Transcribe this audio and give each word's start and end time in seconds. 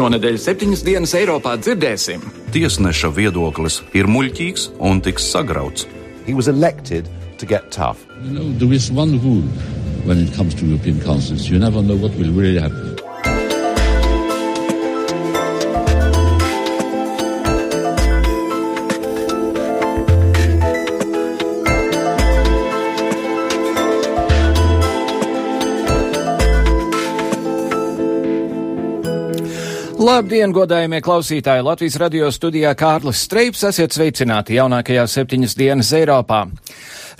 Šonadēļ 0.00 0.38
septiņas 0.40 0.80
dienas 0.80 1.10
Eiropā 1.12 1.58
dzirdēsim. 1.60 2.22
Tiesneša 2.54 3.10
viedoklis 3.12 3.82
ir 3.92 4.06
muļķīgs 4.08 4.62
un 4.88 5.02
tiks 5.04 5.26
sagrauts. 5.28 5.84
He 6.24 6.32
was 6.32 6.48
elected 6.48 7.10
to 7.36 7.44
get 7.44 7.68
tough. 7.68 8.00
You 8.24 8.32
know, 8.32 8.46
there 8.56 8.72
is 8.72 8.88
one 8.90 9.20
rule 9.20 9.44
when 10.08 10.24
it 10.24 10.32
comes 10.32 10.56
to 10.56 10.64
European 10.64 11.04
councils. 11.04 11.50
You 11.50 11.58
never 11.58 11.82
know 11.82 12.00
what 12.00 12.16
will 12.16 12.32
really 12.32 12.56
happen. 12.58 12.89
Labdien, 30.00 30.48
godājumie 30.56 31.02
klausītāji! 31.04 31.60
Latvijas 31.60 31.98
radio 32.00 32.30
studijā 32.32 32.70
Kārlis 32.72 33.20
Streips 33.26 33.66
esiet 33.68 33.92
sveicināti 33.92 34.54
jaunākajās 34.56 35.12
septiņas 35.18 35.54
dienas 35.58 35.90
Eiropā. 35.92 36.38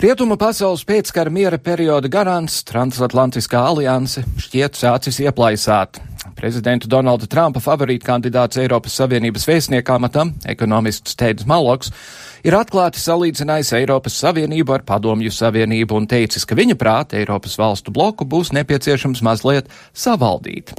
Rietumu 0.01 0.33
pasaules 0.41 0.81
pēckara 0.89 1.29
miera 1.29 1.59
perioda 1.61 2.09
garants 2.09 2.63
Transatlantiskā 2.65 3.61
alianse 3.69 4.23
šķiet 4.41 4.81
sācis 4.81 5.21
ieplaisāt. 5.21 6.01
Prezidenta 6.33 6.89
Donalda 6.89 7.29
Trumpa 7.29 7.61
favorīta 7.61 8.07
kandidāts 8.07 8.57
Eiropas 8.57 8.97
Savienības 8.97 9.45
vēstniekā 9.45 9.99
matam, 10.01 10.33
ekonomists 10.49 11.13
Teids 11.21 11.45
Maloks, 11.45 11.93
ir 12.41 12.57
atklāti 12.57 12.97
salīdzinājis 12.97 13.75
Eiropas 13.77 14.17
Savienību 14.23 14.79
ar 14.79 14.87
Padomju 14.89 15.29
Savienību 15.37 16.01
un 16.01 16.09
teicis, 16.09 16.49
ka 16.49 16.57
viņa 16.57 16.81
prāta 16.81 17.21
Eiropas 17.21 17.59
valstu 17.61 17.93
bloku 17.93 18.25
būs 18.25 18.55
nepieciešams 18.57 19.21
mazliet 19.21 19.69
savaldīt. 19.93 20.73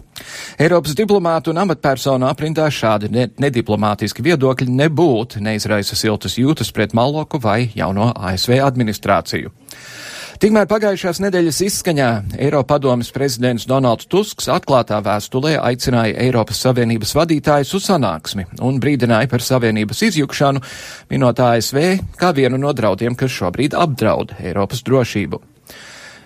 Eiropas 0.61 0.97
diplomātu 0.99 1.53
un 1.53 1.63
amatpersonu 1.65 2.29
aprindā 2.29 2.69
šādi 2.73 3.11
ne 3.13 3.29
nediplomātiski 3.43 4.25
viedokļi 4.25 4.71
nebūtu 4.83 5.43
neizraisa 5.45 5.99
siltas 5.99 6.39
jūtas 6.39 6.73
pret 6.75 6.95
Maloku 6.97 7.41
vai 7.43 7.71
jauno 7.75 8.13
ASV 8.15 8.59
administrāciju. 8.63 9.53
Tikmēr 10.43 10.67
pagājušās 10.67 11.21
nedēļas 11.23 11.61
izskaņā 11.69 12.07
Eiropadomes 12.43 13.13
prezidents 13.15 13.63
Donalds 13.71 14.09
Tusks 14.11 14.49
atklātā 14.51 14.99
vēstulē 15.07 15.53
aicināja 15.61 16.17
Eiropas 16.25 16.59
Savienības 16.65 17.15
vadītājus 17.15 17.71
uz 17.79 17.87
sanāksmi 17.87 18.49
un 18.67 18.81
brīdināja 18.83 19.31
par 19.31 19.47
Savienības 19.47 20.03
izjukšanu, 20.09 20.65
minot 21.15 21.39
ASV 21.47 21.79
kā 22.19 22.33
vienu 22.35 22.59
no 22.59 22.75
draudiem, 22.75 23.15
kas 23.15 23.39
šobrīd 23.39 23.79
apdraud 23.79 24.35
Eiropas 24.43 24.83
drošību. 24.83 25.52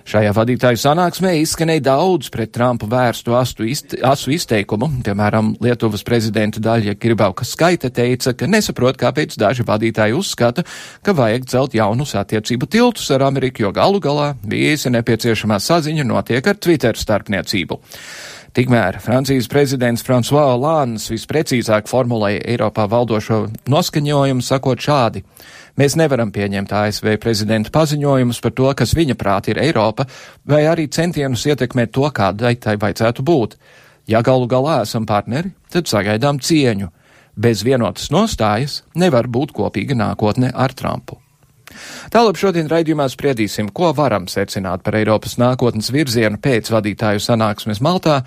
Šajā 0.07 0.31
vadītāju 0.37 0.79
sanāksmē 0.79 1.33
izskanēja 1.41 1.83
daudz 1.89 2.29
pret 2.31 2.53
Trumpu 2.55 2.87
vērstu 2.87 3.35
astu 3.35 3.65
izt, 3.67 3.97
asu 4.07 4.31
izteikumu. 4.37 4.87
Piemēram, 5.03 5.49
Lietuvas 5.59 6.05
prezidenta 6.07 6.63
Daļa 6.63 6.95
Kirbauka 7.03 7.43
skaita 7.43 7.91
teica, 7.91 8.31
ka 8.39 8.47
nesaprot, 8.47 8.95
kāpēc 9.01 9.35
daži 9.35 9.67
vadītāji 9.67 10.15
uzskata, 10.15 10.63
ka 11.03 11.17
vajag 11.17 11.49
celt 11.51 11.75
jaunus 11.75 12.15
attiecību 12.23 12.71
tiltus 12.71 13.11
ar 13.17 13.27
Ameriku, 13.27 13.65
jo 13.67 13.75
galu 13.75 13.99
galā 13.99 14.31
visi 14.47 14.95
nepieciešamā 14.95 15.59
saziņa 15.59 16.07
notiek 16.07 16.55
ar 16.55 16.63
Twitter 16.63 16.95
starpniecību. 16.95 17.81
Tikmēr 18.55 19.03
Francijas 19.03 19.51
prezidents 19.51 20.07
François 20.07 20.47
Hollande 20.53 21.03
visprecīzāk 21.03 21.91
formulēja 21.91 22.47
Eiropā 22.55 22.87
valdošo 22.89 23.49
noskaņojumu, 23.67 24.47
sakot 24.55 24.81
šādi. 24.81 25.27
Mēs 25.77 25.97
nevaram 26.01 26.31
pieņemt 26.33 26.71
ASV 26.73 27.19
prezidenta 27.21 27.73
paziņojumus 27.75 28.41
par 28.41 28.55
to, 28.57 28.71
kas 28.79 28.95
viņa 28.97 29.17
prāt 29.21 29.51
ir 29.53 29.61
Eiropa, 29.61 30.07
vai 30.49 30.63
arī 30.71 30.87
centienus 30.89 31.45
ietekmēt 31.51 31.93
to, 31.93 32.07
kādai 32.17 32.55
tai 32.57 32.79
vajadzētu 32.81 33.25
būt. 33.27 33.59
Ja 34.09 34.23
galu 34.25 34.49
galā 34.49 34.81
esam 34.87 35.05
partneri, 35.07 35.53
tad 35.69 35.91
sagaidām 35.91 36.41
cieņu. 36.41 36.89
Bez 37.37 37.61
vienotas 37.67 38.09
nostājas 38.09 38.81
nevar 38.97 39.29
būt 39.29 39.53
kopīga 39.53 39.99
nākotne 39.99 40.49
ar 40.55 40.73
Trumpu. 40.73 41.21
Tālāk 42.15 42.39
šodien 42.41 42.71
raidījumā 42.71 43.09
spriedīsim, 43.13 43.69
ko 43.75 43.91
varam 43.97 44.31
secināt 44.31 44.85
par 44.87 44.97
Eiropas 44.97 45.37
nākotnes 45.41 45.91
virzienu 45.93 46.39
pēc 46.41 46.71
vadītāju 46.73 47.21
sanāksmes 47.21 47.83
Maltā, 47.85 48.23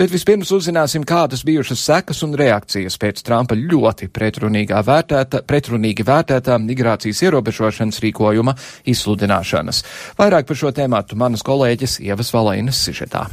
bet 0.00 0.12
vispirms 0.12 0.50
uzzināsim, 0.54 1.06
kādas 1.08 1.44
bijušas 1.46 1.84
sekas 1.86 2.22
un 2.26 2.34
reakcijas 2.38 2.98
pēc 3.02 3.22
Trumpa 3.26 3.58
ļoti 3.58 4.10
vērtētā, 4.86 5.44
pretrunīgi 5.48 6.06
vērtētā 6.08 6.58
migrācijas 6.62 7.22
ierobežošanas 7.28 8.02
rīkojuma 8.04 8.56
izsludināšanas. 8.88 9.84
Vairāk 10.20 10.50
par 10.50 10.62
šo 10.64 10.74
tēmātu 10.76 11.18
manas 11.20 11.44
kolēģis 11.46 12.00
Ievas 12.06 12.34
Valainas 12.34 12.82
sižetā. 12.86 13.26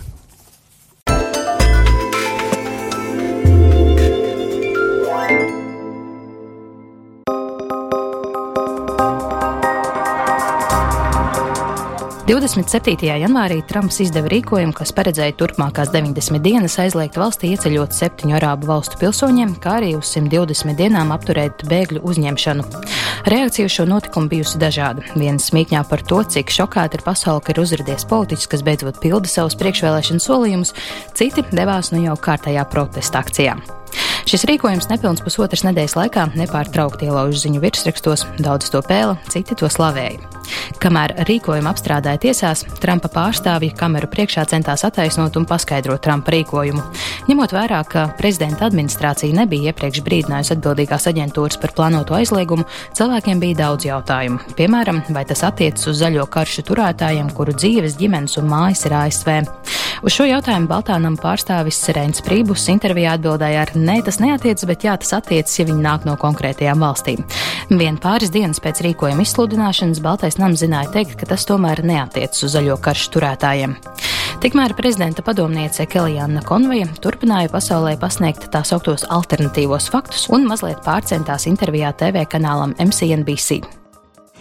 Divdesmit 12.30 12.70
janvārī 13.02 13.64
Trumps 13.66 13.96
izdeva 14.04 14.30
rīkojumu, 14.30 14.76
kas 14.78 14.92
paredzēja 14.94 15.34
turpmākās 15.40 15.90
90 15.90 16.44
dienas 16.46 16.76
aizliegt 16.78 17.16
valstī 17.18 17.56
ieceļot 17.56 17.96
septiņu 17.98 18.36
arābu 18.38 18.70
valstu 18.70 19.00
pilsoņiem, 19.02 19.56
kā 19.58 19.80
arī 19.80 19.96
uz 19.98 20.12
120 20.14 20.78
dienām 20.78 21.10
apturēt 21.16 21.66
bēgļu 21.66 22.04
uzņemšanu. 22.06 22.68
Reakcija 23.34 23.66
uz 23.66 23.74
šo 23.74 23.88
notikumu 23.90 24.30
bijusi 24.30 24.62
dažāda. 24.62 25.08
Viens 25.18 25.50
smīkņā 25.50 25.82
par 25.90 26.06
to, 26.06 26.22
cik 26.22 26.54
šokāta 26.54 27.00
ir 27.00 27.06
pasaule, 27.08 27.42
ka 27.42 27.56
ir 27.56 27.64
uzradies 27.66 28.06
politiķis, 28.14 28.52
kas 28.54 28.66
beidzot 28.68 29.02
pilda 29.02 29.34
savus 29.34 29.58
priekšvēlēšanu 29.58 30.22
solījumus, 30.22 30.76
citi 31.18 31.48
devās 31.50 31.90
nu 31.96 32.06
jau 32.06 32.14
kārtējā 32.30 32.70
protesta 32.70 33.26
akcijā. 33.26 33.58
Šis 34.30 34.44
rīkojums 34.46 34.86
nepilns 34.92 35.24
pusotras 35.26 35.64
nedēļas 35.66 35.96
laikā 35.98 36.28
nepārtraukti 36.38 37.08
ielauž 37.08 37.40
ziņu 37.42 37.64
virsrakstos, 37.64 38.28
daudz 38.38 38.70
to 38.70 38.84
pēla, 38.86 39.16
citi 39.34 39.56
to 39.58 39.66
slavēja. 39.74 40.22
Kamēr 40.78 41.16
rīkojumu 41.26 41.72
apstrādāja 41.72 42.22
tiesās, 42.28 42.62
Trumpa 42.78 43.10
pārstāvji 43.10 43.72
kameru 43.78 44.06
priekšā 44.12 44.46
centās 44.52 44.86
attaisnot 44.86 45.34
un 45.40 45.48
paskaidrot 45.50 46.04
Trumpa 46.06 46.36
rīkojumu. 46.36 46.84
Ņemot 47.26 47.56
vērā, 47.58 47.80
ka 47.90 48.06
prezidenta 48.20 48.68
administrācija 48.70 49.34
nebija 49.34 49.74
iepriekš 49.74 50.04
brīdinājusi 50.06 50.54
atbildīgās 50.60 51.10
aģentūras 51.10 51.58
par 51.62 51.74
plānoto 51.80 52.18
aizliegumu, 52.18 52.68
cilvēkiem 52.98 53.42
bija 53.42 53.64
daudz 53.64 53.90
jautājumu. 53.90 54.54
Piemēram, 54.58 55.02
vai 55.10 55.26
tas 55.30 55.42
attiecas 55.50 55.90
uz 55.90 56.04
zaļo 56.04 56.30
karšu 56.30 56.68
turētājiem, 56.70 57.34
kuru 57.34 57.58
dzīves, 57.58 57.98
ģimenes 57.98 58.38
un 58.38 58.50
mājas 58.54 58.86
ir 58.86 58.98
ASV. 59.02 59.36
Uz 60.00 60.16
šo 60.16 60.24
jautājumu 60.30 60.70
Baltānam 60.70 61.18
pārstāvis 61.20 61.82
Rēns 61.92 62.22
Prībus 62.24 62.70
intervijā 62.72 63.18
atbildēja 63.18 63.66
ar 63.66 63.72
nē, 63.76 63.98
tas 64.08 64.22
neatiecas, 64.24 64.64
bet 64.70 64.86
jā, 64.88 64.94
tas 65.02 65.12
attiecas, 65.18 65.58
ja 65.60 65.66
viņi 65.68 65.84
nāk 65.84 66.06
no 66.08 66.14
konkrētajām 66.20 66.86
valstīm. 66.86 67.26
Vien 67.82 67.98
pāris 68.00 68.32
dienas 68.32 68.62
pēc 68.64 68.80
rīkojuma 68.86 69.26
izsludināšanas 69.26 70.00
Baltais 70.06 70.40
nams 70.40 70.64
zināja 70.64 70.94
teikt, 70.94 71.18
ka 71.20 71.28
tas 71.34 71.44
tomēr 71.50 71.84
neatiecas 71.84 72.48
uz 72.48 72.56
zaļo 72.56 72.78
karšu 72.86 73.12
turētājiem. 73.18 73.76
Tikmēr 74.40 74.72
prezidenta 74.78 75.26
padomniece 75.26 75.84
Kelijāna 75.92 76.46
Konveja 76.48 76.88
turpināja 77.04 77.52
pasaulē 77.52 77.98
pasniegt 78.00 78.48
tā 78.54 78.64
sauktos 78.64 79.04
alternatīvos 79.12 79.90
faktus 79.92 80.30
un 80.32 80.48
mazliet 80.48 80.80
pārcentās 80.86 81.50
intervijā 81.52 81.92
TV 82.00 82.24
kanālam 82.38 82.72
MCNBC. 82.80 83.60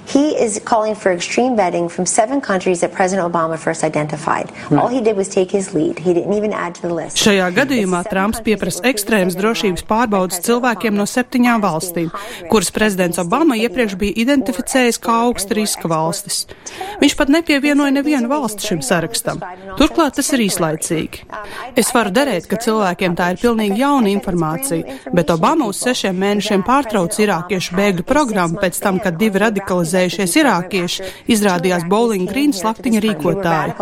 He 0.08 0.32
is 0.40 0.58
calling 0.64 0.94
for 0.94 1.12
extreme 1.12 1.54
vetting 1.54 1.90
from 1.90 2.06
seven 2.06 2.40
countries 2.40 2.80
that 2.80 2.92
President 2.92 3.30
Obama 3.30 3.58
first 3.58 3.84
identified. 3.84 4.50
All 4.72 4.88
he 4.88 5.02
did 5.02 5.16
was 5.18 5.28
take 5.28 5.50
his 5.50 5.74
lead. 5.74 5.98
He 5.98 6.14
didn't 6.14 6.32
even 6.32 6.54
add 6.54 6.76
to 6.76 6.82
the 6.88 6.94
list. 6.94 7.20
Šajā 7.20 7.50
gadījumā 7.52 8.00
Trumps 8.08 8.40
pieprasa 8.40 8.86
ekstrēmas 8.88 9.36
drošības 9.36 9.84
pārbaudas 9.84 10.40
cilvēkiem 10.46 10.96
no 10.96 11.04
septiņām 11.04 11.60
valstīm, 11.60 12.08
kuras 12.48 12.72
prezidents 12.72 13.20
Obama 13.20 13.58
iepriekš 13.60 13.98
bija 14.00 14.16
identificējis 14.24 15.00
kā 15.04 15.18
augsta 15.26 15.58
riska 15.58 15.90
valstis. 15.92 16.46
Viņš 17.02 17.16
pat 17.20 17.34
nepievienoja 17.36 17.92
nevienu 17.98 18.32
valsti 18.32 18.70
šim 18.70 18.80
sarakstam. 18.88 19.44
Turklāt 19.76 20.16
tas 20.16 20.32
ir 20.32 20.46
īslaicīgi. 20.46 21.28
Es 21.76 21.92
varu 21.92 22.14
derēt, 22.16 22.48
ka 22.48 22.56
cilvēkiem 22.56 23.18
tā 23.18 23.34
ir 23.34 23.42
pilnīgi 23.44 23.82
jauna 23.84 24.08
informācija, 24.14 24.96
bet 25.12 25.36
Obama 25.36 25.68
uz 25.68 25.84
sešiem 25.84 26.16
mēnešiem 26.24 26.64
pārtrauc 26.64 27.20
irākiešu 27.20 27.76
bēgļu 27.76 28.08
programmu 28.08 28.64
pēc 28.64 28.80
tam, 28.80 29.04
kad 29.04 29.20
divi 29.20 29.44
radikalizēti 29.44 29.97
radikalizējušies 29.98 30.36
irākieši, 30.42 31.08
izrādījās 31.34 31.86
Bowling 31.88 32.28
Green 32.30 32.52
slaktiņa 32.54 33.02
rīkotāji. 33.04 33.74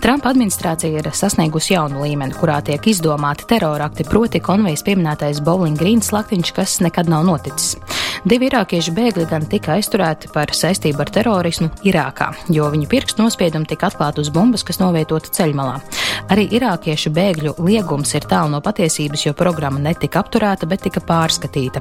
Trumpa 0.00 0.30
administrācija 0.32 0.96
ir 0.96 1.10
sasniegusi 1.12 1.74
jaunu 1.74 2.00
līmeni, 2.00 2.32
kurā 2.32 2.62
tiek 2.64 2.86
izdomāti 2.88 3.44
terorakti, 3.50 4.06
proti 4.08 4.40
konvejas 4.40 4.80
pieminētais 4.86 5.42
Bowling 5.44 5.76
Green 5.76 6.00
slaktiņš, 6.00 6.52
kas 6.56 6.78
nekad 6.80 7.10
nav 7.12 7.26
noticis. 7.28 7.76
Divi 8.28 8.50
irākiešu 8.50 8.92
bēgļi 8.92 9.22
gan 9.30 9.46
tika 9.48 9.78
aizturēti 9.78 10.28
par 10.34 10.50
saistību 10.52 11.00
ar 11.00 11.10
terorismu 11.14 11.70
Irākā, 11.88 12.26
jo 12.52 12.66
viņu 12.68 12.88
pirkstu 12.90 13.22
nospiedumi 13.22 13.64
tika 13.70 13.88
atklāti 13.88 14.20
uz 14.20 14.28
bumbas, 14.34 14.64
kas 14.66 14.76
novietota 14.82 15.32
ceļmalā. 15.38 15.78
Arī 16.28 16.44
irākiešu 16.58 17.14
bēgļu 17.16 17.54
liegums 17.64 18.12
ir 18.18 18.28
tālu 18.28 18.52
no 18.52 18.60
patiesības, 18.60 19.24
jo 19.24 19.32
programma 19.38 19.80
netika 19.80 20.20
apturēta, 20.20 20.68
bet 20.68 20.84
tika 20.84 21.00
pārskatīta. 21.00 21.80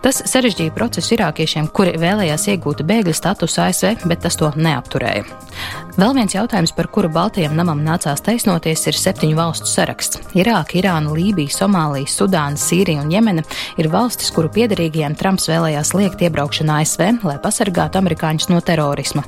Tas 0.00 0.22
sarežģīja 0.30 0.74
procesu 0.74 1.16
irākiešiem, 1.18 1.68
kuri 1.74 1.96
vēlējās 2.00 2.48
iegūt 2.54 2.84
bēgļu 2.88 3.14
statusu 3.16 3.62
ASV, 3.66 4.06
bet 4.08 4.24
tas 4.24 4.38
to 4.40 4.52
neapturēja. 4.56 5.26
Vēl 5.92 6.14
viens 6.16 6.32
jautājums, 6.32 6.72
par 6.72 6.86
kuru 6.88 7.10
Baltijam 7.12 7.52
namam 7.52 7.82
nācās 7.84 8.22
taisnoties, 8.24 8.86
ir 8.88 8.96
septiņu 8.96 9.36
valstu 9.36 9.68
saraksts. 9.68 10.22
Irāka, 10.32 10.78
Irāna, 10.80 11.12
Lībija, 11.12 11.52
Somālija, 11.52 12.08
Sudāna, 12.08 12.56
Sīrija 12.56 13.02
un 13.02 13.10
Jemena 13.12 13.44
ir 13.76 13.90
valstis, 13.92 14.30
kuru 14.32 14.48
piedarīgajiem 14.54 15.18
Trumps 15.20 15.50
vēlējās 15.52 15.92
liekt 15.92 16.24
iebraukšanu 16.24 16.72
ASV, 16.78 17.04
lai 17.28 17.36
pasargātu 17.44 18.00
amerikāņus 18.00 18.48
no 18.48 18.62
terorisma. 18.64 19.26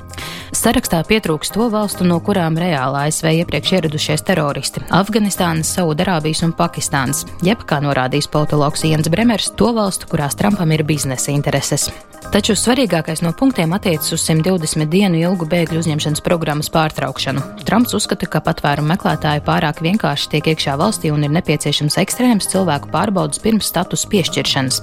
Sarakstā 0.55 1.03
pietrūks 1.05 1.53
to 1.53 1.67
valstu, 1.69 2.07
no 2.07 2.17
kurām 2.23 2.57
reāli 2.57 3.03
ASV 3.03 3.29
iepriekš 3.43 3.75
ieradušies 3.77 4.25
teroristi- 4.25 4.81
Afganistānas, 5.01 5.69
Saudarābijas 5.77 6.41
un 6.47 6.53
Pakistānas, 6.57 7.25
jeb, 7.45 7.61
kā 7.69 7.77
norādījis 7.83 8.31
politologs 8.31 8.83
Jens 8.89 9.09
Bremers, 9.13 9.51
to 9.55 9.69
valstu, 9.73 10.09
kurās 10.09 10.33
Trumpam 10.55 10.71
ir 10.71 10.83
biznesa 10.87 11.33
intereses. 11.35 11.89
Taču 12.31 12.53
svarīgākais 12.55 13.19
no 13.21 13.33
punktiem 13.35 13.73
attiecas 13.75 14.13
uz 14.15 14.21
120 14.23 14.87
dienu 14.87 15.19
ilgu 15.19 15.45
bēgļu 15.51 15.81
uzņemšanas 15.81 16.23
programmas 16.23 16.69
pārtraukšanu. 16.71 17.43
Trumps 17.67 17.91
uzskata, 17.97 18.29
ka 18.31 18.39
patvērumu 18.43 18.87
meklētāji 18.93 19.43
pārāk 19.43 19.81
vienkārši 19.83 20.29
tiek 20.31 20.47
iekšā 20.53 20.77
valstī 20.79 21.11
un 21.11 21.25
ir 21.27 21.33
nepieciešams 21.35 21.99
ekstrēms 22.01 22.47
cilvēku 22.53 22.87
pārbaudas 22.93 23.43
pirms 23.43 23.67
status 23.67 24.07
piešķiršanas. 24.11 24.79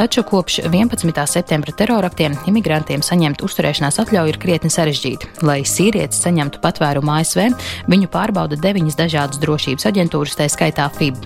Taču 0.00 0.24
kopš 0.24 0.62
11. 0.64 1.20
septembra 1.28 1.76
teroraktiem 1.76 2.38
imigrantiem 2.48 3.04
saņemt 3.04 3.44
uzturēšanās 3.44 4.00
atļauju 4.00 4.34
ir 4.34 4.40
krietni 4.40 4.72
sarežģīti. 4.72 5.34
Lai 5.44 5.60
sīrietis 5.68 6.24
saņemtu 6.24 6.64
patvērumu 6.64 7.12
ASV, 7.20 7.50
viņu 7.92 8.08
pārbauda 8.08 8.56
deviņas 8.56 8.98
dažādas 9.04 9.44
drošības 9.44 9.88
aģentūras, 9.92 10.40
tā 10.40 10.48
skaitā 10.48 10.88
FIB. 10.96 11.20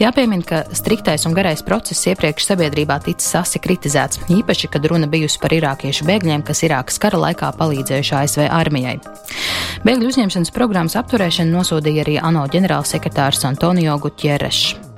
Jāpiemina, 0.00 0.44
ka 0.46 0.62
striktais 0.76 1.26
un 1.28 1.34
garais 1.36 1.62
process 1.66 2.06
iepriekš 2.08 2.46
sabiedrībā 2.48 2.98
ticis 3.04 3.34
asi 3.38 3.60
kritizēts, 3.62 4.22
īpaši, 4.32 4.70
kad 4.72 4.86
runa 4.88 5.08
bijusi 5.10 5.40
par 5.42 5.54
irākiešu 5.56 6.06
bēgļiem, 6.08 6.44
kas 6.46 6.64
Irākas 6.66 7.00
kara 7.02 7.20
laikā 7.26 7.52
palīdzējuši 7.58 8.16
ASV 8.20 8.46
armijai. 8.48 8.98
Bēgļu 9.86 10.12
uzņemšanas 10.12 10.54
programmas 10.54 10.96
apturēšanu 11.00 11.58
nosodīja 11.58 12.06
arī 12.06 12.16
ANO 12.22 12.46
ģenerālsekretārs 12.52 13.44
Antonio 13.48 13.98
Gutierrešs. 14.02 14.91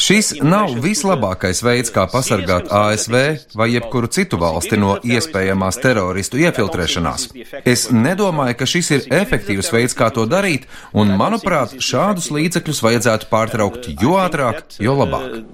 Šis 0.00 0.32
nav 0.44 0.72
vislabākais 0.84 1.60
veids, 1.64 1.92
kā 1.94 2.06
pasargāt 2.10 2.70
ASV 2.72 3.16
vai 3.58 3.68
jebkuru 3.74 4.08
citu 4.12 4.40
valsti 4.40 4.78
no 4.80 4.96
iespējamās 5.04 5.80
teroristu 5.82 6.40
iefiltrēšanās. 6.40 7.28
Es 7.64 7.90
nedomāju, 7.92 8.58
ka 8.60 8.68
šis 8.68 8.90
ir 8.96 9.06
efektīvs 9.20 9.72
veids, 9.74 9.96
kā 9.98 10.10
to 10.14 10.24
darīt, 10.30 10.66
un, 10.96 11.12
manuprāt, 11.20 11.76
šādus 11.84 12.30
līdzekļus 12.34 12.82
vajadzētu 12.88 13.30
pārtraukt 13.32 13.92
jo 14.00 14.16
ātrāk, 14.20 14.64
jo 14.80 14.96
labāk. 15.02 15.44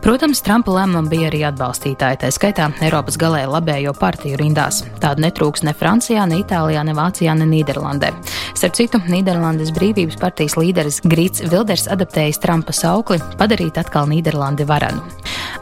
Protams, 0.00 0.40
Trumpa 0.40 0.72
lēmumam 0.72 1.10
bija 1.12 1.26
arī 1.28 1.42
atbalstītāji, 1.44 2.22
tā 2.22 2.30
skaitā 2.32 2.70
Eiropas 2.80 3.18
galēji 3.20 3.50
labējo 3.52 3.92
partiju 3.98 4.38
rindās. 4.40 4.78
Tādu 5.02 5.26
netrūks 5.26 5.60
ne 5.68 5.74
Francijā, 5.76 6.22
ne 6.24 6.38
Itālijā, 6.40 6.80
ne 6.88 6.94
Vācijā, 6.96 7.34
ne 7.36 7.44
Nīderlandē. 7.50 8.08
Starp 8.56 8.78
citu, 8.78 9.02
Nīderlandes 9.12 9.74
brīvības 9.76 10.16
partijas 10.22 10.56
līderis 10.56 11.02
Grīts 11.04 11.44
Vilders 11.52 11.84
adaptējis 11.92 12.40
Trumpa 12.40 12.72
saukli 12.72 13.20
padarīt 13.36 13.76
atkal 13.82 14.08
Nīderlandi 14.08 14.64
varanu. 14.72 15.04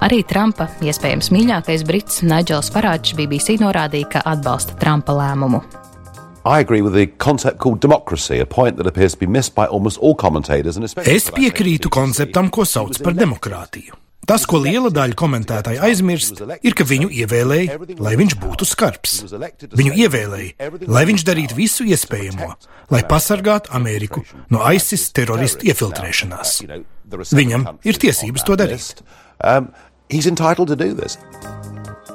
Arī 0.06 0.22
Trumpa, 0.22 0.70
iespējams 0.86 1.32
mīļākais 1.34 1.82
brits 1.90 2.22
Nigels 2.22 2.70
Farāģis 2.70 3.18
BBC 3.18 3.58
norādīja, 3.58 4.12
ka 4.14 4.26
atbalsta 4.36 4.78
Trumpa 4.78 5.18
lēmumu. 5.18 5.64
Es 11.10 11.32
piekrītu 11.34 11.90
konceptam, 11.90 12.54
ko 12.54 12.62
sauc 12.64 13.02
par 13.02 13.18
demokrātiju. 13.18 14.07
Tas, 14.28 14.44
ko 14.48 14.60
liela 14.60 14.90
daļa 14.92 15.16
komentētāji 15.18 15.80
aizmirst, 15.88 16.42
ir, 16.60 16.74
ka 16.76 16.84
viņu 16.88 17.08
ievēlēja, 17.22 17.78
lai 18.04 18.14
viņš 18.20 18.36
būtu 18.42 18.68
skarbs. 18.68 19.22
Viņu 19.78 19.94
ievēlēja, 20.04 20.68
lai 20.84 21.04
viņš 21.08 21.24
darītu 21.24 21.56
visu 21.56 21.86
iespējamo, 21.88 22.50
lai 22.92 23.02
pasargātu 23.08 23.72
Ameriku 23.78 24.24
no 24.52 24.60
ISIS 24.68 25.08
teroristu 25.16 25.70
iefiltrēšanās. 25.72 26.58
Viņam 27.32 27.70
ir 27.88 28.00
tiesības 28.04 28.44
to 28.44 28.58
darīt. 28.60 29.00
Um, 29.38 29.72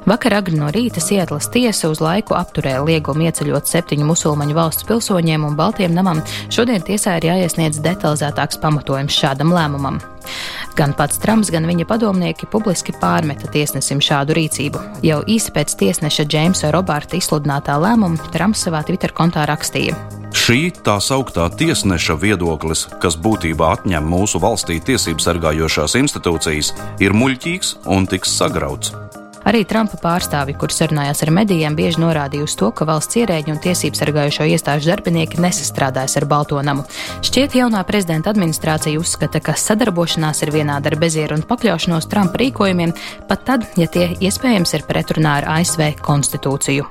Vakar 0.04 0.34
agri 0.36 0.58
no 0.60 0.68
rīta 0.74 1.00
Sietlas 1.00 1.48
tiesa 1.52 1.88
uz 1.88 2.02
laiku 2.04 2.36
apturēja 2.36 2.82
liegumu 2.84 3.24
ieceļot 3.30 3.70
septiņu 3.72 4.08
musulmaņu 4.10 4.58
valsts 4.58 4.88
pilsoņiem 4.90 5.46
un 5.48 5.56
Baltiem 5.56 5.94
namam. 5.96 6.20
Šodien 6.52 6.84
tiesā 6.84 7.16
ir 7.22 7.30
jāiesniedz 7.30 7.80
detalizētāks 7.86 8.60
pamatojums 8.60 9.16
šādam 9.16 9.54
lēmumam. 9.56 10.02
Gan 10.76 10.96
pats 10.98 11.22
Trumps, 11.24 11.52
gan 11.54 11.68
viņa 11.70 11.88
padomnieki 11.88 12.50
publiski 12.52 12.96
pārmeta 13.00 13.48
tiesnesim 13.54 14.02
šādu 14.04 14.36
rīcību. 14.36 14.82
Jau 15.08 15.22
īsi 15.24 15.54
pēc 15.56 15.78
tiesneša 15.80 16.28
Džeimsa 16.28 16.74
Roberta 16.76 17.16
izsludinātā 17.20 17.78
lēmuma 17.80 18.32
Trumps 18.36 18.66
savā 18.68 18.84
Twitter 18.88 19.16
kontā 19.16 19.48
rakstīja. 19.48 19.96
Šī 20.34 20.74
tā 20.84 20.98
sauktā 21.00 21.46
tiesneša 21.56 22.18
viedoklis, 22.20 22.88
kas 23.00 23.16
būtībā 23.16 23.70
atņem 23.78 24.04
mūsu 24.04 24.42
valstī 24.44 24.82
tiesību 24.84 25.24
sargājošās 25.24 25.96
institūcijas, 26.02 26.74
ir 27.06 27.16
muļķīgs 27.16 27.78
un 27.94 28.10
tiks 28.10 28.34
sagrauts. 28.42 28.92
Arī 29.44 29.64
Trumpa 29.68 29.98
pārstāvi, 30.00 30.56
kur 30.60 30.72
sarunājās 30.72 31.24
ar 31.26 31.32
medijiem, 31.36 31.76
bieži 31.76 32.00
norādīja 32.04 32.48
uz 32.48 32.56
to, 32.60 32.70
ka 32.72 32.88
valsts 32.88 33.20
ierēģi 33.20 33.52
un 33.52 33.60
tiesību 33.64 34.00
sargājušo 34.00 34.48
iestāžu 34.54 34.92
darbinieki 34.94 35.42
nesastrādājas 35.44 36.16
ar 36.22 36.28
Balto 36.32 36.62
namu. 36.64 36.86
Šķiet, 37.26 37.58
jaunā 37.60 37.84
prezidenta 37.88 38.32
administrācija 38.32 39.00
uzskata, 39.02 39.44
ka 39.44 39.58
sadarbošanās 39.60 40.46
ir 40.46 40.54
vienāda 40.56 40.94
ar 40.94 41.00
bezieru 41.02 41.38
un 41.40 41.46
pakļaušanos 41.50 42.08
Trumpa 42.12 42.40
rīkojumiem, 42.40 42.96
pat 43.28 43.46
tad, 43.50 43.68
ja 43.80 43.88
tie 43.92 44.14
iespējams 44.24 44.78
ir 44.80 44.88
pretrunā 44.88 45.40
ar 45.42 45.50
ASV 45.60 45.92
konstitūciju. 46.04 46.88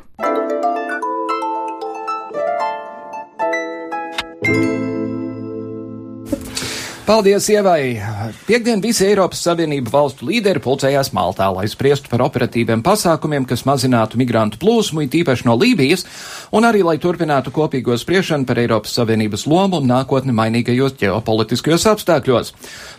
Paldies, 7.03 7.49
Ievai! 7.51 7.99
Piektdien 8.47 8.79
visi 8.79 9.03
Eiropas 9.09 9.41
Savienība 9.43 9.91
valstu 9.91 10.29
līderi 10.29 10.61
pulcējās 10.63 11.09
Maltā, 11.11 11.49
lai 11.51 11.65
spriestu 11.67 12.07
par 12.07 12.23
operatīviem 12.23 12.79
pasākumiem, 12.87 13.43
kas 13.51 13.65
mazinātu 13.67 14.21
migrantu 14.21 14.61
plūsmu, 14.63 15.03
it 15.03 15.17
īpaši 15.19 15.49
no 15.49 15.57
Lībijas, 15.59 16.07
un 16.55 16.63
arī 16.69 16.85
lai 16.87 16.95
turpinātu 17.03 17.51
kopīgo 17.51 17.97
spriešanu 17.99 18.47
par 18.47 18.61
Eiropas 18.63 18.95
Savienības 18.95 19.49
lomu 19.51 19.81
un 19.83 19.91
nākotni 19.91 20.31
mainīgajos 20.31 20.95
ģeopolitiskajos 21.01 21.89
apstākļos. 21.91 22.53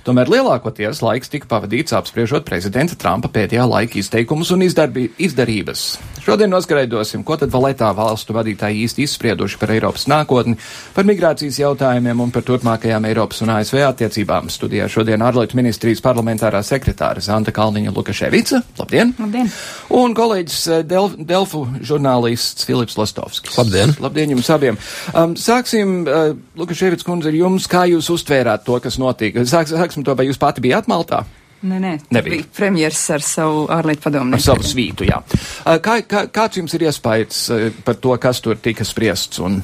Tomēr 0.04 0.34
lielākoties 0.36 1.00
laiks 1.00 1.32
tika 1.32 1.48
pavadīts 1.56 1.96
apspriežot 1.96 2.44
prezidenta 2.44 3.00
Trumpa 3.00 3.32
pēdējā 3.32 3.70
laika 3.72 4.02
izteikumus 4.04 4.52
un 4.52 4.68
izdarbi, 4.68 5.14
izdarības. 5.16 5.86
Šodien 6.24 6.52
noskaidrosim, 6.52 7.24
ko 7.24 7.40
tad 7.40 7.56
valetā 7.56 7.88
valstu 7.96 8.36
vadītāji 8.36 8.84
īsti 8.84 9.08
izsprieduši 9.08 9.58
par 9.64 9.72
Eiropas 9.76 10.10
nākotni, 10.12 10.60
par 10.92 11.08
migrācijas 11.08 11.64
jautājumiem 11.64 12.28
un 12.28 12.36
par 12.36 12.44
turpmākajām 12.48 13.08
Eiropas 13.08 13.44
un 13.44 13.56
ASV 13.56 13.93
attiecībām. 13.94 14.50
Studijā 14.52 14.88
šodien 14.92 15.22
ārlietu 15.24 15.58
ministrijas 15.58 16.02
parlamentārā 16.04 16.60
sekretāra 16.66 17.22
Zanta 17.24 17.54
Kalniņa 17.56 17.94
Lukaševica. 17.96 18.60
Labdien! 18.80 19.14
Labdien! 19.20 19.52
Un 19.94 20.16
kolēģis 20.18 20.58
eh, 20.68 20.82
Del 20.90 21.14
Delfu 21.30 21.64
žurnālists 21.86 22.68
Filips 22.68 22.98
Lastovskis. 23.00 23.56
Labdien! 23.60 23.94
Labdien 24.04 24.34
jums 24.36 24.50
abiem! 24.54 24.80
Um, 25.14 25.38
sāksim, 25.40 26.02
uh, 26.04 26.34
Lukaševics 26.60 27.06
kundze, 27.08 27.32
ar 27.32 27.38
jums, 27.38 27.70
kā 27.72 27.86
jūs 27.92 28.10
uztvērāt 28.14 28.66
to, 28.68 28.80
kas 28.84 29.00
notika? 29.02 29.46
Sāks, 29.48 29.72
sāksim 29.78 30.04
to, 30.04 30.18
vai 30.18 30.28
jūs 30.28 30.42
pati 30.42 30.64
bijāt 30.66 30.90
Maltā? 30.92 31.24
Nē, 31.64 31.78
nē, 31.80 31.94
Nebija. 32.12 32.42
bija 32.42 32.50
premjeras 32.58 33.06
ar 33.16 33.24
savu 33.24 33.64
ārlietu 33.72 34.04
padomu. 34.04 34.36
Ar 34.36 34.44
savu 34.44 34.68
svītu, 34.68 35.08
jā. 35.08 35.22
Uh, 35.64 35.78
kā, 35.84 36.02
kā, 36.04 36.26
kāds 36.34 36.60
jums 36.60 36.76
ir 36.76 36.90
iespējas 36.90 37.46
par 37.88 38.02
to, 38.04 38.18
kas 38.20 38.44
tur 38.44 38.60
tika 38.60 38.84
spriests 38.88 39.40
un 39.40 39.62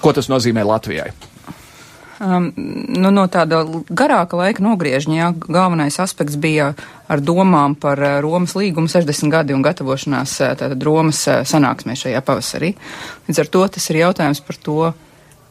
ko 0.00 0.12
tas 0.16 0.32
nozīmē 0.32 0.64
Latvijai? 0.64 1.12
Um, 2.20 2.52
nu, 2.54 3.10
no 3.10 3.24
tāda 3.26 3.64
garāka 3.90 4.38
laika 4.38 4.62
nogriežņa, 4.62 5.14
jā, 5.18 5.30
galvenais 5.46 5.96
aspekts 5.98 6.38
bija 6.38 6.72
ar 7.10 7.22
domām 7.22 7.74
par 7.74 7.98
uh, 7.98 8.18
Romas 8.22 8.54
līgumu 8.54 8.90
60 8.90 9.32
gadi 9.32 9.56
un 9.56 9.64
gatavošanās 9.66 10.36
uh, 10.44 10.52
tātad 10.60 10.86
Romas 10.86 11.24
uh, 11.26 11.42
sanāksmē 11.48 11.96
šajā 11.98 12.22
pavasarī. 12.22 12.74
Līdz 13.26 13.42
ar 13.42 13.50
to 13.56 13.64
tas 13.76 13.90
ir 13.90 14.00
jautājums 14.04 14.44
par 14.44 14.60
to, 14.62 14.78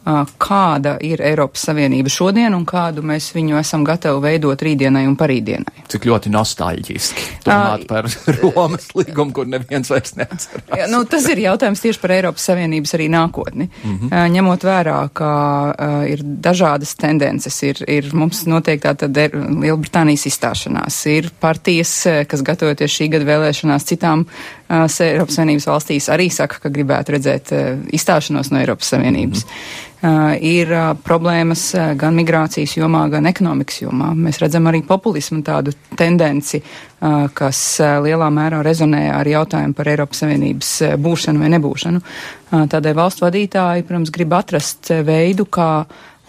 kāda 0.04 0.98
ir 1.00 1.22
Eiropas 1.24 1.62
Savienība 1.64 2.10
šodien 2.12 2.52
un 2.52 2.66
kādu 2.68 3.00
mēs 3.00 3.30
viņu 3.32 3.56
esam 3.56 3.86
gatavi 3.88 4.20
veidot 4.20 4.60
rītdienai 4.66 5.06
un 5.08 5.16
parītdienai. 5.16 5.86
Cik 5.88 6.04
ļoti 6.10 6.32
nostalģiski 6.34 7.33
domāt 7.46 7.86
par 7.90 8.08
Romas 8.40 8.88
līgumu, 8.96 9.32
kur 9.36 9.48
neviens 9.50 9.90
vairs 9.92 10.16
neatcerās. 10.18 10.66
Jā, 10.78 10.88
nu, 10.92 11.02
tas 11.08 11.26
ir 11.32 11.42
jautājums 11.44 11.82
tieši 11.84 12.00
par 12.02 12.14
Eiropas 12.16 12.46
Savienības 12.50 12.94
arī 12.98 13.08
nākotni. 13.12 13.68
Mm 13.68 13.94
-hmm. 13.98 14.34
Ņemot 14.36 14.66
vērā, 14.68 14.98
ka 15.12 15.30
uh, 15.70 15.96
ir 16.10 16.24
dažādas 16.24 16.94
tendences, 17.00 17.62
ir, 17.62 17.84
ir 17.88 18.10
mums 18.12 18.44
noteikti 18.46 18.94
tāda 19.04 19.28
Lielbritānijas 19.34 20.26
izstāšanās, 20.26 21.06
ir 21.06 21.30
partijas, 21.40 22.06
kas 22.28 22.42
gatavoties 22.42 22.90
šī 22.90 23.08
gada 23.16 23.24
vēlēšanās 23.24 23.84
citām 23.84 24.26
Eiropas 24.68 25.34
Savienības 25.34 25.66
valstīs, 25.66 26.08
arī 26.08 26.30
saka, 26.30 26.58
ka 26.62 26.68
gribētu 26.68 27.12
redzēt 27.12 27.52
uh, 27.52 27.82
izstāšanos 27.92 28.50
no 28.50 28.60
Eiropas 28.60 28.88
Savienības. 28.94 29.44
Mm 29.44 29.50
-hmm. 29.50 29.92
Uh, 30.04 30.34
ir 30.36 30.68
uh, 30.68 30.90
problēmas 31.00 31.62
uh, 31.78 31.94
gan 31.96 32.12
migrācijas 32.12 32.74
jomā, 32.76 33.06
gan 33.08 33.24
ekonomikas 33.24 33.78
jomā. 33.86 34.10
Mēs 34.12 34.36
redzam 34.42 34.68
arī 34.68 34.82
populismu 34.84 35.40
tādu 35.46 35.72
tendenci, 35.96 36.60
kas 37.36 37.58
lielā 38.00 38.30
mērā 38.32 38.62
rezonē 38.64 39.02
ar 39.12 39.28
jautājumu 39.28 39.76
par 39.76 39.90
Eiropas 39.92 40.22
Savienības 40.22 40.70
būšanu 41.04 41.42
vai 41.42 41.50
nebūšanu. 41.52 42.00
Tādēļ 42.72 42.96
valstu 42.96 43.26
vadītāji, 43.26 43.84
protams, 43.84 44.12
grib 44.14 44.32
atrast 44.36 44.88
veidu, 45.04 45.44
kā 45.44 45.68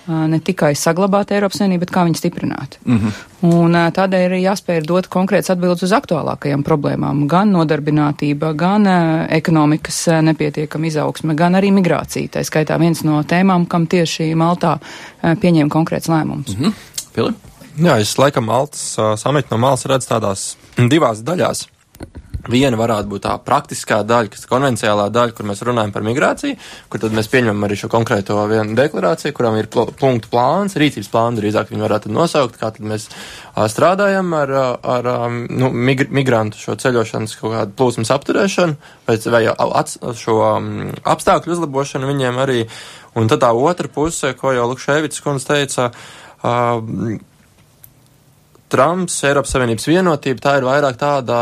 ne 0.07 0.39
tikai 0.39 0.73
saglabāt 0.77 1.31
Eiropas 1.31 1.59
Savienību, 1.59 1.79
bet 1.85 1.91
kā 1.95 2.03
viņu 2.05 2.19
stiprināt. 2.19 2.77
Mm 2.85 2.99
-hmm. 2.99 3.11
Un 3.45 3.73
tādēļ 3.97 4.25
ir 4.25 4.31
jāspēj 4.41 4.85
dot 4.85 5.07
konkrēts 5.07 5.49
atbildes 5.49 5.83
uz 5.83 5.91
aktuālākajām 5.91 6.63
problēmām- 6.63 7.25
gan 7.33 7.51
nodarbinātība, 7.51 8.53
gan 8.55 8.87
ekonomikas 9.29 10.07
nepietiekama 10.21 10.85
izaugsme, 10.87 11.35
gan 11.35 11.53
arī 11.53 11.71
migrācija. 11.71 12.29
Tā 12.29 12.43
skaitā 12.43 12.79
viens 12.79 13.03
no 13.03 13.23
tēmām, 13.23 13.67
kam 13.67 13.87
tieši 13.87 14.35
Maltā 14.35 14.79
pieņēma 15.23 15.69
konkrēts 15.69 16.09
lēmums. 16.09 16.57
Mm 16.57 16.63
-hmm. 16.63 16.73
Filip? 17.13 17.35
Jā, 17.77 17.99
es 17.99 18.17
laikam 18.17 18.45
Maltas 18.45 18.97
samitu 19.19 19.47
no 19.51 19.57
malas 19.57 19.85
redzu 19.85 20.07
tādās 20.07 20.55
divās 20.77 21.23
daļās. 21.23 21.74
Viena 22.51 22.77
varētu 22.77 23.09
būt 23.09 23.23
tā 23.25 23.33
praktiskā 23.41 24.03
daļa, 24.05 24.29
kas 24.33 24.45
ir 24.45 24.51
konvencionālā 24.51 25.07
daļa, 25.13 25.33
kur 25.37 25.47
mēs 25.49 25.63
runājam 25.65 25.93
par 25.95 26.05
migrāciju, 26.05 26.57
kur 26.93 27.01
tad 27.01 27.15
mēs 27.17 27.29
pieņemam 27.31 27.65
arī 27.65 27.77
šo 27.79 27.89
konkrēto 27.89 28.37
vienu 28.51 28.77
deklarāciju, 28.77 29.33
kurām 29.37 29.57
ir 29.57 29.69
punktu 29.71 30.29
plāns, 30.29 30.77
rīcības 30.77 31.09
plāns, 31.13 31.41
drīzāk 31.41 31.73
viņi 31.73 31.85
varētu 31.87 32.13
nosaukt, 32.13 32.59
kā 32.61 32.69
tad 32.75 32.85
mēs 32.85 33.07
a, 33.09 33.65
strādājam 33.71 34.29
ar, 34.37 34.53
ar 34.77 35.11
nu, 35.49 35.71
migr 35.73 36.11
migrantu 36.13 36.61
šo 36.61 36.77
ceļošanas 36.81 37.37
kaut 37.41 37.55
kādu 37.57 37.77
plūsmas 37.81 38.13
apturēšanu 38.13 38.77
vai, 39.07 39.17
vai 39.37 39.43
ats, 39.49 39.97
šo 40.21 40.39
apstākļu 41.01 41.57
uzlabošanu 41.57 42.13
viņiem 42.13 42.41
arī. 42.45 42.65
Un 43.15 43.29
tad 43.31 43.41
tā 43.41 43.53
otra 43.55 43.89
puse, 43.89 44.33
ko 44.37 44.51
jau 44.53 44.67
Lukšēvits 44.69 45.23
kundze 45.23 45.47
teica, 45.47 45.85
uh, 46.43 47.23
Trumps, 48.75 49.17
Eiropas 49.27 49.53
Savienības 49.55 49.87
vienotība, 49.87 50.41
tā 50.43 50.57
ir 50.59 50.65
vairāk 50.67 50.97
tāda, 50.99 51.39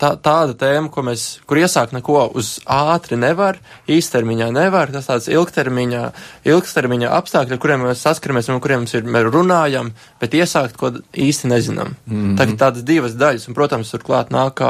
tā, 0.00 0.14
tāda 0.22 0.56
tēma, 0.58 0.88
ko 0.92 1.04
mēs, 1.04 1.26
kur 1.48 1.60
iesākt 1.60 1.92
neko 1.96 2.24
uz 2.38 2.54
ātri 2.64 3.18
nevar, 3.20 3.58
īstermiņā 3.90 4.48
nevar, 4.56 4.92
tas 4.94 5.10
tāds 5.10 5.28
ilgtermiņā, 5.30 6.02
ilgtermiņā 6.48 7.10
apstākļi, 7.18 7.56
ar 7.56 7.60
kuriem 7.62 7.84
mēs 7.84 8.04
saskaramies 8.06 8.48
un 8.48 8.62
kuriem 8.64 8.86
mēs 8.86 8.96
ir, 8.96 9.04
mēs 9.04 9.28
runājam, 9.28 9.92
bet 10.22 10.36
iesākt, 10.38 10.78
ko 10.80 10.92
īsti 11.12 11.50
nezinām. 11.52 11.94
Mm 12.06 12.16
-hmm. 12.16 12.38
Tā 12.38 12.48
ir 12.48 12.56
tādas 12.56 12.86
divas 12.86 13.16
daļas, 13.20 13.48
un, 13.48 13.54
protams, 13.54 13.92
turklāt 13.92 14.32
nāk 14.32 14.62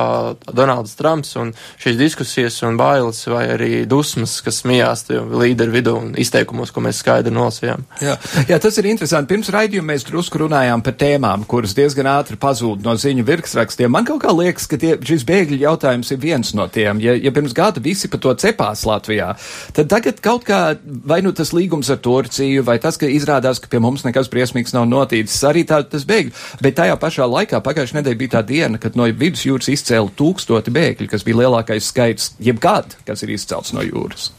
Donalds 0.52 0.96
Trumps 0.98 1.36
un 1.36 1.52
šīs 1.78 1.96
diskusijas 1.96 2.62
un 2.66 2.76
bailes 2.76 3.26
vai 3.26 3.46
arī 3.54 3.86
dusmas, 3.86 4.40
kas 4.40 4.62
smijās 4.64 5.06
līderu 5.10 5.72
vidū 5.72 5.96
un 5.98 6.14
izteikumos, 6.18 6.70
ko 6.70 6.80
mēs 6.80 7.02
skaidri 7.04 7.32
nolasījām. 7.34 7.84
Jā, 8.00 8.16
jā, 8.48 8.58
tas 8.58 8.78
ir 8.78 8.86
interesanti. 8.86 9.28
Pirms 9.34 9.50
raidījuma 9.52 9.92
mēs 9.92 10.06
drusku 10.08 10.38
runājām 10.38 10.82
par 10.82 10.94
tēmām, 10.94 11.44
kuras 11.46 11.74
diezgan 11.74 11.99
diezgan 12.00 12.08
ātri 12.16 12.38
pazūd 12.40 12.84
no 12.84 12.94
ziņu 12.96 13.24
virsrakstiem. 13.28 13.90
Man 13.92 14.06
kaut 14.08 14.22
kā 14.24 14.32
liekas, 14.32 14.66
ka 14.70 14.78
tie, 14.80 14.96
šis 14.96 15.24
bēgļu 15.28 15.60
jautājums 15.60 16.10
ir 16.10 16.20
viens 16.20 16.54
no 16.56 16.66
tiem. 16.68 17.00
Ja, 17.00 17.12
ja 17.14 17.30
pirms 17.32 17.52
gada 17.52 17.80
visi 17.80 18.08
par 18.08 18.20
to 18.20 18.32
cepās 18.34 18.86
Latvijā, 18.88 19.34
tad 19.76 19.90
tagad 19.92 20.20
kaut 20.24 20.46
kā 20.48 20.78
vai 20.80 21.20
nu 21.22 21.32
tas 21.32 21.52
līgums 21.52 21.90
ar 21.92 22.00
Turciju, 22.00 22.64
vai 22.64 22.78
tas, 22.80 22.96
ka 22.96 23.06
izrādās, 23.10 23.60
ka 23.60 23.68
pie 23.68 23.82
mums 23.82 24.04
nekas 24.06 24.30
briesmīgs 24.32 24.74
nav 24.76 24.88
notīcis, 24.88 25.44
arī 25.44 25.66
tā 25.68 25.82
tas 25.84 26.06
bēgļu. 26.08 26.32
Bet 26.64 26.78
tajā 26.80 26.96
pašā 27.00 27.28
laikā 27.28 27.60
pagājušajā 27.64 28.00
nedēļā 28.00 28.20
bija 28.24 28.36
tā 28.38 28.44
diena, 28.46 28.80
kad 28.80 28.96
no 28.96 29.08
vidusjūras 29.10 29.70
izcēla 29.76 30.16
tūkstoti 30.16 30.72
bēgļi, 30.72 31.10
kas 31.10 31.26
bija 31.26 31.44
lielākais 31.44 31.92
skaits 31.92 32.34
jebkad, 32.40 32.96
kas 33.04 33.26
ir 33.26 33.36
izcelts 33.36 33.76
no 33.76 33.84
jūras. 33.84 34.30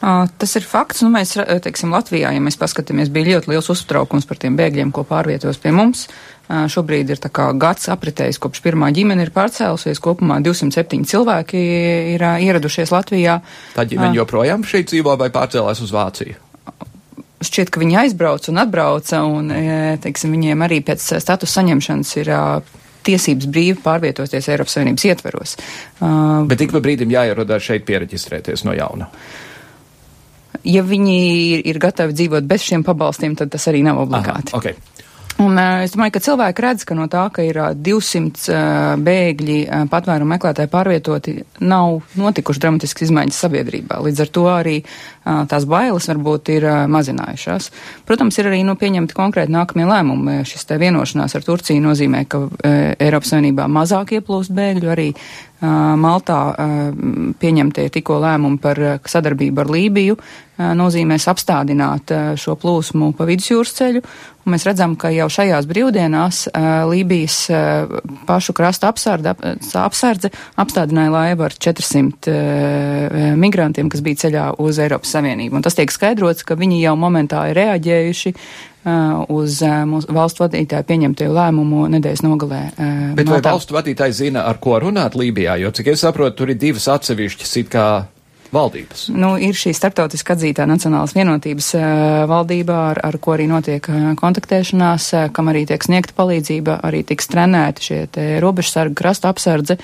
Tas 0.00 0.56
ir 0.56 0.64
fakts. 0.64 1.02
Nu, 1.04 1.10
mēs, 1.12 1.34
teiksim, 1.64 1.92
Latvijā, 1.92 2.32
ja 2.32 2.40
mēs 2.40 2.56
paskatāmies, 2.60 3.10
bija 3.12 3.36
ļoti 3.36 3.52
liels 3.52 3.68
uztraukums 3.72 4.26
par 4.28 4.38
tiem 4.40 4.56
bēgļiem, 4.56 4.92
ko 4.96 5.04
pārvietos 5.08 5.60
pie 5.60 5.74
mums. 5.76 6.06
Šobrīd 6.48 7.12
ir 7.12 7.20
gads 7.60 7.90
apritējis, 7.92 8.40
kopš 8.42 8.62
pirmā 8.64 8.88
ģimene 8.96 9.26
ir 9.26 9.32
pārcēlusies. 9.34 10.00
Kopumā 10.02 10.40
207 10.42 11.04
cilvēki 11.10 11.60
ir 12.16 12.24
ieradušies 12.24 12.92
Latvijā. 12.94 13.38
Tā 13.76 13.84
ģimene 13.90 14.16
joprojām 14.16 14.64
šeit 14.66 14.88
dzīvo 14.90 15.18
vai 15.20 15.28
pārcēlās 15.34 15.82
uz 15.84 15.92
Vāciju? 15.94 16.40
Šķiet, 17.40 17.70
ka 17.72 17.80
viņi 17.80 17.96
aizbrauca 18.02 18.50
un 18.52 18.60
atbrauca, 18.60 19.20
un, 19.24 19.52
teiksim, 20.00 20.32
viņiem 20.36 20.64
arī 20.64 20.80
pēc 20.84 21.04
status 21.22 21.54
saņemšanas 21.56 22.10
ir 22.20 22.32
tiesības 23.04 23.46
brīvi 23.48 23.78
pārvietoties 23.80 24.48
Eiropas 24.52 24.74
Savienības 24.76 25.06
ietveros. 25.08 25.54
Bet 26.50 26.66
ik 26.66 26.74
pa 26.74 26.82
brīdim 26.84 27.12
jāierodās 27.14 27.64
šeit 27.64 27.86
pieregistrēties 27.88 28.66
no 28.68 28.74
jauna. 28.76 29.08
Uh, 29.08 29.49
ja 30.66 30.84
viņi 30.86 31.18
ir, 31.56 31.66
ir 31.72 31.82
gatavi 31.82 32.16
dzīvot 32.16 32.48
bez 32.48 32.66
šiem 32.66 32.84
pabalstiem, 32.86 33.36
tad 33.38 33.52
tas 33.52 33.68
arī 33.70 33.84
nav 33.86 34.02
obligāti. 34.04 34.54
Aha, 34.54 34.60
okay. 34.60 35.00
Un 35.40 35.56
uh, 35.56 35.80
es 35.86 35.94
domāju, 35.94 36.12
ka 36.16 36.20
cilvēki 36.24 36.64
redz, 36.64 36.84
ka 36.84 36.96
no 36.98 37.06
tā, 37.08 37.22
ka 37.32 37.44
ir 37.46 37.56
uh, 37.56 37.70
200 37.72 38.50
uh, 38.52 38.58
bēgļi 39.00 39.58
uh, 39.64 39.84
patvērumu 39.88 40.34
meklētāji 40.34 40.68
pārvietoti, 40.72 41.36
nav 41.64 42.02
notikuši 42.20 42.60
dramatiskas 42.60 43.08
izmaiņas 43.08 43.40
sabiedrībā. 43.46 44.02
Līdz 44.04 44.24
ar 44.26 44.32
to 44.36 44.44
arī 44.52 44.76
tās 45.50 45.66
bailes 45.70 46.08
varbūt 46.10 46.50
ir 46.56 46.66
mazinājušās. 46.90 47.70
Protams, 48.08 48.38
ir 48.40 48.50
arī 48.50 48.62
nu, 48.66 48.76
pieņemti 48.80 49.16
konkrēti 49.16 49.54
nākamie 49.54 49.86
lēmumi. 49.90 50.40
Šis 50.48 50.66
te 50.68 50.80
vienošanās 50.80 51.36
ar 51.38 51.46
Turciju 51.46 51.84
nozīmē, 51.84 52.24
ka 52.30 52.42
Eiropas 52.98 53.34
Savienībā 53.34 53.68
mazāk 53.70 54.16
ieplūst 54.18 54.54
bēgļu, 54.56 54.90
arī 54.90 55.12
Maltā 55.60 56.38
pieņemtie 57.36 57.90
tikko 57.92 58.16
lēmumi 58.22 58.56
par 58.62 58.78
sadarbību 59.04 59.60
ar 59.60 59.68
Lībiju 59.74 60.14
nozīmēs 60.76 61.26
apstādināt 61.28 62.12
šo 62.40 62.54
plūsmu 62.60 63.12
pa 63.16 63.26
vidusjūras 63.28 63.74
ceļu. 63.76 64.00
Un 64.40 64.54
mēs 64.54 64.64
redzam, 64.64 64.94
ka 64.96 65.10
jau 65.12 65.26
šajās 65.28 65.68
brīvdienās 65.68 66.46
Lībijas 66.88 67.36
pašu 68.28 68.54
krasta 68.56 68.88
apsardze, 68.88 69.34
apsardze 69.82 70.32
apstādināja 70.60 71.12
laivu 71.12 71.44
ar 71.44 71.56
400 71.68 73.36
migrantiem, 73.40 73.92
kas 73.92 74.00
bija 74.04 74.24
ceļā 74.24 74.46
uz 74.64 74.80
Eiropas 74.80 75.12
Savienību. 75.20 75.60
Un 75.60 75.66
tas 75.66 75.76
tiek 75.78 75.92
skaidrots, 75.92 76.44
ka 76.46 76.58
viņi 76.58 76.82
jau 76.82 76.96
momentā 76.98 77.46
ir 77.52 77.60
reaģējuši 77.60 78.34
Uh, 78.80 79.26
uz 79.28 79.58
uh, 79.60 79.82
mūsu 79.84 80.08
valstu 80.16 80.40
vadītāju 80.40 80.86
pieņemtie 80.88 81.26
lēmumu 81.28 81.82
nedēļas 81.92 82.22
nogalē. 82.24 82.60
Uh, 82.70 83.02
Bet 83.18 83.28
vai 83.28 83.42
valstu 83.44 83.76
vadītāji 83.76 84.14
zina, 84.16 84.46
ar 84.48 84.56
ko 84.56 84.78
runāt 84.80 85.18
Lībijā? 85.20 85.58
Jo, 85.60 85.68
cik 85.68 85.90
es 85.92 86.00
saprotu, 86.00 86.38
tur 86.38 86.54
ir 86.54 86.56
divas 86.56 86.88
atsevišķas 86.88 87.52
it 87.60 87.68
kā 87.74 87.84
valdības. 88.54 89.02
Nu, 89.12 89.34
ir 89.36 89.52
šī 89.52 89.74
starptautiski 89.76 90.32
atzītā 90.34 90.64
Nacionālas 90.64 91.12
vienotības 91.12 91.68
uh, 91.76 91.84
valdība, 92.30 92.78
ar, 92.94 93.02
ar 93.10 93.18
ko 93.20 93.34
arī 93.36 93.50
notiek 93.50 93.84
uh, 93.92 94.14
kontaktēšanās, 94.16 95.10
uh, 95.12 95.28
kam 95.36 95.52
arī 95.52 95.66
tiek 95.68 95.84
sniegta 95.84 96.16
palīdzība, 96.16 96.80
arī 96.86 97.04
tiks 97.12 97.28
trenēti 97.30 97.84
šie 97.84 98.00
robežsargu 98.40 98.96
krasta 98.96 99.28
apsardze, 99.28 99.76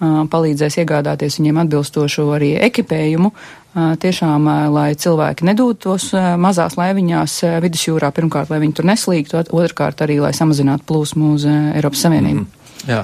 palīdzēs 0.00 0.78
iegādāties 0.80 1.34
viņiem 1.36 1.58
atbilstošu 1.60 2.24
arī 2.32 2.54
ekipējumu, 2.70 3.34
tiešām, 3.74 4.46
lai 4.74 4.92
cilvēki 4.98 5.46
nedotos 5.46 6.10
mazās 6.40 6.76
laiviņās 6.80 7.36
vidusjūrā, 7.62 8.10
pirmkārt, 8.14 8.50
lai 8.50 8.60
viņi 8.64 8.78
tur 8.78 8.88
neslīgtu, 8.90 9.44
otrkārt 9.54 10.02
arī, 10.06 10.20
lai 10.24 10.32
samazinātu 10.36 10.88
plūsmu 10.88 11.34
uz 11.36 11.46
Eiropas 11.50 12.06
Savienību. 12.06 12.46
Mm. 12.46 12.59
Jā. 12.88 13.00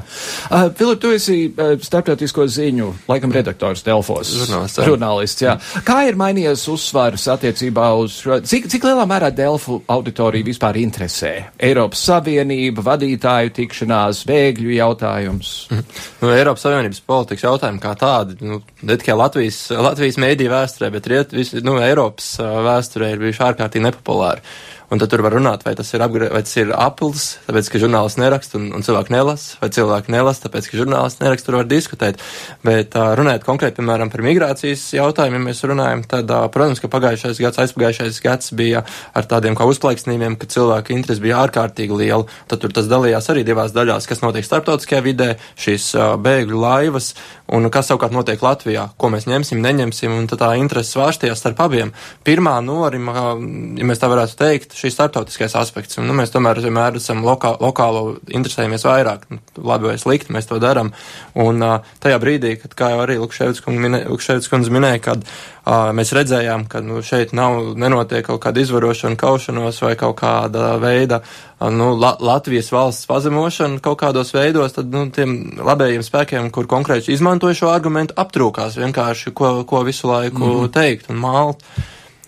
Uh, 0.49 0.69
Filip, 0.77 1.01
tu 1.03 1.11
esi 1.13 1.37
uh, 1.51 1.75
starptautisko 1.83 2.47
ziņu, 2.49 2.89
laikam, 3.11 3.33
redaktors 3.35 3.85
Delfos. 3.87 4.31
Žurnālists. 4.41 4.81
Žurnālists, 4.87 5.45
jā. 5.45 5.57
Kā 5.87 5.99
ir 6.09 6.19
mainījies 6.19 6.65
uzsvars 6.73 7.27
attiecībā 7.35 7.89
uz 8.01 8.21
šo, 8.23 8.39
cik, 8.47 8.71
cik 8.73 8.87
lielā 8.89 9.05
mērā 9.09 9.31
Delfu 9.35 9.81
auditoriju 9.93 10.49
vispār 10.49 10.79
interesē? 10.81 11.33
Eiropas 11.69 12.05
Savienība, 12.09 12.85
vadītāju 12.87 13.53
tikšanās, 13.61 14.23
bēgļu 14.29 14.77
jautājums? 14.79 15.53
Mm. 15.73 15.85
Nu, 16.23 16.33
Eiropas 16.33 16.67
Savienības 16.67 17.03
politikas 17.07 17.47
jautājumi 17.49 17.83
kā 17.83 17.93
tādi, 18.01 18.39
nu, 18.47 18.63
ne 18.87 18.97
tikai 19.01 19.19
Latvijas, 19.19 19.61
Latvijas 19.75 20.21
mēdī 20.23 20.49
vēsturē, 20.53 20.93
bet 20.95 21.11
riet, 21.13 21.37
visi, 21.37 21.61
nu, 21.67 21.77
Eiropas 21.83 22.37
vēsturē 22.41 23.13
ir 23.13 23.23
bijuši 23.27 23.47
ārkārtīgi 23.51 23.89
nepopulāri. 23.91 24.45
Un 24.87 25.01
tad 25.03 25.11
tur 25.11 25.19
var 25.25 25.35
runāt, 25.35 25.65
vai 25.67 25.73
tas 25.75 25.89
ir, 25.97 26.03
apgre, 26.05 26.29
vai 26.31 26.45
tas 26.47 26.53
ir 26.61 26.69
apels, 26.71 27.25
tāpēc, 27.49 27.71
ka 27.73 27.81
žurnālists 27.83 28.21
neraksta 28.23 28.55
un, 28.61 28.69
un 28.77 28.85
cilvēki 28.87 29.11
nelasa, 29.11 29.57
vai 29.59 29.69
cilvēki 29.75 30.13
nelasa, 30.15 30.45
tāpēc, 30.45 30.69
ka 30.71 30.79
žurnālists 30.79 31.23
neraksta, 31.25 31.49
tur 31.49 31.57
var 31.59 31.67
diskutēt. 31.67 32.23
Bet 32.63 32.95
uh, 32.95 33.09
runājot 33.19 33.43
konkrēti, 33.49 33.81
piemēram, 33.81 34.13
par 34.13 34.23
migrācijas 34.23 34.85
jautājumiem, 34.95 35.43
ja 35.43 35.49
mēs 35.49 35.65
runājam, 35.67 36.05
tad, 36.07 36.31
uh, 36.31 36.47
protams, 36.55 36.79
ka 36.83 36.91
pagājušais 36.93 37.41
gads, 37.43 37.59
aizpagājušais 37.65 38.21
gads 38.23 38.53
bija 38.55 38.85
ar 39.11 39.27
tādiem 39.27 39.59
kā 39.59 39.67
uzplaiksnījumiem, 39.67 40.39
ka 40.39 40.51
cilvēku 40.55 40.95
interesi 40.95 41.25
bija 41.25 41.43
ārkārtīgi 41.43 41.99
liela. 42.05 42.23
Tad 42.47 42.63
tur 42.63 42.77
tas 42.79 42.87
dalījās 42.87 43.27
arī 43.35 43.43
divās 43.49 43.75
daļās, 43.75 44.07
kas 44.07 44.23
notiek 44.23 44.47
starptautiskajā 44.47 45.03
vidē, 45.03 45.33
šīs 45.67 45.89
uh, 45.99 46.15
bēgļu 46.23 46.63
laivas, 46.63 47.11
un 47.51 47.67
kas 47.75 47.91
savukārt 47.91 48.15
notiek 48.15 48.43
Latvijā, 48.43 48.87
ko 48.95 49.11
mēs 49.11 49.27
ņemsim, 49.27 49.59
neņemsim, 49.67 50.15
un 50.15 50.31
tā 50.31 50.55
interesi 50.61 50.95
svārstījās 50.95 51.43
starp 51.43 51.67
abiem. 51.67 51.93
Pirmā 52.27 52.55
norima, 52.63 53.35
ja 53.79 53.87
mēs 53.87 54.03
tā 54.03 54.11
varētu 54.11 54.39
teikt, 54.39 54.76
šīs 54.77 54.95
starptautiskais 54.97 55.57
aspekts, 55.59 55.99
un 56.01 56.09
nu, 56.09 56.15
mēs 56.17 56.33
tomēr 56.35 56.61
vienmēr 56.61 56.99
esam 57.01 57.25
lokā, 57.27 57.55
lokālo 57.63 58.19
interesējamies 58.29 58.85
vairāk, 58.87 59.27
nu, 59.33 59.41
labi 59.57 59.91
vai 59.91 59.97
slikti, 60.01 60.35
mēs 60.37 60.51
to 60.51 60.61
darām, 60.63 60.93
un 61.41 61.65
uh, 61.65 61.93
tajā 62.03 62.21
brīdī, 62.23 62.57
kad, 62.61 62.77
kā 62.77 62.93
jau 62.93 63.03
arī 63.07 63.19
Lukševits 63.23 63.65
kundze 63.65 64.75
minēja, 64.75 65.03
kad 65.09 65.25
uh, 65.25 65.91
mēs 65.97 66.13
redzējām, 66.17 66.67
ka 66.71 66.85
nu, 66.85 67.01
šeit 67.07 67.33
nav, 67.37 67.73
nenotiek 67.81 68.27
kaut 68.29 68.43
kāda 68.45 68.63
izvarošana, 68.63 69.19
kaušanos 69.21 69.81
vai 69.87 69.95
kaut 70.01 70.19
kāda 70.21 70.77
veida 70.83 71.23
nu, 71.61 71.95
La 71.97 72.17
Latvijas 72.21 72.69
valsts 72.73 73.09
pazemošana 73.09 73.81
kaut 73.85 74.01
kādos 74.05 74.35
veidos, 74.37 74.77
tad 74.77 74.93
nu, 74.93 75.07
tiem 75.15 75.57
labējiem 75.57 76.05
spēkiem, 76.05 76.53
kur 76.53 76.69
konkrēti 76.69 77.15
izmantoja 77.17 77.57
šo 77.57 77.73
argumentu, 77.73 78.17
aptrūkās 78.21 78.77
vienkārši, 78.77 79.33
ko, 79.37 79.59
ko 79.69 79.83
visu 79.89 80.13
laiku 80.13 80.45
mm 80.45 80.57
-hmm. 80.57 80.73
teikt 80.73 81.11
un 81.11 81.23
mālt. 81.25 81.65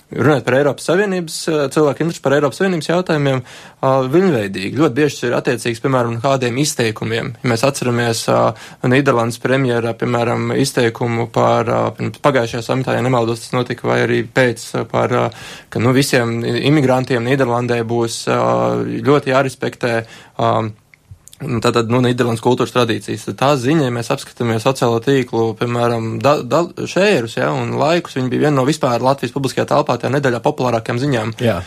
Runājot 0.08 0.44
par 0.46 0.54
Eiropas 0.56 0.86
Savienības, 0.88 1.34
cilvēku 1.74 2.00
interesi 2.00 2.22
par 2.24 2.32
Eiropas 2.38 2.56
Savienības 2.62 2.86
jautājumiem, 2.88 3.42
viņveidīgi. 4.14 4.78
Ļoti 4.80 4.96
bieži 4.96 5.26
ir 5.28 5.36
attiecīgs, 5.36 5.82
piemēram, 5.84 6.16
kādiem 6.22 6.56
izteikumiem. 6.62 7.34
Ja 7.42 7.50
mēs 7.52 7.64
atceramies 7.68 8.24
Nīderlandes 8.88 9.36
premjera, 9.44 9.92
piemēram, 10.00 10.54
izteikumu 10.64 11.28
par 11.34 11.68
pagājušajā 12.24 12.64
samitā, 12.64 12.96
ja 12.96 13.04
nemaldos, 13.04 13.44
tas 13.44 13.52
notika 13.58 13.90
vai 13.90 14.00
arī 14.06 14.22
pēc 14.24 14.64
par, 14.88 15.16
ka, 15.68 15.84
nu, 15.84 15.92
visiem 15.92 16.38
imigrantiem 16.40 17.28
Nīderlandē 17.28 17.82
būs 17.88 18.22
ļoti 19.04 19.36
jārespektē 19.36 19.96
Tātad, 21.38 21.86
nu, 21.86 22.00
Nīderlandes 22.02 22.42
kultūras 22.42 22.72
tradīcijas. 22.74 23.28
Tā 23.38 23.52
ziņa, 23.62 23.84
ja 23.86 23.94
mēs 23.94 24.10
apskatāmies 24.10 24.64
sociālo 24.66 24.98
tīklu, 25.04 25.52
piemēram, 25.60 26.16
da, 26.22 26.40
da, 26.42 26.64
šērus, 26.82 27.36
ja, 27.38 27.52
un 27.54 27.76
laikus, 27.78 28.16
viņi 28.18 28.32
bija 28.32 28.48
viena 28.48 28.56
no 28.58 28.66
vispār 28.66 29.04
Latvijas 29.06 29.36
publiskajā 29.36 29.68
telpā 29.70 30.00
tajā 30.00 30.16
nedēļā 30.16 30.42
populārākajām 30.42 30.98
ziņām. 31.04 31.36
Jā. 31.44 31.60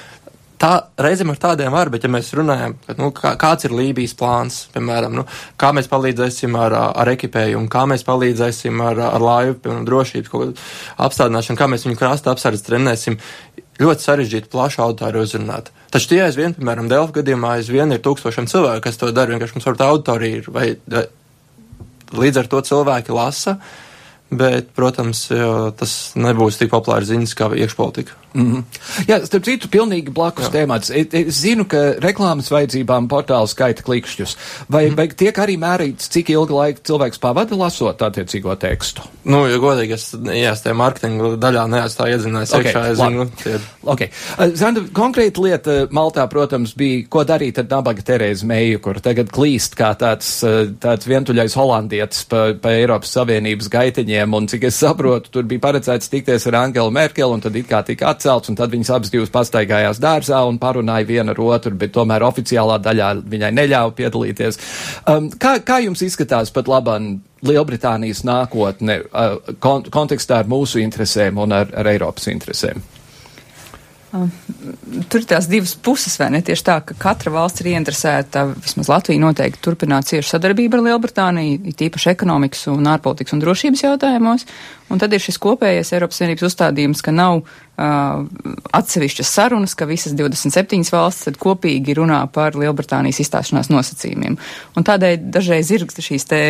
Tā 0.61 0.75
reizēm 1.01 1.31
ar 1.33 1.39
tādiem 1.41 1.73
var, 1.73 1.89
bet 1.89 2.03
ja 2.05 2.09
mēs 2.11 2.27
runājam, 2.37 2.75
ka, 2.85 2.93
nu, 2.99 3.07
kā, 3.17 3.31
kāds 3.39 3.65
ir 3.65 3.73
Lībijas 3.73 4.11
plāns, 4.19 4.59
piemēram, 4.75 5.15
nu, 5.17 5.23
kā 5.57 5.71
mēs 5.73 5.87
palīdzēsim 5.89 6.57
ar, 6.59 6.75
ar 7.01 7.09
ekipējumu, 7.15 7.69
kā 7.71 7.87
mēs 7.89 8.05
palīdzēsim 8.05 8.83
ar, 8.85 9.01
ar 9.07 9.25
laivu, 9.25 9.55
piemēram, 9.63 9.87
drošības 9.87 10.67
apstādināšanu, 11.07 11.57
kā 11.57 11.69
mēs 11.71 11.87
viņu 11.87 11.97
krasta 11.97 12.35
apsardz 12.35 12.61
trenēsim, 12.67 13.17
ļoti 13.81 14.05
sarežģīti 14.05 14.51
plašu 14.51 14.83
auditoriju 14.85 15.25
uzrunāt. 15.27 15.71
Taču 15.91 16.13
tie 16.13 16.21
aizvien, 16.25 16.53
piemēram, 16.55 16.89
Delfa 16.91 17.19
gadījumā 17.19 17.57
aizvien 17.57 17.91
ir 17.91 18.03
tūkstošiem 18.05 18.47
cilvēku, 18.51 18.85
kas 18.85 18.99
to 19.01 19.09
dara, 19.15 19.33
vienkārši 19.33 19.57
mums 19.57 19.67
varbūt 19.67 19.85
auditorija 19.87 20.41
ir, 20.41 20.51
vai, 20.53 20.67
vai 20.87 21.05
līdz 22.15 22.43
ar 22.43 22.51
to 22.51 22.61
cilvēki 22.67 23.15
lasa, 23.15 23.57
bet, 24.31 24.71
protams, 24.77 25.25
tas 25.79 25.95
nebūs 26.15 26.59
tik 26.61 26.71
populārs 26.71 27.09
ziņas 27.11 27.35
kā 27.35 27.49
iekšpolitika. 27.65 28.15
Mm 28.33 28.51
-hmm. 28.51 28.63
Jā, 29.07 29.25
starp 29.25 29.43
citu, 29.43 29.67
pilnīgi 29.67 30.11
blakus 30.13 30.45
Jā. 30.45 30.51
tēmats. 30.51 30.91
Es 30.95 31.41
zinu, 31.41 31.65
ka 31.67 31.77
reklāmas 31.99 32.51
vajadzībām 32.51 33.07
portāli 33.11 33.47
skaita 33.47 33.83
klikšķus. 33.83 34.35
Vai, 34.69 34.85
mm 34.85 34.91
-hmm. 34.91 34.97
vai 34.97 35.07
tiek 35.07 35.37
arī 35.37 35.57
mērīts, 35.59 36.09
cik 36.09 36.29
ilgu 36.29 36.55
laiku 36.57 36.79
cilvēks 36.83 37.19
pavada 37.19 37.55
lasot 37.55 38.01
attiecīgo 38.01 38.55
tekstu? 38.55 39.01
Nu, 39.23 39.47
ja 39.47 39.57
godīgi, 39.57 39.93
es, 39.93 40.13
es 40.33 40.63
tajā 40.63 40.73
mārketinga 40.73 41.35
daļā 41.37 41.67
neatstāju 41.67 42.15
iedzinājis 42.15 42.53
okay, 42.53 42.71
iekšā, 42.71 42.91
es 42.91 42.97
zinu. 42.97 43.27
Tie... 43.43 43.59
Okay. 43.83 44.09
Zanda, 44.55 44.81
konkrēta 44.93 45.41
lieta 45.41 45.87
Maltā, 45.91 46.27
protams, 46.27 46.73
bija, 46.77 47.05
ko 47.09 47.23
darīt 47.23 47.59
ar 47.59 47.67
nabaga 47.69 48.01
Terēzi 48.01 48.45
Meiju, 48.45 48.79
kur 48.79 48.99
tagad 48.99 49.29
klīst 49.29 49.75
kā 49.75 49.91
tāds, 49.99 50.43
tāds 50.79 51.07
vientuļais 51.07 51.55
holandietis 51.55 52.23
pa, 52.23 52.53
pa 52.61 52.69
Eiropas 52.69 53.11
Savienības 53.11 53.69
gaiteņiem, 53.69 54.33
un 54.33 54.47
cik 54.47 54.63
es 54.63 54.79
saprotu, 54.81 55.29
tur 55.29 55.43
bija 55.43 55.59
paredzēts 55.59 56.09
tikties 56.09 56.47
ar 56.47 56.55
Angelu 56.55 56.91
Merkeli, 56.91 57.33
un 57.33 57.41
tad 57.41 57.55
it 57.55 57.69
kā 57.69 57.83
tika 57.85 58.09
atcelts, 58.21 58.51
un 58.51 58.59
tad 58.59 58.71
viņas 58.73 58.93
abas 58.93 59.11
divas 59.13 59.33
pastaigājās 59.33 60.01
dārzā 60.01 60.43
un 60.45 60.59
parunāja 60.61 61.07
viena 61.09 61.33
ar 61.33 61.41
otru, 61.41 61.73
bet 61.75 61.93
tomēr 61.95 62.25
oficiālā 62.27 62.77
daļā 62.83 63.09
viņai 63.25 63.51
neļāva 63.57 63.95
piedalīties. 63.97 64.61
Um, 65.09 65.31
kā, 65.41 65.57
kā 65.65 65.81
jums 65.81 66.05
izskatās 66.05 66.53
pat 66.53 66.69
labāk 66.69 66.91
Lielbritānijas 67.41 68.19
nākotne 68.27 68.99
uh, 69.01 69.37
kont 69.63 69.87
kontekstā 69.89 70.43
ar 70.43 70.49
mūsu 70.51 70.77
interesēm 70.83 71.39
un 71.41 71.55
ar, 71.57 71.71
ar 71.73 71.87
Eiropas 71.89 72.27
interesēm? 72.29 72.83
Um, 74.11 74.27
tur 75.07 75.23
ir 75.23 75.27
tās 75.29 75.47
divas 75.47 75.71
puses, 75.79 76.17
vai 76.19 76.27
ne? 76.33 76.41
Tieši 76.43 76.65
tā, 76.67 76.75
ka 76.83 76.97
katra 76.99 77.31
valsts 77.31 77.63
ir 77.63 77.71
ieinteresēta, 77.71 78.43
vismaz 78.59 78.91
Latvija 78.91 79.23
noteikti 79.23 79.63
turpināt 79.63 80.09
ciešu 80.11 80.33
sadarbību 80.33 80.77
ar 80.77 80.83
Lielbritāniju, 80.89 81.61
it 81.71 81.81
īpaši 81.87 82.11
ekonomikas 82.11 82.67
un 82.73 82.91
ārpolitikas 82.91 83.37
un 83.37 83.41
drošības 83.45 83.85
jautājumos. 83.87 84.45
Un 84.91 84.99
tad 84.99 85.13
ir 85.15 85.23
šis 85.23 85.39
kopējais 85.41 85.93
Eiropas 85.95 86.19
Savienības 86.19 86.45
uzstādījums, 86.49 87.01
ka 87.05 87.13
nav 87.15 87.39
uh, 87.39 88.23
atsevišķas 88.75 89.31
sarunas, 89.31 89.75
ka 89.77 89.87
visas 89.89 90.15
27 90.17 90.91
valstis 90.91 91.29
tad 91.29 91.39
kopīgi 91.41 91.95
runā 91.97 92.19
par 92.33 92.57
Lielbritānijas 92.59 93.21
izstāšanās 93.23 93.71
nosacījumiem. 93.71 94.35
Un 94.75 94.87
tādēļ 94.87 95.29
dažreiz 95.31 95.71
ir 95.71 95.87
šīs 95.91 96.27
te 96.27 96.41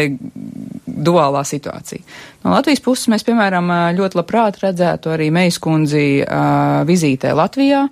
duālā 0.85 1.43
situācija. 1.47 2.01
No 2.43 2.55
Latvijas 2.55 2.81
puses 2.83 3.11
mēs, 3.13 3.25
piemēram, 3.27 3.69
ļoti 3.97 4.19
labprāt 4.19 4.61
redzētu 4.63 5.13
arī 5.13 5.29
Meiskundzi 5.33 6.07
uh, 6.23 6.81
vizītē 6.89 7.35
Latvijā. 7.37 7.85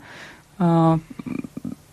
Uh, 0.60 0.98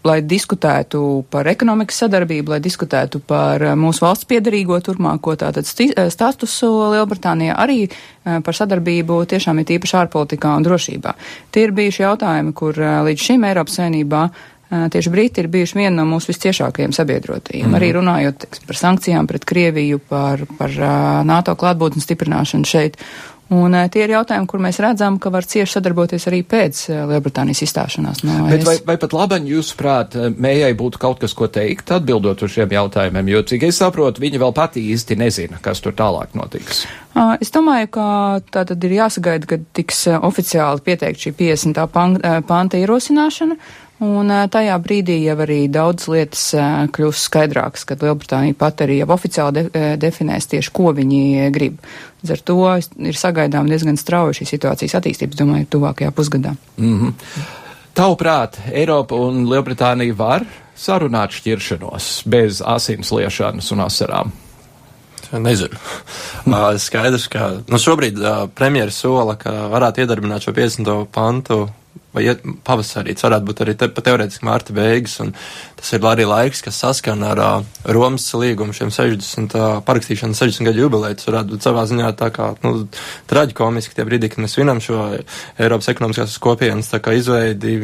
lai 0.07 0.21
diskutētu 0.23 1.01
par 1.31 1.49
ekonomikas 1.51 2.03
sadarbību, 2.05 2.55
lai 2.55 2.61
diskutētu 2.65 3.21
par 3.27 3.63
mūsu 3.79 4.05
valsts 4.07 4.29
piedarīgo 4.31 4.79
turpmāko 4.85 5.37
tātad 5.41 5.67
statusu 5.67 6.71
Lielbritānijā, 6.95 7.57
arī 7.59 7.87
par 8.25 8.59
sadarbību 8.59 9.23
tiešām 9.31 9.63
ir 9.63 9.71
tīpaši 9.73 10.01
ārpolitikā 10.03 10.57
un 10.57 10.67
drošībā. 10.67 11.17
Tie 11.55 11.67
ir 11.67 11.75
bijuši 11.77 12.05
jautājumi, 12.07 12.55
kur 12.57 12.79
līdz 13.09 13.31
šim 13.31 13.49
Eiropas 13.51 13.81
saimnībā 13.81 14.29
Tieši 14.67 15.11
Briti 15.11 15.41
ir 15.41 15.47
bijuši 15.47 15.79
viena 15.79 16.01
no 16.01 16.05
mūsu 16.11 16.33
visciešākajiem 16.33 16.91
sabiedrotajiem. 16.95 17.69
Mm. 17.69 17.77
Arī 17.79 17.91
runājot 17.95 18.41
teiks, 18.43 18.63
par 18.67 18.79
sankcijām 18.81 19.29
pret 19.31 19.47
Krieviju, 19.47 20.01
par, 20.11 20.43
par 20.59 20.75
NATO 21.29 21.55
klātbūtnes 21.55 22.03
stiprināšanu 22.03 22.67
šeit. 22.67 22.99
Un 23.55 23.77
tie 23.95 24.03
ir 24.03 24.11
jautājumi, 24.11 24.49
kur 24.51 24.59
mēs 24.59 24.81
redzam, 24.83 25.21
ka 25.23 25.31
var 25.31 25.47
cieši 25.47 25.77
sadarboties 25.77 26.25
arī 26.27 26.41
pēc 26.43 26.81
Lielbritānijas 27.13 27.63
izstāšanās. 27.63 28.25
No 28.27 28.49
Bet 28.51 28.65
vai, 28.67 28.75
vai 28.89 28.97
pat 28.99 29.15
labi, 29.15 29.39
jūsuprāt, 29.53 30.17
mējai 30.35 30.73
būtu 30.79 30.99
kaut 31.03 31.21
kas, 31.23 31.35
ko 31.37 31.47
teikt, 31.47 31.93
atbildot 31.95 32.43
uz 32.43 32.57
šiem 32.57 32.75
jautājumiem, 32.75 33.31
jo, 33.31 33.45
cik 33.47 33.69
es 33.69 33.79
saprotu, 33.79 34.25
viņa 34.25 34.43
vēl 34.43 34.55
pati 34.57 34.83
īsti 34.91 35.19
nezina, 35.23 35.63
kas 35.63 35.85
tur 35.85 35.95
tālāk 35.95 36.35
notiks. 36.35 36.83
Es 37.41 37.55
domāju, 37.55 37.93
ka 37.95 38.07
tā 38.51 38.67
tad 38.69 38.83
ir 38.85 38.99
jāsagaida, 38.99 39.47
kad 39.55 39.63
tiks 39.79 40.03
oficiāli 40.19 40.83
pieteikt 40.85 41.23
šī 41.29 41.37
50. 41.39 41.87
panta 42.51 42.83
ierosināšana. 42.83 43.57
Un 44.05 44.29
tajā 44.53 44.75
brīdī 44.85 45.23
jau 45.23 45.39
arī 45.41 45.63
daudz 45.73 46.05
lietas 46.13 46.51
kļūs 46.93 47.23
skaidrākas, 47.31 47.87
kad 47.89 48.03
Lielbritānija 48.05 48.57
pat 48.59 48.83
arī 48.85 48.99
jau 48.99 49.09
oficiāli 49.15 49.63
de, 49.71 49.85
definēs 50.03 50.51
tieši, 50.53 50.73
ko 50.77 50.93
viņi 50.97 51.49
grib. 51.55 51.79
Līdz 52.21 52.35
ar 52.35 52.43
to 52.51 52.59
ir 53.09 53.17
sagaidām 53.17 53.71
diezgan 53.71 53.97
strauja 53.97 54.37
šī 54.37 54.51
situācijas 54.51 54.99
attīstības, 55.01 55.39
domāju, 55.41 55.71
tuvākajā 55.73 56.13
pusgadā. 56.13 56.53
Mm 56.77 56.99
-hmm. 57.01 57.15
Tavuprāt, 57.97 58.59
Eiropa 58.73 59.15
un 59.15 59.47
Lielbritānija 59.49 60.17
var 60.17 60.45
sarunāt 60.77 61.33
šķiršanos 61.33 62.23
bez 62.29 62.61
asins 62.61 63.13
liešanas 63.13 63.73
un 63.73 63.81
asarām? 63.81 64.33
Nezinu. 65.33 65.77
skaidrs, 66.87 67.29
ka 67.29 67.51
nu, 67.69 67.79
šobrīd 67.79 68.21
premjeras 68.55 68.95
sola, 68.95 69.37
ka 69.37 69.51
varētu 69.51 70.01
iedarbināt 70.01 70.45
šo 70.45 70.53
50. 70.53 71.07
pantu 71.13 71.69
vai 72.17 72.25
iet, 72.27 72.45
pavasarī. 72.67 73.15
Tas 73.17 73.27
varētu 73.27 73.49
būt 73.51 73.63
arī 73.65 73.75
te, 73.79 73.89
teorētiski 73.93 74.47
mārta 74.49 74.77
beigas, 74.77 75.19
un 75.25 75.35
tas 75.79 75.93
ir 75.93 76.07
arī 76.09 76.27
laiks, 76.29 76.63
kas 76.65 76.81
saskana 76.83 77.33
ar 77.35 77.43
uh, 77.45 77.83
Romas 77.93 78.27
līgumu 78.35 78.77
šiem 78.77 78.93
60, 78.95 79.57
uh, 79.59 79.67
parakstīšanu 79.87 80.39
60 80.39 80.71
gadu 80.71 80.87
jubileju. 80.87 81.19
Tas 81.21 81.29
varētu 81.31 81.55
būt 81.55 81.69
savā 81.69 81.85
ziņā 81.91 82.15
tā 82.19 82.31
kā, 82.35 82.53
nu, 82.65 82.87
traģikomiski 83.31 83.99
tie 83.99 84.09
brīdī, 84.09 84.33
kad 84.33 84.45
mēs 84.45 84.57
svinam 84.57 84.81
šo 84.85 85.03
Eiropas 85.61 85.93
ekonomiskās 85.93 86.39
kopienas 86.43 86.93
izveidi 87.17 87.77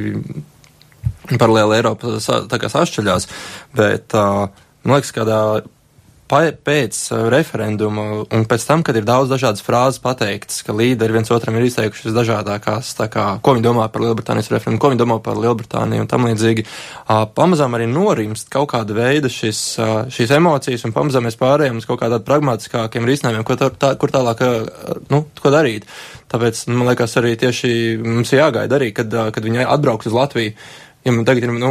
paralēli 1.41 1.79
Eiropa 1.79 2.17
tā 2.51 2.59
kā 2.61 2.71
sašķeļās, 2.73 3.29
bet, 3.79 4.17
uh, 4.19 4.49
man 4.83 4.99
liekas, 4.99 5.15
kādā 5.15 5.39
pēc 6.33 6.99
referenduma 7.33 8.05
un 8.25 8.45
pēc 8.49 8.65
tam, 8.65 8.83
kad 8.87 8.97
ir 8.97 9.05
daudz 9.05 9.31
dažādas 9.33 9.65
frāzes 9.65 10.01
pateiktas, 10.03 10.63
ka 10.65 10.73
līderi 10.73 11.19
viens 11.19 11.31
otram 11.35 11.59
ir 11.59 11.67
izteikuši 11.67 12.09
visdažādākās, 12.09 12.95
tā 12.97 13.09
kā, 13.13 13.27
ko 13.45 13.55
viņi 13.57 13.67
domā 13.67 13.89
par 13.93 14.05
Lielbritānijas 14.05 14.49
referendumu, 14.53 14.81
ko 14.81 14.93
viņi 14.93 15.03
domā 15.03 15.19
par 15.25 15.37
Lielbritāniju 15.41 16.05
un 16.05 16.09
tam 16.09 16.25
līdzīgi, 16.29 16.65
pamazām 17.37 17.77
arī 17.77 17.89
norimst 17.91 18.49
kaut 18.53 18.71
kāda 18.73 18.97
veida 18.97 19.29
šis, 19.33 19.61
šīs 20.13 20.33
emocijas 20.39 20.87
un 20.89 20.97
pamazām 20.97 21.29
mēs 21.29 21.37
pārējām 21.41 21.83
uz 21.83 21.89
kaut 21.89 22.01
kādām 22.01 22.25
pragmatiskākiem 22.25 23.09
risinājumiem, 23.09 23.45
ko 23.49 23.59
tā, 23.61 23.69
tā, 23.77 23.93
kur 24.01 24.15
tālāk, 24.15 24.41
nu, 25.13 25.27
ko 25.43 25.53
darīt. 25.53 25.85
Tāpēc, 26.33 26.65
man 26.73 26.89
liekas, 26.89 27.19
arī 27.21 27.35
tieši 27.37 27.75
mums 28.01 28.33
jāgaida 28.33 28.79
arī, 28.79 28.89
kad, 28.97 29.13
kad 29.37 29.45
viņi 29.45 29.67
atbrauks 29.69 30.09
uz 30.09 30.17
Latviju 30.17 30.57
Ja 31.03 31.11
man 31.11 31.25
tagad 31.27 31.49
ir, 31.49 31.53
nu, 31.59 31.71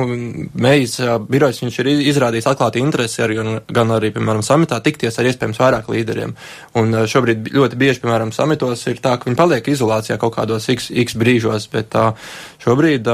mēģis 0.60 0.96
birojs, 1.32 1.62
viņš 1.63 1.78
ir 1.80 1.89
izrādījis 2.12 2.50
atklāti 2.52 2.82
interesi 2.84 3.22
arī, 3.24 3.38
gan 3.72 3.94
arī, 3.96 4.10
piemēram, 4.12 4.44
samitā 4.44 4.82
tikties 4.84 5.20
ar 5.22 5.30
iespējams 5.30 5.62
vairāk 5.62 5.88
līderiem. 5.91 6.34
Un 6.82 6.98
šobrīd 7.08 7.48
ļoti 7.56 7.80
bieži, 7.80 8.02
piemēram, 8.04 8.34
samitos 8.36 8.84
ir 8.91 9.00
tā, 9.00 9.15
ka 9.15 9.30
viņi 9.30 9.39
paliek 9.39 9.72
izolācijā 9.72 10.20
kaut 10.20 10.36
kādos 10.36 10.67
x, 10.74 10.89
x 10.91 11.15
brīžos, 11.15 11.70
bet 11.72 11.96
šobrīd 12.65 13.08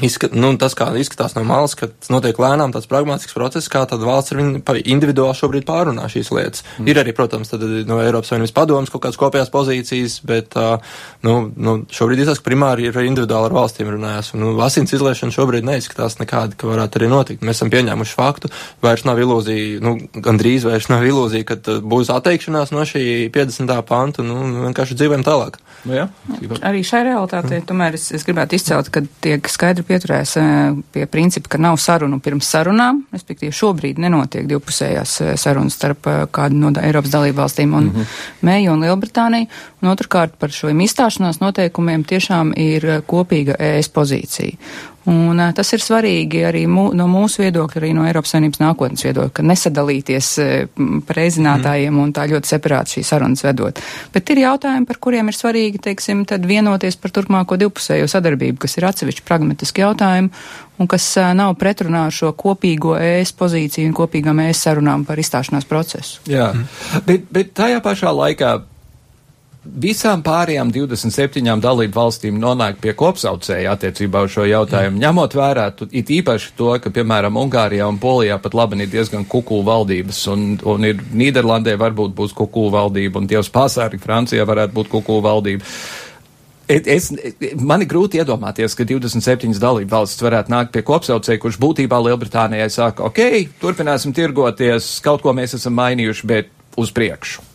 Izskat, 0.00 0.32
nu, 0.32 0.54
tas, 0.56 0.72
kā 0.72 0.86
izskatās 0.96 1.34
no 1.36 1.42
malas, 1.44 1.74
ka 1.76 1.90
tas 1.90 2.08
notiek 2.08 2.38
lēnām, 2.40 2.72
tāds 2.72 2.88
pragmatisks 2.88 3.34
process, 3.36 3.68
kā 3.68 3.82
tad 3.84 4.00
valsts 4.00 4.32
ar 4.32 4.38
viņu 4.40 4.62
individuāli 4.88 5.36
šobrīd 5.36 5.66
pārunā 5.68 6.06
šīs 6.08 6.30
lietas. 6.32 6.64
Mm. 6.78 6.88
Ir 6.88 7.00
arī, 7.02 7.12
protams, 7.16 7.50
tad 7.52 7.60
no 7.60 7.98
Eiropas 8.00 8.32
Savienības 8.32 8.54
padomas 8.56 8.92
kaut 8.92 9.02
kādas 9.04 9.20
kopējās 9.20 9.52
pozīcijas, 9.52 10.14
bet, 10.24 10.56
uh, 10.56 10.96
nu, 11.28 11.34
nu, 11.52 11.74
šobrīd 11.92 12.22
izskatās, 12.22 12.40
ka 12.40 12.48
primāri 12.48 12.88
ir 12.88 12.96
individuāli 13.02 13.50
ar 13.50 13.56
valstīm 13.58 13.90
runājās. 13.92 14.32
Un, 14.32 14.46
nu, 14.46 14.54
asins 14.64 14.96
izliešana 14.96 15.36
šobrīd 15.36 15.68
neizskatās 15.68 16.16
nekāda, 16.22 16.56
ka 16.56 16.72
varētu 16.72 17.02
arī 17.02 17.12
notikt. 17.12 17.44
Mēs 17.44 17.60
esam 17.60 17.74
pieņēmuši 17.76 18.16
faktu, 18.16 18.48
vairs 18.80 19.04
nav 19.04 19.20
ilūzija, 19.20 19.82
nu, 19.84 19.98
gandrīz 20.24 20.64
vairs 20.70 20.88
nav 20.88 21.04
ilūzija, 21.04 21.50
ka 21.52 21.76
būs 21.84 22.08
atteikšanās 22.16 22.72
no 22.72 22.88
šī 22.88 23.04
50. 23.36 23.76
panta, 23.92 24.24
nu, 24.24 24.40
vienkārši 24.70 24.96
dzīvojam 24.96 25.28
tālāk. 25.28 25.60
Nu, 25.84 25.96
jā, 25.98 26.08
arī 26.62 26.84
šai 26.86 27.04
realitātei, 27.08 27.58
mm. 27.58 27.66
tomēr 27.68 27.96
es, 27.98 28.08
es 28.14 28.24
gribētu 28.26 28.54
izcelt, 28.54 28.90
ka 28.94 29.02
tiek 29.24 29.48
skaidri 29.50 29.81
skaidri 29.82 29.86
pieturēs 29.86 30.36
eh, 30.36 30.74
pie 30.92 31.06
principa, 31.06 31.48
ka 31.48 31.58
nav 31.58 31.76
sarunu 31.78 32.20
pirms 32.20 32.48
sarunām, 32.48 33.04
respektīvi 33.12 33.52
šobrīd 33.52 33.98
nenotiek 33.98 34.46
divpusējās 34.46 35.20
eh, 35.20 35.36
sarunas 35.36 35.74
starp 35.74 36.06
eh, 36.06 36.26
kādu 36.30 36.56
no 36.56 36.72
Eiropas 36.80 37.10
dalību 37.12 37.38
valstīm 37.38 37.74
un 37.74 37.84
mm 37.84 37.90
-hmm. 37.90 38.06
Mēju 38.42 38.72
un 38.72 38.80
Lielbritāniju, 38.82 39.46
un 39.82 39.88
otrkārt 39.88 40.38
par 40.38 40.50
šiem 40.50 40.80
izstāšanās 40.80 41.40
noteikumiem 41.40 42.04
tiešām 42.04 42.52
ir 42.56 43.02
kopīga 43.06 43.56
ES 43.58 43.88
pozīcija. 43.88 44.56
Un 45.10 45.40
tas 45.56 45.72
ir 45.74 45.82
svarīgi 45.82 46.44
arī 46.46 46.62
mū, 46.70 46.84
no 46.94 47.08
mūsu 47.10 47.42
viedokļa, 47.42 47.80
arī 47.80 47.90
no 47.96 48.04
Eiropas 48.06 48.36
Savienības 48.36 48.60
nākotnes 48.62 49.02
viedokļa, 49.02 49.32
ka 49.34 49.44
nesadalīties 49.46 50.28
par 51.08 51.18
reizinātājiem 51.18 51.90
mm. 51.90 52.02
un 52.04 52.12
tā 52.14 52.28
ļoti 52.30 52.52
separāti 52.52 52.98
šīs 52.98 53.10
sarunas 53.10 53.42
vedot. 53.42 53.80
Bet 54.14 54.30
ir 54.30 54.44
jautājumi, 54.44 54.86
par 54.86 55.00
kuriem 55.02 55.32
ir 55.32 55.38
svarīgi, 55.38 55.82
teiksim, 55.88 56.22
tad 56.30 56.46
vienoties 56.46 56.98
par 57.02 57.14
turpmāko 57.18 57.58
divpusējo 57.58 58.06
sadarbību, 58.14 58.60
kas 58.62 58.78
ir 58.78 58.86
atsevišķi 58.92 59.26
pragmatiski 59.26 59.82
jautājumi 59.82 60.30
un 60.78 60.90
kas 60.90 61.08
nav 61.36 61.56
pretrunā 61.58 62.06
ar 62.08 62.14
šo 62.14 62.30
kopīgo 62.38 62.94
ES 62.98 63.34
pozīciju 63.38 63.90
un 63.90 63.96
kopīgām 63.96 64.38
ES 64.46 64.66
sarunām 64.68 65.06
par 65.08 65.18
izstāšanās 65.18 65.66
procesu. 65.68 66.22
Jā, 66.30 66.52
mm. 66.54 67.02
bet, 67.08 67.26
bet 67.34 67.56
tajā 67.58 67.82
pašā 67.82 68.14
laikā 68.14 68.60
visām 69.62 70.22
pārējām 70.26 70.72
27 70.74 71.60
dalību 71.62 71.94
valstīm 71.94 72.38
nonāk 72.42 72.80
pie 72.82 72.94
kopsaucēja 72.98 73.76
attiecībā 73.76 74.24
uz 74.26 74.34
šo 74.34 74.46
jautājumu, 74.48 74.96
mm. 74.96 75.02
ņemot 75.04 75.36
vērā 75.38 75.66
tu, 75.78 75.86
it 75.94 76.10
īpaši 76.10 76.52
to, 76.58 76.72
ka, 76.82 76.90
piemēram, 76.94 77.38
Ungārijā 77.38 77.86
un 77.88 78.00
Polijā 78.02 78.38
pat 78.42 78.56
labi 78.58 78.80
ir 78.82 78.90
diezgan 78.92 79.26
kukulu 79.28 79.66
valdības, 79.68 80.22
un, 80.34 80.46
un 80.66 80.88
ir 80.88 81.02
Nīderlandē 81.14 81.76
varbūt 81.80 82.16
būs 82.18 82.34
kukulu 82.38 82.72
valdība, 82.74 83.22
un 83.22 83.28
Dievs 83.30 83.52
pasārgi 83.54 84.02
Francijā 84.02 84.46
varētu 84.48 84.76
būt 84.80 84.90
kukulu 84.96 85.22
valdība. 85.28 85.68
Es, 86.72 87.10
man 87.60 87.82
ir 87.84 87.90
grūti 87.90 88.20
iedomāties, 88.22 88.74
ka 88.78 88.86
27 88.88 89.58
dalību 89.60 89.92
valsts 89.92 90.24
varētu 90.24 90.54
nākt 90.54 90.72
pie 90.74 90.84
kopsaucēja, 90.88 91.42
kurš 91.42 91.58
būtībā 91.60 91.98
Lielbritānijai 92.06 92.70
saka, 92.72 93.10
ok, 93.10 93.52
turpināsim 93.60 94.14
tirgoties, 94.16 94.94
kaut 95.04 95.22
ko 95.26 95.36
mēs 95.36 95.58
esam 95.58 95.76
mainījuši, 95.76 96.28
bet 96.30 96.52
uz 96.80 96.94
priekšu. 96.94 97.51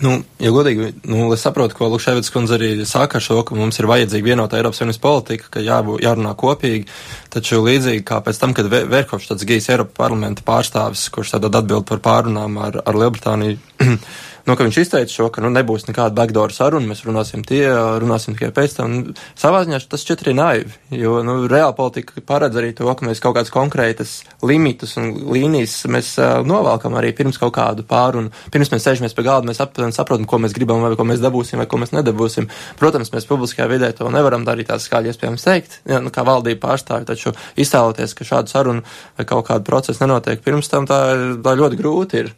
Nu, 0.00 0.14
ja 0.40 0.48
godīgi, 0.52 0.94
nu, 1.12 1.26
es 1.34 1.42
saprotu, 1.44 1.76
ko 1.76 1.90
Lukševits 1.92 2.32
kundze 2.32 2.56
arī 2.56 2.70
saka 2.88 3.18
ar 3.18 3.24
šo, 3.24 3.42
ka 3.44 3.56
mums 3.56 3.76
ir 3.80 3.88
vajadzīga 3.90 4.30
vienota 4.30 4.56
Eiropas 4.56 4.80
Savienības 4.80 5.00
politika, 5.02 5.50
ka 5.52 5.64
jābū, 5.64 5.98
jārunā 6.00 6.32
kopīgi, 6.40 6.86
taču 7.32 7.60
līdzīgi 7.66 8.04
kā 8.08 8.22
pēc 8.24 8.40
tam, 8.40 8.54
kad 8.56 8.70
Verhofs 8.72 9.28
tāds 9.28 9.44
gijis 9.48 9.68
Eiropa 9.74 9.98
parlamenta 10.06 10.44
pārstāvis, 10.46 11.04
kurš 11.12 11.34
tad 11.34 11.50
atbild 11.50 11.84
par 11.90 12.00
pārunām 12.04 12.56
ar, 12.64 12.80
ar 12.80 13.00
Lielbritāniju, 13.02 13.60
nu, 14.46 14.56
ka 14.56 14.66
viņš 14.66 14.78
izteica 14.82 15.12
šo, 15.12 15.28
ka 15.32 15.42
nu, 15.44 15.50
nebūs 15.54 15.86
nekāda 15.88 16.14
backdoor 16.16 16.54
saruna, 16.54 16.88
mēs 16.90 17.04
runāsim 17.06 17.44
tie, 17.46 17.64
runāsim 18.02 18.36
tikai 18.36 18.50
pēc 18.56 18.76
tam. 18.78 18.96
Savā 19.38 19.62
ziņā 19.66 19.80
tas 19.90 20.04
šķiet 20.04 20.24
arī 20.24 20.34
naivi, 20.38 20.74
jo 20.96 21.20
nu, 21.26 21.36
reāla 21.50 21.74
politika 21.76 22.22
paredz 22.26 22.58
arī 22.60 22.72
to, 22.76 22.88
ka 22.88 23.06
mēs 23.06 23.22
kaut 23.22 23.36
kādas 23.38 23.52
konkrētas 23.54 24.14
limitus 24.46 24.96
un 25.00 25.12
līnijas 25.34 25.76
mēs 25.90 26.12
uh, 26.20 26.40
novelkam 26.46 26.96
arī 26.98 27.12
pirms 27.16 27.40
kaut 27.40 27.54
kādu 27.58 27.84
pārunu. 27.88 28.32
Pirms 28.52 28.72
mēs 28.72 28.86
sēžamies 28.86 29.16
pie 29.16 29.26
galda, 29.26 29.50
mēs 29.50 29.62
aptuveni 29.62 29.96
saprotam, 29.96 30.28
ko 30.30 30.40
mēs 30.42 30.56
gribam, 30.56 30.82
vai 30.84 30.96
ko 30.98 31.06
mēs 31.08 31.22
dabūsim, 31.22 31.60
vai 31.60 31.68
ko 31.70 31.80
mēs 31.82 31.94
nedabūsim. 31.96 32.50
Protams, 32.80 33.12
mēs 33.14 33.28
publiskajā 33.30 33.68
vidē 33.70 33.92
to 33.96 34.10
nevaram 34.12 34.46
darīt 34.48 34.70
tā 34.70 34.78
skaļi, 34.80 35.12
iespējams 35.12 35.46
teikt, 35.46 35.80
ja, 35.90 36.00
nu, 36.02 36.12
kā 36.14 36.24
valdība 36.26 36.68
pārstāvja, 36.68 37.08
taču 37.12 37.34
iztēloties, 37.60 38.14
ka 38.16 38.28
šādu 38.28 38.52
sarunu 38.52 38.84
vai 39.18 39.26
kaut 39.28 39.48
kādu 39.48 39.66
procesu 39.66 40.04
nenotiek 40.04 40.42
pirms 40.44 40.70
tam, 40.70 40.88
tā, 40.88 41.00
tā 41.44 41.56
ļoti 41.58 41.80
grūti 41.80 42.24
ir. 42.24 42.32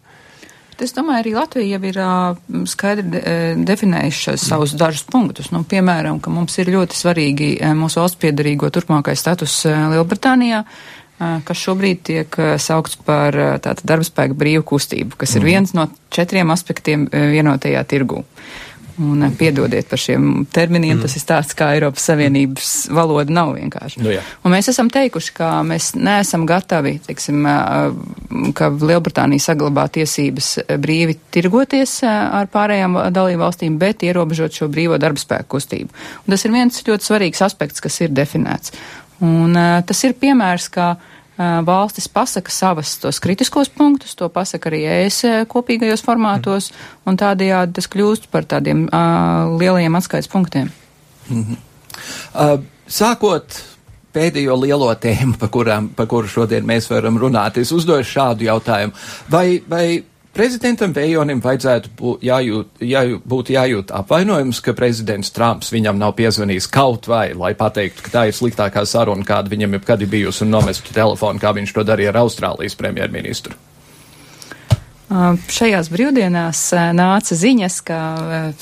Es 0.81 0.95
domāju, 0.97 1.21
arī 1.21 1.35
Latvija 1.37 1.77
jau 1.77 1.83
ir 1.91 1.99
uh, 2.01 2.65
skaidri 2.71 3.05
de, 3.13 3.21
definējuši 3.69 4.39
savus 4.41 4.73
dažus 4.79 5.05
punktus. 5.11 5.53
Nu, 5.53 5.63
piemēram, 5.69 6.19
ka 6.23 6.33
mums 6.33 6.57
ir 6.59 6.73
ļoti 6.73 6.99
svarīgi 6.99 7.53
mūsu 7.79 8.01
valsts 8.01 8.21
piedarīgo 8.23 8.73
turpmākais 8.73 9.21
status 9.21 9.63
Lielbritānijā 9.67 10.65
kas 11.47 11.61
šobrīd 11.61 12.01
tiek 12.03 12.37
saukts 12.59 12.97
par 13.07 13.37
tātad 13.63 13.85
darbspēka 13.87 14.35
brīvu 14.35 14.65
kustību, 14.73 15.19
kas 15.21 15.37
ir 15.37 15.45
mhm. 15.45 15.51
viens 15.53 15.75
no 15.77 15.87
četriem 16.11 16.51
aspektiem 16.51 17.07
vienotajā 17.13 17.85
tirgū. 17.87 18.25
Un 19.01 19.25
piedodiet 19.39 19.89
par 19.89 20.01
šiem 20.01 20.45
terminiem, 20.53 20.99
mm. 20.99 21.03
tas 21.07 21.15
ir 21.17 21.25
tāds, 21.29 21.55
kā 21.57 21.71
Eiropas 21.77 22.05
Savienības 22.11 22.73
valoda 22.93 23.33
nav 23.33 23.55
vienkārši. 23.57 24.03
Nu, 24.05 24.11
jā. 24.13 24.21
un 24.45 24.53
mēs 24.53 24.69
esam 24.73 24.91
teikuši, 24.93 25.33
ka 25.39 25.53
mēs 25.67 25.93
neesam 25.97 26.45
gatavi, 26.49 26.99
teiksim, 27.07 27.47
ka 28.59 28.69
Lielbritānija 28.75 29.47
saglabā 29.47 29.87
tiesības 29.97 30.51
brīvi 30.83 31.17
tirgoties 31.33 32.03
ar 32.05 32.51
pārējām 32.53 32.99
dalību 33.17 33.45
valstīm, 33.47 33.79
bet 33.81 34.05
ierobežot 34.05 34.61
šo 34.61 34.69
brīvo 34.73 35.01
darba 35.01 35.23
spēku 35.23 35.57
kustību. 35.57 36.03
Un 36.27 36.37
tas 36.37 36.45
ir 36.45 36.53
viens 36.53 36.85
ļoti 36.89 37.09
svarīgs 37.09 37.45
aspekts, 37.49 37.81
kas 37.85 38.01
ir 38.05 38.13
definēts. 38.13 38.77
Un 39.23 39.57
tas 39.87 40.05
ir 40.05 40.19
piemērs, 40.19 40.69
ka 40.75 40.93
valstis 41.67 42.09
pasaka 42.09 42.51
savas 42.51 42.95
tos 43.03 43.21
kritiskos 43.23 43.71
punktus, 43.73 44.15
to 44.19 44.29
pasaka 44.33 44.71
arī 44.71 44.85
ES 44.99 45.23
kopīgajos 45.53 46.05
formātos, 46.07 46.71
un 47.07 47.19
tādējādi 47.21 47.77
tas 47.79 47.91
kļūst 47.93 48.31
par 48.33 48.47
tādiem 48.49 48.87
uh, 48.89 49.59
lielajiem 49.59 49.99
atskaits 49.99 50.31
punktiem. 50.33 50.71
Mm 51.29 51.45
-hmm. 51.45 51.57
uh, 52.35 52.65
sākot 52.89 53.63
pēdējo 54.13 54.57
lielo 54.61 54.95
tēmu, 54.95 55.39
par, 55.41 55.51
kurām, 55.53 55.89
par 55.97 56.07
kuru 56.07 56.29
šodien 56.29 56.67
mēs 56.69 56.91
varam 56.91 57.19
runāt, 57.19 57.59
es 57.59 57.73
uzdošu 57.73 58.11
šādu 58.11 58.45
jautājumu. 58.49 58.93
Vai, 59.31 59.63
vai 59.69 60.03
Prezidentam 60.33 60.95
Vējonim 60.97 61.43
vajadzētu 61.45 61.91
būt 61.99 62.23
jājūt, 62.25 62.79
jājūt, 62.89 63.25
būt 63.29 63.51
jājūt 63.53 63.91
apvainojums, 63.99 64.63
ka 64.65 64.73
prezidents 64.73 65.29
Trumps 65.37 65.69
viņam 65.75 65.99
nav 66.01 66.15
piezvanījis 66.17 66.71
kaut 66.73 67.05
vai, 67.11 67.35
lai 67.37 67.53
pateiktu, 67.59 68.07
ka 68.07 68.15
tā 68.15 68.23
ir 68.31 68.39
sliktākā 68.39 68.87
saruna, 68.89 69.27
kāda 69.29 69.53
viņam 69.53 69.77
jebkad 69.77 70.07
ir 70.07 70.13
bijusi 70.15 70.47
un 70.47 70.55
nomestu 70.55 70.97
telefonu, 70.97 71.43
kā 71.43 71.53
viņš 71.53 71.77
to 71.77 71.85
darīja 71.85 72.15
ar 72.15 72.23
Austrālijas 72.25 72.79
premjerministru. 72.81 73.59
Šajās 75.53 75.91
brīvdienās 75.93 76.61
nāca 76.97 77.37
ziņas, 77.37 77.79
ka 77.85 77.99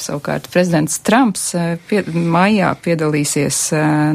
savukārt 0.01 0.49
prezidents 0.51 0.99
Trumps 1.07 1.51
pie, 1.87 2.01
maijā 2.11 2.73
piedalīsies 2.83 3.59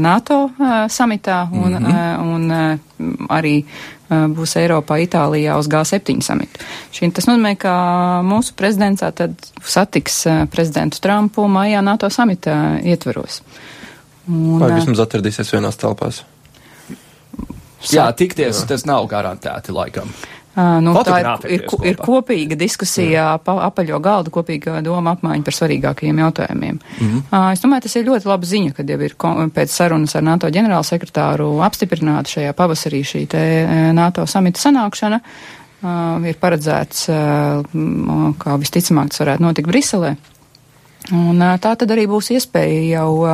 NATO 0.03 0.49
samitā 0.91 1.45
un, 1.51 1.77
mm 1.77 1.85
-hmm. 1.85 2.33
un 2.35 3.29
arī 3.29 3.55
būs 4.09 4.55
Eiropā, 4.59 4.99
Itālijā 5.05 5.57
uz 5.57 5.67
G7 5.67 6.21
samitu. 6.21 6.59
Šī, 6.93 7.11
tas 7.13 7.27
nozīmē, 7.27 7.55
ka 7.55 7.73
mūsu 8.23 8.53
prezidents 8.55 9.01
tad 9.01 9.33
satiks 9.63 10.25
prezidentu 10.51 10.99
Trumpu 10.99 11.47
maijā 11.47 11.81
NATO 11.81 12.09
samita 12.09 12.79
ietveros. 12.83 13.41
Un, 14.27 14.59
Vai 14.59 14.73
vismaz 14.73 14.99
atradīsies 14.99 15.53
vienās 15.53 15.77
telpās? 15.77 16.23
Jā, 17.91 18.11
tikties 18.11 18.59
jā. 18.59 18.67
tas 18.67 18.85
nav 18.85 19.07
garantēti 19.07 19.71
laikam. 19.71 20.09
Uh, 20.09 20.34
nu, 20.55 20.93
tā 21.03 21.17
ir, 21.19 21.27
ir, 21.51 21.63
ir 21.91 21.97
kopīga 21.99 22.55
diskusija, 22.59 23.25
pa, 23.43 23.57
apaļo 23.67 23.99
galdu, 24.03 24.31
kopīga 24.31 24.79
doma 24.85 25.15
apmaiņa 25.15 25.43
par 25.43 25.57
svarīgākajiem 25.57 26.21
jautājumiem. 26.23 26.77
Mm 26.79 27.09
-hmm. 27.09 27.51
es 27.53 27.63
domāju, 27.63 27.81
tas 27.87 27.95
ir 27.95 28.07
ļoti 28.07 28.29
laba 28.31 28.45
ziņa, 28.45 28.73
kad 28.77 28.89
jau 28.89 28.99
ir 29.01 29.15
pēc 29.55 29.73
sarunas 29.73 30.15
ar 30.15 30.23
NATO 30.23 30.47
ģenerālsekretāru 30.47 31.49
apstiprināta 31.65 32.29
šajā 32.29 32.53
pavasarī 32.53 33.03
šī 33.03 33.27
te 33.27 33.43
NATO 33.93 34.25
samita 34.25 34.59
sanākšana. 34.59 35.19
ir 36.25 36.35
paredzēts, 36.41 37.09
kā 38.39 38.57
visticamāk 38.57 39.09
tas 39.09 39.19
varētu 39.19 39.41
notikt 39.41 39.67
Briselē. 39.67 40.15
Un 41.11 41.37
tā 41.37 41.75
tad 41.75 41.91
arī 41.91 42.07
būs 42.07 42.31
iespēja 42.31 42.97
jau 42.97 43.25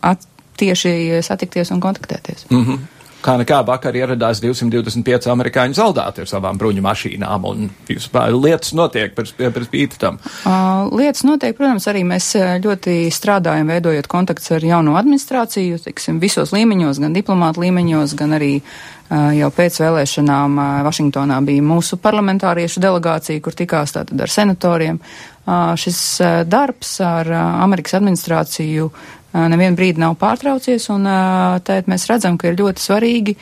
at, 0.00 0.20
tieši 0.56 1.22
satikties 1.22 1.70
un 1.70 1.80
kontaktēties. 1.80 2.46
Mm 2.50 2.64
-hmm. 2.64 2.78
Kā 3.24 3.38
nekā 3.40 3.62
vakar 3.64 3.96
ieradās 3.96 4.42
225 4.44 5.30
amerikāņu 5.32 5.78
soldāti 5.78 6.20
ar 6.20 6.28
savām 6.28 6.58
bruņu 6.60 6.82
mašīnām, 6.84 7.46
un 7.48 7.70
vispār 7.88 8.34
lietas 8.36 8.74
notiek 8.76 9.14
par, 9.16 9.30
par 9.40 9.64
spīti 9.64 10.00
tam. 10.02 10.18
Uh, 10.44 10.90
lietas 10.92 11.24
notiek, 11.24 11.56
protams, 11.56 11.86
arī 11.88 12.02
mēs 12.04 12.34
ļoti 12.64 12.98
strādājam, 13.14 13.72
veidojot 13.72 14.10
kontakts 14.12 14.52
ar 14.52 14.66
jauno 14.68 14.98
administrāciju, 15.00 15.80
tiksim, 15.86 16.20
visos 16.20 16.52
līmeņos, 16.52 17.00
gan 17.00 17.16
diplomātu 17.16 17.64
līmeņos, 17.64 18.12
gan 18.20 18.36
arī 18.36 18.52
uh, 18.60 19.32
jau 19.38 19.48
pēc 19.56 19.80
vēlēšanām 19.86 20.60
uh, 20.60 20.70
Vašingtonā 20.84 21.40
bija 21.48 21.64
mūsu 21.64 21.96
parlamentāriešu 22.04 22.84
delegācija, 22.84 23.40
kur 23.40 23.56
tikās 23.56 23.96
tātad 23.96 24.20
ar 24.20 24.36
senatoriem. 24.36 25.00
Šis 25.44 25.98
darbs 26.48 26.94
ar 27.04 27.28
Amerikas 27.36 27.98
administrāciju 27.98 28.86
nevienu 29.34 29.76
brīdi 29.78 30.02
nav 30.02 30.16
pārtraucies, 30.20 30.88
un 30.94 31.08
tēt 31.66 31.90
mēs 31.90 32.06
redzam, 32.10 32.38
ka 32.38 32.50
ir 32.50 32.58
ļoti 32.60 32.82
svarīgi 32.84 33.36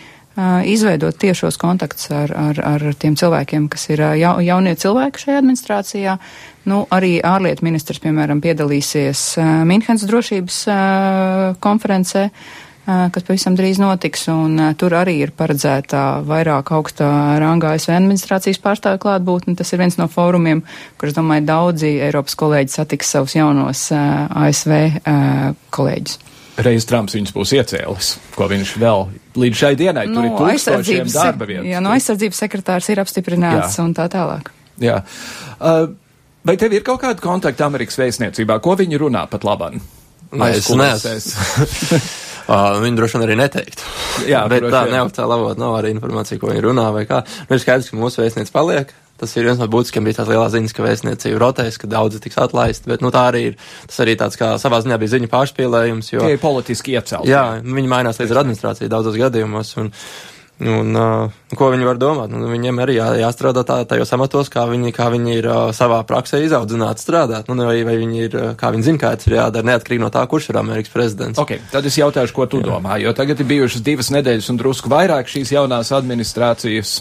izveidot 0.64 1.18
tiešos 1.20 1.58
kontaktus 1.60 2.08
ar, 2.14 2.32
ar, 2.32 2.60
ar 2.64 2.84
tiem 2.96 3.16
cilvēkiem, 3.20 3.66
kas 3.72 3.90
ir 3.92 4.00
ja, 4.16 4.32
jaunie 4.40 4.72
cilvēki 4.80 5.26
šajā 5.26 5.42
administrācijā. 5.42 6.16
Nu, 6.72 6.86
arī 6.94 7.18
ārlietu 7.26 7.66
ministrs, 7.66 8.00
piemēram, 8.00 8.40
piedalīsies 8.40 9.26
Minhenes 9.68 10.06
drošības 10.08 10.62
konferencē 11.60 12.28
kas 12.86 13.26
pavisam 13.26 13.54
drīz 13.58 13.78
notiks, 13.78 14.24
un 14.32 14.58
tur 14.78 14.96
arī 14.98 15.18
ir 15.22 15.30
paredzēta 15.36 16.22
vairāk 16.26 16.72
augstā 16.74 17.08
rangā 17.42 17.76
ASV 17.76 17.94
administrācijas 17.94 18.58
pārstāvju 18.62 19.02
klātbūtne. 19.04 19.54
Tas 19.58 19.70
ir 19.70 19.82
viens 19.84 19.98
no 20.00 20.08
fórumiem, 20.10 20.64
kur, 20.98 21.10
es 21.10 21.16
domāju, 21.16 21.46
daudzi 21.46 21.94
Eiropas 22.08 22.34
kolēģi 22.38 22.74
satiks 22.74 23.14
savus 23.14 23.36
jaunos 23.38 23.86
ASV 23.94 24.76
kolēģus. 25.74 26.18
Reiz 26.62 26.84
Trumps 26.84 27.14
viņus 27.16 27.32
būs 27.32 27.54
iecēlis, 27.56 28.08
ko 28.36 28.46
viņš 28.50 28.74
vēl 28.82 29.06
līdz 29.40 29.56
šai 29.62 29.72
dienai 29.78 30.04
nu, 30.10 30.18
tur 30.18 30.26
ir 30.26 30.34
tūkstošiem 30.36 31.08
darba 31.14 31.48
vietas. 31.48 31.68
Jā, 31.70 31.80
no 31.80 31.94
aizsardzības 31.94 32.42
sekretārs 32.44 32.90
ir 32.92 33.00
apstiprināts 33.00 33.78
jā. 33.78 33.86
un 33.86 33.94
tā 33.96 34.04
tālāk. 34.12 34.50
Jā. 34.82 34.98
Uh, 35.56 35.94
vai 36.44 36.58
tev 36.60 36.76
ir 36.76 36.84
kaut 36.84 37.00
kāda 37.04 37.24
kontakta 37.24 37.70
Amerikas 37.70 37.96
vēstniecībā? 38.02 38.58
Ko 38.64 38.76
viņi 38.76 39.00
runā 39.00 39.24
pat 39.32 39.46
labāk? 39.48 39.80
Nē, 40.32 40.50
es 40.58 40.68
neesmu. 40.68 42.02
Uh, 42.48 42.80
viņi 42.82 42.98
droši 42.98 43.18
vien 43.18 43.26
arī 43.28 43.38
neteiktu. 43.38 43.86
Jā, 44.30 44.42
bet 44.50 44.66
tā 44.72 44.82
neoficiāli 44.90 45.36
avot 45.36 45.60
nav 45.60 45.78
arī 45.78 45.92
informācija, 45.94 46.40
ko 46.42 46.50
viņi 46.50 46.64
runā 46.64 46.88
vai 46.94 47.06
kā. 47.08 47.22
Nu, 47.46 47.54
ir 47.56 47.62
skaidrs, 47.62 47.92
ka 47.92 48.00
mūsu 48.00 48.22
vēstnieks 48.24 48.54
paliek. 48.54 48.90
Tas 49.22 49.36
ir 49.38 49.46
viens 49.46 49.60
no 49.60 49.68
būtiskiem, 49.70 50.02
bija 50.02 50.18
tās 50.18 50.30
lielās 50.32 50.50
ziņas, 50.50 50.72
ka 50.74 50.82
vēstniecība 50.82 51.38
rotēs, 51.38 51.76
ka 51.78 51.86
daudzi 51.86 52.18
tiks 52.24 52.40
atlaisti, 52.42 52.88
bet, 52.90 53.04
nu, 53.04 53.12
tā 53.14 53.28
arī 53.30 53.42
ir, 53.52 53.58
tas 53.86 54.00
arī 54.02 54.16
tāds 54.18 54.34
kā 54.40 54.48
savā 54.58 54.80
ziņā 54.82 54.98
bija 54.98 55.12
ziņu 55.12 55.30
pārspīlējums, 55.30 56.08
jo. 56.10 56.24
Tie 56.26 56.34
ir 56.34 56.42
politiski 56.42 56.96
iecelti. 56.96 57.30
Jā, 57.30 57.44
viņi 57.62 57.92
mainās 57.92 58.18
līdz 58.18 58.34
ar 58.34 58.40
administrāciju 58.42 58.90
daudzos 58.90 59.20
gadījumos, 59.20 59.70
un, 59.78 59.92
Un, 60.62 60.94
uh, 60.94 61.56
ko 61.58 61.68
viņi 61.72 61.86
var 61.88 61.98
domāt? 61.98 62.30
Nu, 62.30 62.46
viņiem 62.50 62.80
arī 62.84 62.96
jā, 62.98 63.08
jāstrādā 63.24 63.64
tā, 63.66 63.80
tajos 63.88 64.12
amatos, 64.14 64.50
kā 64.52 64.64
viņi, 64.70 64.92
kā 64.94 65.08
viņi 65.12 65.36
ir 65.40 65.48
uh, 65.50 65.62
savā 65.74 65.98
praksē 66.06 66.42
izaudzināti 66.46 67.02
strādāt. 67.02 67.50
Nu, 67.50 67.58
vai, 67.66 67.80
vai 67.86 67.96
viņi 67.98 68.24
ir, 68.28 68.36
kā 68.60 68.70
viņi 68.74 68.88
zina, 68.88 69.02
kā 69.02 69.14
tas 69.18 69.30
ir 69.30 69.38
jādara, 69.40 69.66
neatkarīgi 69.72 70.04
no 70.04 70.12
tā, 70.14 70.22
kurš 70.30 70.52
ir 70.52 70.60
Amerikas 70.62 70.94
prezidents. 70.94 71.42
Okay, 71.42 71.62
tad 71.72 71.86
es 71.88 71.98
jautāšu, 71.98 72.36
ko 72.36 72.46
tu 72.46 72.62
jā. 72.62 72.68
domā, 72.70 73.00
jo 73.02 73.14
tagad 73.16 73.42
ir 73.42 73.50
bijušas 73.50 73.84
divas 73.86 74.12
nedēļas 74.14 74.52
un 74.52 74.60
drusku 74.62 74.92
vairāk 74.92 75.30
šīs 75.32 75.56
jaunās 75.56 75.90
administrācijas 75.96 77.00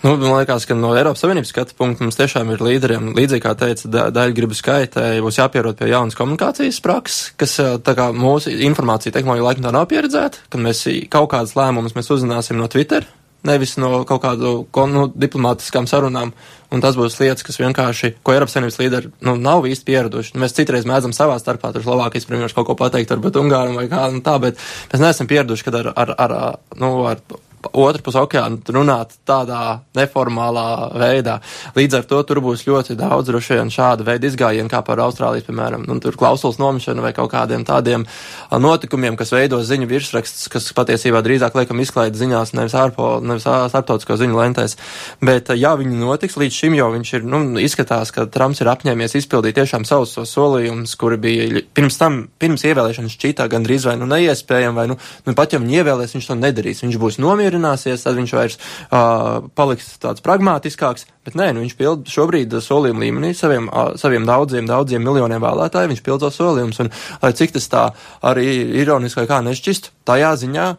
Nu, 0.00 0.14
man 0.16 0.32
liekas, 0.38 0.64
ka 0.64 0.72
no 0.78 0.94
Eiropas 0.96 1.20
Savienības 1.20 1.50
skatu 1.52 1.74
punkta 1.76 2.06
mums 2.06 2.16
tiešām 2.16 2.54
ir 2.54 2.62
līderiem, 2.64 3.10
līdzīgi 3.18 3.44
kā 3.44 3.52
teica, 3.60 3.88
da, 3.92 4.06
daļa 4.14 4.32
gribu 4.36 4.56
skaitē, 4.56 5.02
būs 5.20 5.36
jāpierod 5.42 5.76
pie 5.76 5.90
jaunas 5.90 6.16
komunikācijas 6.16 6.80
prakses, 6.80 7.34
kas 7.36 7.58
tā 7.84 7.94
kā 7.98 8.08
mūsu 8.16 8.54
informācija 8.64 9.12
tehnoloģija 9.12 9.44
laikam 9.44 9.66
tā 9.66 9.72
nav 9.76 9.84
pieredzēta, 9.90 10.46
ka 10.48 10.60
mēs 10.62 10.86
kaut 11.12 11.28
kādas 11.34 11.52
lēmumus 11.58 11.96
mēs 11.98 12.08
uzzināsim 12.16 12.56
no 12.56 12.70
Twitter, 12.72 13.04
nevis 13.44 13.76
no 13.80 14.00
kaut 14.08 14.22
kādu 14.24 14.54
nu, 14.88 15.04
diplomātiskām 15.12 15.88
sarunām. 15.90 16.32
Un 16.72 16.80
tas 16.80 16.96
būs 16.96 17.18
lietas, 17.20 17.44
kas 17.44 17.60
vienkārši, 17.60 18.14
ko 18.24 18.32
Eiropas 18.32 18.56
Savienības 18.56 18.80
līderi 18.80 19.12
nu, 19.26 19.36
nav 19.36 19.68
īsti 19.68 19.88
pieraduši. 19.88 20.36
Mēs 20.40 20.56
citreiz 20.56 20.88
mēdzam 20.88 21.12
savā 21.16 21.36
starpā, 21.42 21.74
tur 21.74 21.84
Slovākijas 21.84 22.28
premjeras 22.28 22.56
kaut 22.56 22.70
ko 22.70 22.78
pateikt, 22.78 23.10
varbūt 23.12 23.40
Ungāram 23.42 23.76
vai 23.80 23.88
kā 23.90 24.06
nu, 24.14 24.24
tā, 24.24 24.38
bet 24.40 24.60
mēs 24.92 25.02
neesam 25.02 25.28
pieraduši, 25.28 25.66
kad 25.66 25.80
ar, 25.82 25.92
ar, 25.92 26.16
ar, 26.24 26.36
nu, 26.78 26.92
ar 27.10 27.24
otru 27.72 28.02
pusi 28.04 28.18
okeāna 28.20 28.58
runāt 28.72 29.14
tādā 29.28 29.80
neformālā 29.96 30.66
veidā. 30.96 31.38
Līdz 31.76 31.98
ar 31.98 32.06
to 32.08 32.20
tur 32.28 32.40
būs 32.44 32.64
ļoti 32.66 32.96
daudz 32.98 33.28
droši 33.28 33.58
vien 33.58 33.72
šāda 33.72 34.06
veida 34.06 34.28
izgājienu, 34.28 34.70
kā 34.72 34.80
par 34.86 35.02
Austrālijas, 35.04 35.46
piemēram, 35.48 35.84
nu, 35.88 35.98
tur 36.02 36.16
klausulas 36.20 36.60
nomšana 36.60 37.04
vai 37.04 37.12
kaut 37.16 37.30
kādiem 37.34 37.66
tādiem 37.68 38.06
notikumiem, 38.50 39.18
kas 39.20 39.34
veido 39.34 39.60
ziņu 39.64 39.88
virsrakstus, 39.90 40.48
kas 40.52 40.70
patiesībā 40.76 41.20
drīzāk 41.26 41.58
liekam 41.58 41.82
izklaida 41.84 42.16
ziņās, 42.16 42.54
nevis 42.56 42.76
ārpo, 42.78 43.12
nevis 43.20 43.44
starptautisko 43.44 44.16
ziņu 44.20 44.40
lentēs. 44.40 44.76
Bet, 45.24 45.52
ja 45.60 45.74
viņi 45.78 46.00
notiks 46.00 46.38
līdz 46.40 46.60
šim, 46.62 46.78
jo 46.78 46.90
viņš 46.94 47.14
ir, 47.18 47.28
nu, 47.28 47.42
izskatās, 47.60 48.14
ka 48.14 48.26
Trumps 48.32 48.64
ir 48.64 48.72
apņēmies 48.72 49.18
izpildīt 49.20 49.58
tiešām 49.60 49.84
savus 49.88 50.16
tos 50.16 50.32
solījumus, 50.36 50.96
kuri 51.00 51.20
bija 51.20 51.64
pirms 51.76 52.00
tam, 52.00 52.22
pirms 52.40 52.64
ievēlēšanas 52.70 53.16
šķītā 53.18 53.46
gandrīz 53.52 53.86
vai 53.88 53.96
nu 54.00 54.08
neiespējami, 54.10 54.76
vai 54.76 54.88
nu, 54.92 54.96
nu 55.26 55.36
pat 55.36 55.54
ja 55.54 55.60
viņi 55.62 55.80
ievēlēs, 55.82 56.16
viņš 56.16 56.30
to 56.30 56.38
nedarīs. 56.40 56.82
Viņš 56.84 57.00
būs 57.00 57.20
nomierināts 57.22 57.49
nomierināsies, 57.50 58.04
tad 58.04 58.16
viņš 58.18 58.34
vairs 58.34 58.58
uh, 58.90 59.48
paliks 59.54 59.98
tāds 60.00 60.22
pragmātiskāks. 60.24 61.06
Bet 61.24 61.36
nē, 61.38 61.50
nu, 61.54 61.64
viņš 61.64 61.76
pild 61.78 62.08
šobrīd 62.10 62.54
solījumu 62.62 63.04
līmenī 63.04 63.34
saviem, 63.34 63.68
uh, 63.68 63.96
saviem 64.00 64.26
daudziem, 64.26 64.66
daudziem 64.66 65.02
miljoniem 65.04 65.42
vēlētāju. 65.42 65.90
Viņš 65.92 66.04
pild 66.06 66.22
tos 66.22 66.38
solījumus, 66.38 66.80
un 66.84 66.90
lai 67.22 67.32
cik 67.36 67.56
tas 67.56 67.68
tā 67.68 67.84
arī 68.22 68.48
ironiski 68.80 69.26
kā 69.28 69.42
nešķist, 69.44 69.92
tajā 70.08 70.34
ziņā, 70.44 70.72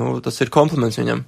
nu, 0.00 0.16
tas 0.24 0.40
ir 0.40 0.52
kompliments 0.52 1.00
viņam. 1.00 1.26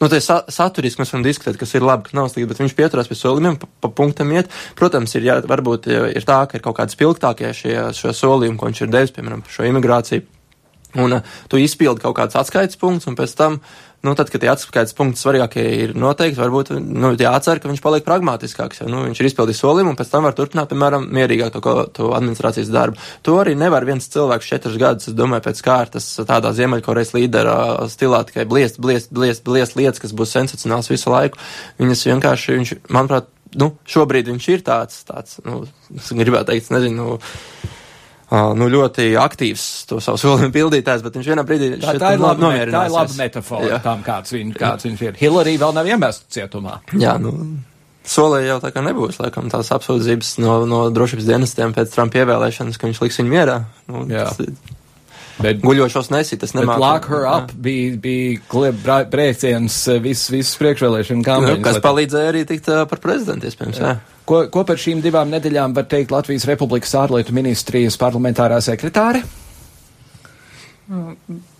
Nu, 0.00 0.08
tā 0.08 0.16
sa 0.24 0.38
saturiski 0.48 1.02
mēs 1.02 1.10
varam 1.12 1.26
diskutēt, 1.26 1.58
kas 1.60 1.74
ir 1.76 1.84
labi, 1.84 2.06
kas 2.06 2.16
nav 2.16 2.30
slikti, 2.32 2.48
bet 2.48 2.62
viņš 2.62 2.72
pieturās 2.78 3.10
pie 3.10 3.18
solījumiem, 3.20 3.58
pa, 3.60 3.68
pa 3.84 3.90
punktam 3.92 4.32
iet. 4.32 4.48
Protams, 4.78 5.12
ir, 5.18 5.28
jā, 5.28 5.36
varbūt 5.44 5.90
ir 5.92 6.24
tā, 6.24 6.40
ka 6.48 6.56
ir 6.56 6.64
kaut 6.64 6.78
kādi 6.80 6.96
spilgtākie 6.96 7.52
šie, 7.52 7.76
šie 7.98 8.16
solījumi, 8.16 8.56
ko 8.56 8.70
viņš 8.70 8.84
ir 8.86 8.94
devis, 8.94 9.12
piemēram, 9.12 9.44
par 9.44 9.58
šo 9.58 9.68
imigrāciju. 9.68 10.24
Un 10.98 11.12
uh, 11.12 11.22
tu 11.46 11.60
izpildi 11.60 12.02
kaut 12.02 12.16
kāds 12.18 12.38
atskaites 12.38 12.78
punkts, 12.80 13.06
un 13.06 13.16
pēc 13.18 13.34
tam 13.38 13.60
nu, 14.06 14.14
tad, 14.16 14.30
kad 14.32 14.40
tie 14.40 14.48
atskaites 14.48 14.94
punkti 14.96 15.20
svarīgākie 15.20 15.64
ir 15.84 15.92
noteikti, 15.98 16.38
varbūt 16.40 16.72
nu, 16.80 17.12
jācer, 17.20 17.60
ka 17.60 17.68
viņš 17.68 17.82
paliek 17.84 18.04
pragmātiskāks. 18.06 18.80
Jo, 18.82 18.88
nu, 18.92 19.02
viņš 19.08 19.20
ir 19.20 19.28
izpildījis 19.28 19.60
solījumu 19.60 19.92
un 19.92 19.98
pēc 19.98 20.12
tam 20.12 20.24
var 20.28 20.36
turpināt, 20.38 20.70
piemēram, 20.72 21.04
mierīgāk 21.16 21.58
to, 21.58 21.74
to 21.96 22.12
administrācijas 22.16 22.72
darbu. 22.72 23.00
To 23.28 23.36
arī 23.42 23.56
nevar 23.60 23.84
viens 23.88 24.08
cilvēks 24.12 24.48
četrus 24.52 24.78
gadus, 24.80 25.10
es 25.10 25.18
domāju, 25.18 25.44
pēc 25.50 25.60
kārtas 25.66 26.06
tādā 26.28 26.54
Ziemeļkorejas 26.56 27.12
līdera 27.18 27.56
stilā 27.92 28.22
tikai 28.28 28.46
bliest, 28.48 28.80
bliest, 28.80 29.12
bliest, 29.12 29.44
bliest 29.44 29.76
lietas, 29.76 30.00
kas 30.00 30.16
būs 30.16 30.32
sensacionāls 30.38 30.88
visu 30.92 31.12
laiku. 31.12 31.40
Viņas 31.82 32.06
vienkārši, 32.08 32.56
viņš, 32.56 32.74
manuprāt, 32.88 33.28
nu, 33.60 33.74
šobrīd 33.90 34.32
viņš 34.32 34.48
ir 34.54 34.64
tāds, 34.64 35.04
tāds, 35.08 35.42
nu, 35.44 35.66
gribētu 36.16 36.54
teikt, 36.54 36.72
nezinu, 36.72 37.04
nu, 37.04 37.70
nu, 38.30 38.68
ļoti 38.70 39.08
aktīvs 39.18 39.64
to 39.90 39.98
savu 40.02 40.20
solījumu 40.22 40.54
pildītājs, 40.54 41.02
bet 41.06 41.16
viņš 41.18 41.30
vienā 41.32 41.44
brīdī 41.46 41.72
tā, 41.82 41.96
tā 41.98 42.12
ir 42.14 42.22
laba, 42.22 42.52
tā 42.52 42.84
ir 42.86 42.94
laba 42.94 43.16
metafora 43.18 43.72
jā. 43.72 43.80
tam, 43.82 44.04
kāds, 44.06 44.34
viņ, 44.36 44.52
kāds 44.58 44.86
viņš 44.86 45.02
ir. 45.08 45.18
Hillary 45.18 45.56
vēl 45.58 45.74
nav 45.74 45.90
iemest 45.90 46.28
cietumā. 46.34 46.78
Jā, 46.94 47.16
nu, 47.22 47.34
solīja 48.06 48.54
jau 48.54 48.58
tā 48.62 48.70
kā 48.74 48.84
nebūs, 48.86 49.18
laikam, 49.22 49.50
tās 49.52 49.72
apsūdzības 49.74 50.36
no, 50.42 50.60
no 50.70 50.82
drošības 50.94 51.26
dienestiem 51.26 51.74
pēc 51.76 51.94
Trumpa 51.94 52.22
ievēlēšanas, 52.22 52.78
ka 52.78 52.90
viņš 52.90 53.02
liks 53.04 53.20
viņu 53.20 53.34
mierā. 53.34 53.56
Nu. 53.90 54.06
Tas, 54.10 54.38
Bet, 55.40 55.60
Guļošos 55.64 56.10
nesīt, 56.12 56.40
tas 56.42 56.54
nemāku. 56.56 56.82
Lock 56.82 57.10
her 57.10 57.26
up 57.28 57.52
jā. 57.52 57.58
bija, 57.66 57.96
bija 58.04 59.04
brēciens 59.10 59.76
visas, 60.04 60.30
visas 60.32 60.56
priekšvēlēšana 60.60 61.26
kampaņas. 61.26 61.60
Nu, 61.60 61.66
kas 61.66 61.82
palīdzēja 61.84 62.32
arī 62.32 62.46
tikt 62.48 62.70
uh, 62.72 62.84
par 62.90 63.02
prezidentu, 63.02 63.50
iespējams, 63.50 63.80
jā. 63.80 63.94
jā. 63.94 64.18
Ko, 64.30 64.44
ko 64.52 64.64
par 64.68 64.78
šīm 64.78 65.00
divām 65.02 65.32
nedēļām 65.32 65.74
var 65.74 65.88
teikt 65.90 66.12
Latvijas 66.14 66.46
Republikas 66.46 66.92
ārlietu 67.00 67.34
ministrijas 67.34 67.96
parlamentārā 68.00 68.60
sekretāre? 68.62 69.24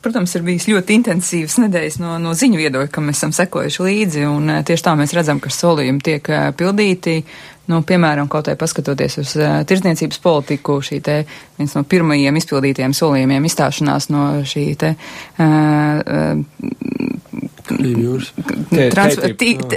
Protams, 0.03 0.33
ir 0.35 0.43
bijis 0.43 0.67
ļoti 0.67 0.97
intensīvas 0.99 1.55
nedēļas 1.63 2.01
no, 2.03 2.17
no 2.19 2.33
ziņu 2.35 2.59
viedokļa, 2.59 2.91
kam 2.91 3.07
mēs 3.07 3.21
esam 3.21 3.35
sekojuši 3.37 3.85
līdzi, 3.87 4.25
un 4.27 4.51
tieši 4.67 4.87
tā 4.87 4.95
mēs 4.99 5.15
redzam, 5.15 5.39
ka 5.43 5.53
solījumi 5.55 6.03
tiek 6.03 6.31
pildīti. 6.59 7.21
Nu, 7.71 7.81
piemēram, 7.87 8.29
kaut 8.31 8.49
vai 8.51 8.57
paskatoties 8.59 9.19
uz 9.23 9.35
uh, 9.39 9.61
tirdzniecības 9.69 10.19
politiku, 10.25 10.81
šī 10.83 10.99
te 11.07 11.17
viens 11.59 11.75
no 11.77 11.85
pirmajiem 11.87 12.39
izpildītiem 12.41 12.95
solījumiem 12.97 13.47
izstāšanās 13.47 14.09
no 14.11 14.25
šī 14.49 14.65
te. 14.81 14.95
Uh, 15.39 16.01
uh, 16.03 16.81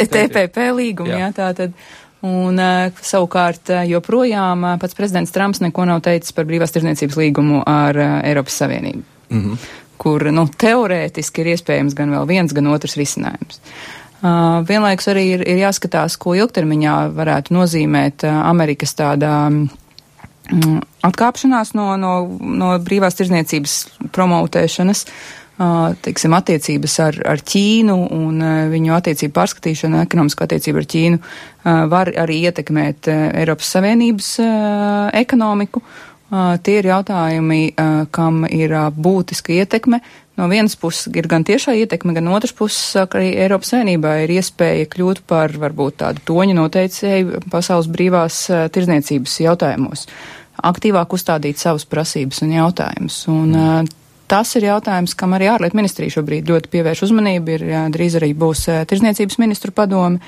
TPP 0.10 0.58
līguma, 0.80 1.20
jā, 1.22 1.30
tā 1.36 1.52
tad. 1.58 1.78
Un 2.24 2.56
uh, 2.56 3.04
savukārt 3.04 3.70
joprojām 3.90 4.64
uh, 4.64 4.76
pats 4.82 4.96
prezidents 4.98 5.34
Trumps 5.36 5.60
neko 5.62 5.86
nav 5.90 6.02
teicis 6.06 6.34
par 6.34 6.48
brīvās 6.50 6.72
tirdzniecības 6.74 7.20
līgumu 7.20 7.62
ar 7.68 8.00
uh, 8.00 8.14
Eiropas 8.24 8.56
Savienību, 8.64 9.04
mm 9.30 9.42
-hmm. 9.42 9.66
kur 10.00 10.32
nu, 10.32 10.48
teorētiski 10.48 11.44
ir 11.44 11.52
iespējams 11.58 11.94
gan 12.00 12.16
vēl 12.16 12.26
viens, 12.28 12.56
gan 12.56 12.72
otrs 12.72 12.96
risinājums. 12.98 13.60
Uh, 13.60 14.03
vienlaikus 14.24 15.10
arī 15.12 15.24
ir, 15.36 15.46
ir 15.48 15.62
jāskatās, 15.66 16.16
ko 16.22 16.36
ilgtermiņā 16.38 16.98
varētu 17.16 17.56
nozīmēt 17.56 18.24
Amerikas 18.24 18.96
tādā 18.96 19.36
atkāpšanās 21.04 21.74
no, 21.78 21.94
no, 22.00 22.14
no 22.40 22.74
brīvās 22.84 23.20
tirzniecības 23.20 23.78
promotēšanas. 24.16 25.06
Teiksim, 26.04 26.34
attiecības 26.34 26.96
ar, 27.04 27.20
ar 27.30 27.44
Ķīnu 27.46 27.96
un 28.16 28.40
viņu 28.72 28.96
attiecību 28.96 29.36
pārskatīšana, 29.36 30.02
ekonomisko 30.08 30.48
attiecību 30.48 30.82
ar 30.82 30.88
Ķīnu 30.94 31.20
var 31.92 32.10
arī 32.24 32.40
ietekmēt 32.50 33.12
Eiropas 33.12 33.70
Savienības 33.76 34.32
ekonomiku. 35.20 35.84
Tie 36.66 36.80
ir 36.80 36.90
jautājumi, 36.90 37.62
kam 38.16 38.42
ir 38.50 38.74
būtiska 38.98 39.54
ietekme 39.54 40.02
No 40.34 40.48
vienas 40.50 40.74
puses 40.80 41.12
ir 41.14 41.28
gan 41.30 41.44
tiešā 41.46 41.76
ietekme, 41.78 42.16
gan 42.16 42.32
otras 42.34 42.56
puses 42.58 42.96
arī 42.98 43.36
Eiropas 43.44 43.70
Savienībā 43.70 44.16
ir 44.24 44.34
iespēja 44.34 44.88
kļūt 44.90 45.22
par 45.30 45.54
varbūt 45.62 46.00
tādu 46.02 46.24
toņu 46.26 46.56
noteicēju 46.58 47.44
pasaules 47.54 47.90
brīvās 47.94 48.40
uh, 48.50 48.64
tirzniecības 48.74 49.36
jautājumos, 49.44 50.08
aktīvāk 50.58 51.14
uzstādīt 51.14 51.62
savas 51.62 51.86
prasības 51.86 52.42
un 52.46 52.56
jautājumus. 52.58 53.20
Un, 53.34 53.52
uh, 53.58 54.00
Tas 54.34 54.50
ir 54.58 54.64
jautājums, 54.66 55.12
kam 55.20 55.36
arī 55.36 55.46
ārlietu 55.52 55.78
ministrija 55.78 56.16
šobrīd 56.16 56.48
ļoti 56.50 56.70
pievērš 56.74 57.04
uzmanību. 57.06 57.54
Ir 57.54 57.66
drīz 57.94 58.16
arī 58.18 58.32
būs 58.34 58.64
tirzniecības 58.90 59.38
ministru 59.38 59.70
padome, 59.76 60.24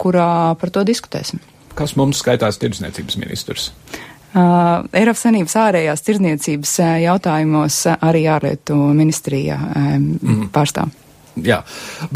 kurā 0.00 0.30
par 0.56 0.72
to 0.72 0.84
diskutēsim. 0.86 1.42
Kas 1.76 1.92
mums 1.98 2.22
skaitās 2.22 2.56
tirzniecības 2.62 3.18
ministrs? 3.20 3.66
Uh, 3.74 4.15
Eiropas 4.36 5.22
Savienības 5.24 5.56
ārējās 5.62 6.04
tirdzniecības 6.06 6.72
uh, 6.82 6.92
jautājumos 7.06 7.78
uh, 7.88 7.98
arī 8.04 8.26
ārlietu 8.28 8.76
ministrija 8.96 9.56
um, 9.56 10.08
mm. 10.20 10.48
pārstāv. 10.54 10.92
Jā, 11.44 11.60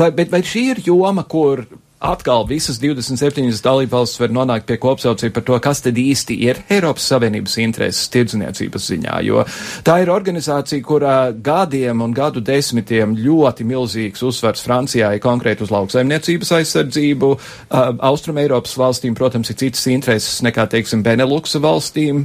vai, 0.01 0.11
bet 0.17 0.31
vai 0.33 0.41
šī 0.47 0.65
ir 0.75 0.83
joma, 0.85 1.27
kur 1.29 1.67
atkal 2.01 2.47
visas 2.49 2.79
27 2.81 3.61
dalībvalstis 3.63 4.21
var 4.23 4.33
nonākt 4.33 4.67
pie 4.69 4.79
kopsaucēja 4.81 5.35
par 5.37 5.45
to, 5.45 5.59
kas 5.61 5.83
tad 5.85 5.99
īsti 6.01 6.37
ir 6.49 6.63
Eiropas 6.73 7.05
Savienības 7.13 7.59
intereses 7.61 8.09
tirdzniecības 8.15 8.87
ziņā, 8.93 9.19
jo 9.27 9.45
tā 9.85 9.99
ir 10.01 10.13
organizācija, 10.13 10.85
kurā 10.87 11.17
gadiem 11.45 12.01
un 12.01 12.15
gadu 12.17 12.41
desmitiem 12.45 13.13
ļoti 13.21 13.67
milzīgs 13.69 14.25
uzsvars 14.25 14.65
Francijā 14.65 15.13
ir 15.15 15.25
konkrēti 15.25 15.67
uz 15.67 15.75
lauksaimniecības 15.75 16.55
aizsardzību, 16.61 17.35
uh, 17.37 17.93
Austrum 18.09 18.41
Eiropas 18.41 18.79
valstīm, 18.81 19.15
protams, 19.19 19.53
ir 19.53 19.61
citas 19.61 19.85
intereses 19.93 20.41
nekā, 20.47 20.71
teiksim, 20.73 21.05
Beneluksa 21.05 21.61
valstīm. 21.61 22.25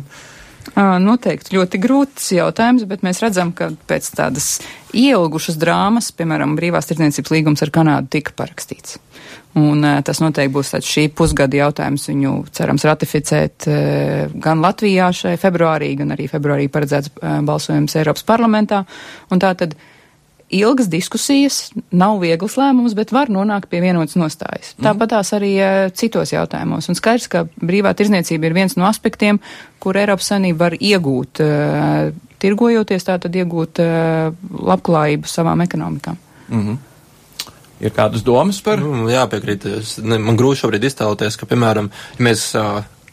Noteikti 0.73 1.54
ļoti 1.56 1.80
grūts 1.80 2.32
jautājums, 2.34 2.88
bet 2.89 3.04
mēs 3.06 3.21
redzam, 3.21 3.51
ka 3.54 3.69
pēc 3.88 4.08
tādas 4.17 4.47
ielgušas 4.97 5.60
drāmas, 5.62 6.10
piemēram, 6.17 6.56
brīvās 6.58 6.89
tirdzniecības 6.89 7.34
līgums 7.36 7.62
ar 7.62 7.71
Kanādu 7.75 8.10
tika 8.17 8.34
parakstīts. 8.36 8.97
Un 9.56 9.86
tas 10.04 10.19
noteikti 10.19 10.51
būs 10.51 10.73
tāds 10.73 10.89
šī 10.89 11.06
pusgada 11.15 11.62
jautājums. 11.62 12.10
Viņu 12.10 12.34
cerams 12.58 12.84
ratificēt 12.89 13.67
gan 14.41 14.63
Latvijā 14.65 15.12
šai 15.15 15.38
februārī, 15.39 15.93
gan 16.01 16.12
arī 16.17 16.28
februārī 16.32 16.65
paredzēts 16.73 17.13
balsojums 17.21 17.95
Eiropas 18.01 18.25
parlamentā. 18.28 18.82
Un 19.32 19.39
tā 19.39 19.54
tad 19.56 19.78
ilgas 20.53 20.89
diskusijas, 20.91 21.71
nav 21.91 22.19
viegls 22.21 22.58
lēmums, 22.60 22.95
bet 22.97 23.13
var 23.15 23.31
nonākt 23.34 23.69
pie 23.71 23.81
vienotas 23.84 24.17
nostājas. 24.19 24.73
Mm. 24.75 24.88
Tāpat 24.88 25.13
tās 25.15 25.34
arī 25.38 25.51
uh, 25.58 25.77
citos 25.95 26.34
jautājumos. 26.36 26.89
Un 26.91 26.97
skaidrs, 26.97 27.27
ka 27.31 27.45
brīvā 27.62 27.95
tirzniecība 27.97 28.49
ir 28.49 28.58
viens 28.58 28.77
no 28.77 28.88
aspektiem, 28.89 29.41
kur 29.81 29.97
Eiropas 29.97 30.29
Savienība 30.31 30.67
var 30.67 30.77
iegūt, 30.77 31.41
uh, 31.41 32.12
tirgojoties, 32.41 33.08
tātad 33.08 33.36
iegūt 33.36 33.81
uh, 33.84 34.34
labklājību 34.71 35.31
savām 35.31 35.65
ekonomikām. 35.65 36.19
Mm 36.49 36.67
-hmm. 36.67 36.84
Ir 37.79 37.91
kādas 37.91 38.23
domas 38.23 38.62
par? 38.63 38.79
Nu, 38.79 39.10
jā, 39.12 39.25
piekrīt. 39.27 39.65
Man 40.03 40.38
grūti 40.39 40.62
šobrīd 40.62 40.86
iztēloties, 40.88 41.36
ka, 41.36 41.45
piemēram, 41.45 41.89
ja 42.17 42.23
mēs 42.23 42.53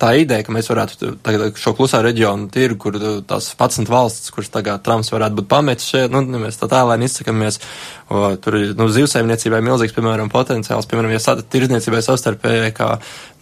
tā 0.02 0.10
ideja, 0.18 0.42
ka 0.42 0.52
mēs 0.54 0.68
varētu 0.70 1.12
tagad 1.22 1.58
šo 1.60 1.72
klusā 1.78 2.00
reģionu 2.02 2.48
tirgu, 2.52 2.78
kur 2.84 2.96
tās 3.28 3.52
11 3.54 3.90
valstis, 3.92 4.32
kuras 4.34 4.50
tagad 4.52 4.82
Trumps 4.86 5.12
varētu 5.14 5.38
būt 5.38 5.48
pametis 5.50 5.86
šeit, 5.92 6.12
nu, 6.12 6.22
mēs 6.42 6.58
tā 6.58 6.66
tālēni 6.70 7.06
izsakamies, 7.06 7.60
o, 8.10 8.24
tur 8.42 8.58
ir, 8.58 8.72
nu, 8.78 8.88
zivsaimniecībai 8.92 9.62
milzīgs, 9.64 9.94
piemēram, 9.94 10.30
potenciāls, 10.32 10.88
piemēram, 10.90 11.14
ja 11.14 11.22
sata 11.22 11.46
tirdzniecībai 11.54 12.02
savstarpēji, 12.02 12.72
kā, 12.78 12.88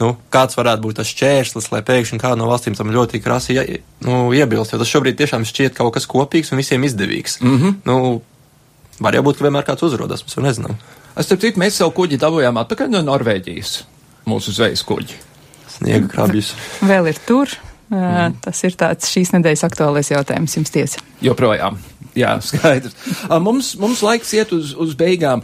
nu, 0.02 0.12
kāds 0.34 0.58
varētu 0.60 0.84
būt 0.84 1.00
tas 1.00 1.12
šķērslis, 1.14 1.70
lai 1.72 1.80
pēkšņi 1.86 2.20
kāda 2.20 2.40
no 2.40 2.50
valstīm 2.50 2.76
tam 2.76 2.92
ļoti 2.92 3.22
krasi, 3.24 3.56
ja, 3.56 3.64
nu, 4.06 4.26
iebilst, 4.36 4.74
jo 4.74 4.82
tas 4.82 4.92
šobrīd 4.92 5.16
tiešām 5.22 5.48
šķiet 5.48 5.78
kaut 5.80 5.94
kas 5.96 6.08
kopīgs 6.10 6.52
un 6.52 6.60
visiem 6.60 6.84
izdevīgs. 6.84 7.40
Mm 7.40 7.56
-hmm. 7.56 7.80
Nu, 7.88 8.20
var 9.00 9.16
jau 9.16 9.24
būt, 9.24 9.40
ka 9.40 9.48
vienmēr 9.48 9.64
kāds 9.64 9.86
uzrodas, 9.88 10.26
mēs 10.26 10.36
jau 10.36 10.44
nezinām. 10.44 10.76
Es 11.16 11.26
citu, 11.26 11.56
mēs 11.58 11.80
savu 11.80 11.96
kuģi 11.96 12.20
dabūjām 12.20 12.60
atpakaļ 12.60 12.92
no 12.92 13.02
Norvēģijas. 13.08 13.82
Mūsu 14.28 14.52
zvejas 14.52 14.84
kuģi. 14.86 15.29
Sniega 15.80 16.12
krabjus. 16.12 16.54
Vēl 16.92 17.10
ir 17.10 17.20
tur. 17.26 17.58
Mm. 17.90 18.36
Tas 18.44 18.60
ir 18.62 18.76
tāds 18.78 19.08
šīs 19.10 19.32
nedēļas 19.34 19.66
aktuālais 19.66 20.12
jautājums 20.12 20.54
jums 20.54 20.70
tiesa. 20.70 21.00
Joprojām. 21.26 21.80
Jā, 22.14 22.36
skaidrs. 22.42 22.94
Mums, 23.42 23.72
mums 23.78 24.00
laiks 24.02 24.32
iet 24.34 24.52
uz, 24.54 24.72
uz 24.78 24.94
beigām. 24.98 25.42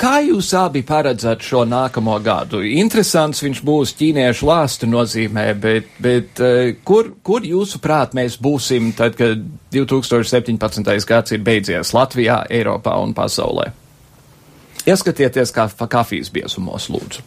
Kā 0.00 0.12
jūs 0.24 0.48
abi 0.56 0.80
paredzat 0.86 1.44
šo 1.44 1.64
nākamo 1.68 2.16
gadu? 2.24 2.62
Interesants 2.64 3.42
viņš 3.44 3.60
būs 3.66 3.92
ķīniešu 3.98 4.48
lāstu 4.48 4.88
nozīmē, 4.88 5.46
bet, 5.60 5.90
bet 6.02 6.42
kur, 6.86 7.12
kur 7.24 7.44
jūsuprāt 7.44 8.16
mēs 8.16 8.38
būsim 8.42 8.92
tad, 8.96 9.18
kad 9.20 9.44
2017. 9.76 10.92
gads 11.08 11.36
ir 11.36 11.44
beidzies 11.44 11.92
Latvijā, 11.96 12.42
Eiropā 12.52 12.96
un 13.04 13.12
pasaulē? 13.16 13.70
Ieskatieties 14.86 15.52
kā 15.52 15.68
kafijas 15.90 16.32
biezumos, 16.32 16.88
lūdzu. 16.92 17.24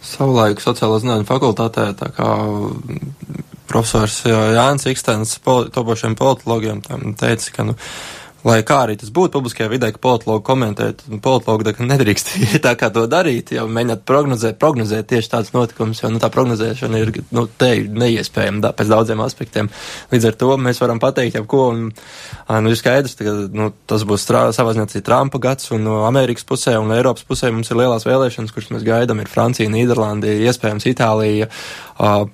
Savulaik 0.00 0.62
sociālo 0.64 0.98
zinātņu 1.02 1.26
fakultātē, 1.28 1.90
tā 1.98 2.08
kā 2.16 2.28
profesors 3.70 4.22
Jānis 4.26 4.88
Ikstens 4.90 5.36
topošiem 5.44 6.16
politologiem 6.18 6.80
teica, 7.20 7.52
ka, 7.54 7.66
nu, 7.68 7.76
lai 8.46 8.60
kā 8.66 8.78
arī 8.84 8.96
tas 9.00 9.10
būtu 9.14 9.34
publiskajā 9.34 9.68
vidē, 9.70 9.90
ka 9.92 10.00
politologi 10.02 10.44
komentēt, 10.46 11.02
politologi 11.24 11.86
nedrīkst 11.86 12.32
tā 12.66 12.74
kā 12.78 12.90
to 12.94 13.04
darīt, 13.10 13.52
jau 13.56 13.66
mēģināt 13.68 14.04
prognozēt, 14.08 14.58
prognozēt 14.60 15.10
tieši 15.12 15.32
tāds 15.34 15.52
notikums, 15.56 16.00
jo, 16.02 16.10
nu, 16.12 16.20
tā 16.22 16.30
prognozēšana 16.32 17.02
ir, 17.02 17.12
nu, 17.36 17.46
te 17.60 17.70
ir 17.82 17.90
neiespējama 17.92 18.64
da, 18.64 18.72
pēc 18.76 18.92
daudziem 18.92 19.22
aspektiem. 19.24 19.70
Līdz 20.12 20.30
ar 20.30 20.38
to 20.40 20.50
mēs 20.62 20.80
varam 20.82 21.02
pateikt 21.02 21.38
jau 21.38 21.44
ko, 21.50 21.62
un, 21.74 21.86
nu, 21.90 22.72
ir 22.72 22.80
skaidrs, 22.80 23.16
ka, 23.20 23.36
nu, 23.56 23.70
tas 23.90 24.06
būs 24.08 24.26
strā, 24.26 24.46
savā 24.56 24.74
ziņā 24.76 25.04
Trumpa 25.04 25.40
gads, 25.42 25.70
un 25.76 25.84
no 25.86 26.02
Amerikas 26.08 26.46
pusē 26.48 26.76
un 26.80 26.92
Eiropas 26.94 27.26
pusē 27.28 27.52
mums 27.54 27.70
ir 27.70 27.80
lielās 27.80 28.06
vēlēšanas, 28.08 28.52
kuras 28.54 28.70
mēs 28.74 28.86
gaidām, 28.86 29.22
ir 29.22 29.30
Francija, 29.30 29.70
Nīderlanda, 29.72 30.32
iespējams 30.48 30.88
Itālija, 30.90 31.50
uh, 32.00 32.24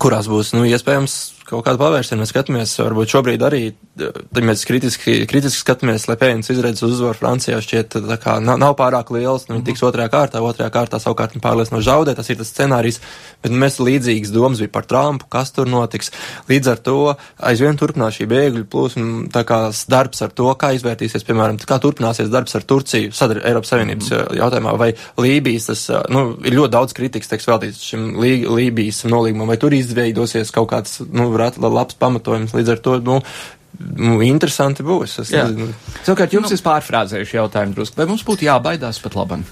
kurās 0.00 0.28
būs, 0.30 0.54
nu, 0.56 0.64
iespējams 0.68 1.18
kaut 1.48 1.64
kādu 1.66 1.80
pavērsienu. 1.80 2.22
Mēs 2.22 2.32
skatāmies, 2.32 2.74
varbūt 2.80 3.14
šobrīd 3.14 3.44
arī, 3.46 3.62
tad 3.98 4.44
mēs 4.44 4.64
kritiski, 4.68 5.22
kritiski 5.30 5.62
skatāmies, 5.62 6.06
lai 6.10 6.18
pēļņas 6.20 6.52
izredzes 6.54 6.86
uzvaru 6.86 7.18
Francijā 7.18 7.60
šķiet 7.64 7.98
kā 8.22 8.38
nav, 8.44 8.60
nav 8.60 8.76
pārāk 8.78 9.12
liels, 9.14 9.48
nu, 9.48 9.56
viņi 9.56 9.66
tiks 9.70 9.84
otrajā 9.88 10.12
kārtā, 10.12 10.42
otrajā 10.44 10.70
kārtā 10.74 11.00
savukārt 11.02 11.36
viņi 11.36 11.44
pārliecino 11.44 11.82
zaudē, 11.84 12.14
tas 12.18 12.30
ir 12.30 12.38
tas 12.40 12.52
scenārijs, 12.52 13.00
bet 13.42 13.54
nu, 13.54 13.60
mēs 13.64 13.80
līdzīgas 13.82 14.34
domas 14.34 14.62
bija 14.62 14.74
par 14.76 14.88
Trumpu, 14.90 15.28
kas 15.32 15.54
tur 15.56 15.70
notiks. 15.70 16.12
Līdz 16.50 16.72
ar 16.74 16.82
to 16.84 16.98
aizvien 17.50 17.80
turpinās 17.80 18.18
šī 18.18 18.28
bēgļu 18.30 18.66
plūsma, 18.70 19.08
tā 19.34 19.44
kā 19.48 19.60
darbs 19.90 20.24
ar 20.24 20.34
to, 20.36 20.50
kā 20.60 20.74
izvērtīsies, 20.76 21.26
piemēram, 21.28 21.60
kā 21.68 21.80
turpināsies 21.82 22.30
darbs 22.32 22.56
ar 22.58 22.66
Turciju, 22.68 23.12
sadar 23.16 23.42
Eiropas 23.48 23.74
Savienības 23.74 24.12
mm 24.12 24.38
jautājumā, 24.38 24.74
vai 24.78 24.90
Lībijas, 25.20 25.68
tas, 25.70 25.84
nu, 26.12 26.22
ir 26.46 26.56
ļoti 26.56 26.72
daudz 26.74 26.94
kritikas, 26.96 27.30
teiks, 27.30 27.46
veltīts 27.48 27.84
šim 27.90 28.06
Lībijas 28.20 29.04
nolīgumam, 29.08 29.50
vai 29.50 29.58
tur 29.60 29.74
izveidosies 29.76 30.52
kaut 30.54 30.70
kāds, 30.72 30.98
nu, 31.06 31.30
labs 31.38 31.96
pamatojums. 31.98 32.56
Līdz 32.56 32.74
ar 32.74 32.82
to, 32.84 32.98
nu, 33.06 33.20
Nu, 33.78 34.18
interesanti 34.26 34.82
būs. 34.82 35.20
Es 35.22 35.30
nezinu. 35.30 35.68
Savukārt, 36.02 36.32
jums 36.34 36.50
nu, 36.50 36.56
ir 36.56 36.62
pārfrāzējuši 36.66 37.36
jautājumu 37.38 37.76
drusku. 37.76 38.00
Vai 38.00 38.08
mums 38.10 38.24
būtu 38.26 38.48
jābaidās 38.48 38.98
pat 39.04 39.14
labam? 39.18 39.44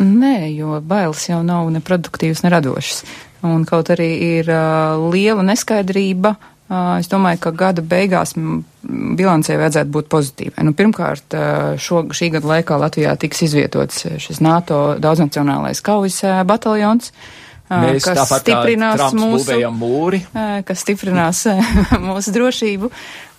Nē, 0.00 0.48
jo 0.54 0.78
bailes 0.80 1.26
jau 1.28 1.42
nav 1.44 1.68
neproduktīvas, 1.74 2.40
neradošas. 2.46 3.02
Un 3.44 3.66
kaut 3.68 3.90
arī 3.92 4.08
ir 4.38 4.48
uh, 4.52 4.96
liela 5.12 5.44
neskaidrība, 5.44 6.32
uh, 6.36 6.96
es 7.00 7.08
domāju, 7.12 7.42
ka 7.44 7.52
gada 7.56 7.84
beigās 7.84 8.32
bilancē 8.36 9.58
vajadzētu 9.60 9.92
būt 9.96 10.08
pozitīvai. 10.12 10.64
Nu, 10.64 10.72
pirmkārt, 10.76 11.36
uh, 11.36 11.76
šo, 11.80 12.06
šī 12.16 12.30
gada 12.36 12.54
laikā 12.54 12.80
Latvijā 12.80 13.12
tiks 13.20 13.44
izvietots 13.48 14.06
šis 14.24 14.40
NATO 14.44 14.96
daudznacionālais 15.00 15.84
kaujas 15.84 16.22
uh, 16.24 16.40
bataljons. 16.48 17.12
Uh, 17.12 17.49
Mēs 17.70 18.02
kas 18.02 18.32
stiprinās 18.40 19.12
mūsu, 19.14 19.58
mūri. 19.78 20.24
kas 20.66 20.82
stiprinās 20.82 21.44
mūsu 22.08 22.32
drošību 22.34 22.90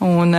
un 0.07 0.35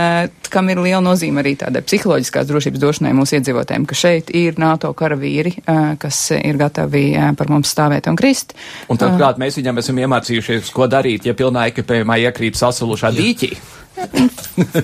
kam 0.53 0.71
ir 0.73 0.81
liela 0.81 1.01
nozīme 1.05 1.43
arī 1.43 1.53
tādai 1.61 1.83
psiholoģiskās 1.85 2.49
drošības 2.49 2.81
došanai 2.81 3.13
mūsu 3.17 3.37
iedzīvotājiem, 3.37 3.85
ka 3.89 3.97
šeit 3.97 4.33
ir 4.35 4.57
NATO 4.61 4.91
karavīri, 4.97 5.55
kas 6.01 6.23
ir 6.35 6.57
gatavi 6.59 7.05
par 7.37 7.53
mums 7.53 7.71
stāvēt 7.73 8.09
un 8.11 8.17
krist. 8.19 8.57
Un 8.91 8.99
turklāt 9.01 9.39
mēs 9.41 9.59
viņam 9.61 9.79
esam 9.83 10.01
iemācījušies, 10.03 10.73
ko 10.73 10.89
darīt, 10.91 11.29
ja 11.29 11.37
pilnā 11.37 11.69
ekipējumā 11.71 12.19
iekrīt 12.25 12.59
sasulušā 12.59 13.13
dīķī. 13.15 13.53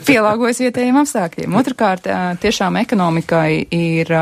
Pielāgojas 0.06 0.62
vietējiem 0.62 1.02
apstākļiem. 1.02 1.60
Otrakārt, 1.60 2.08
tiešām 2.44 2.78
ekonomikai 2.84 3.66
ir 3.74 4.14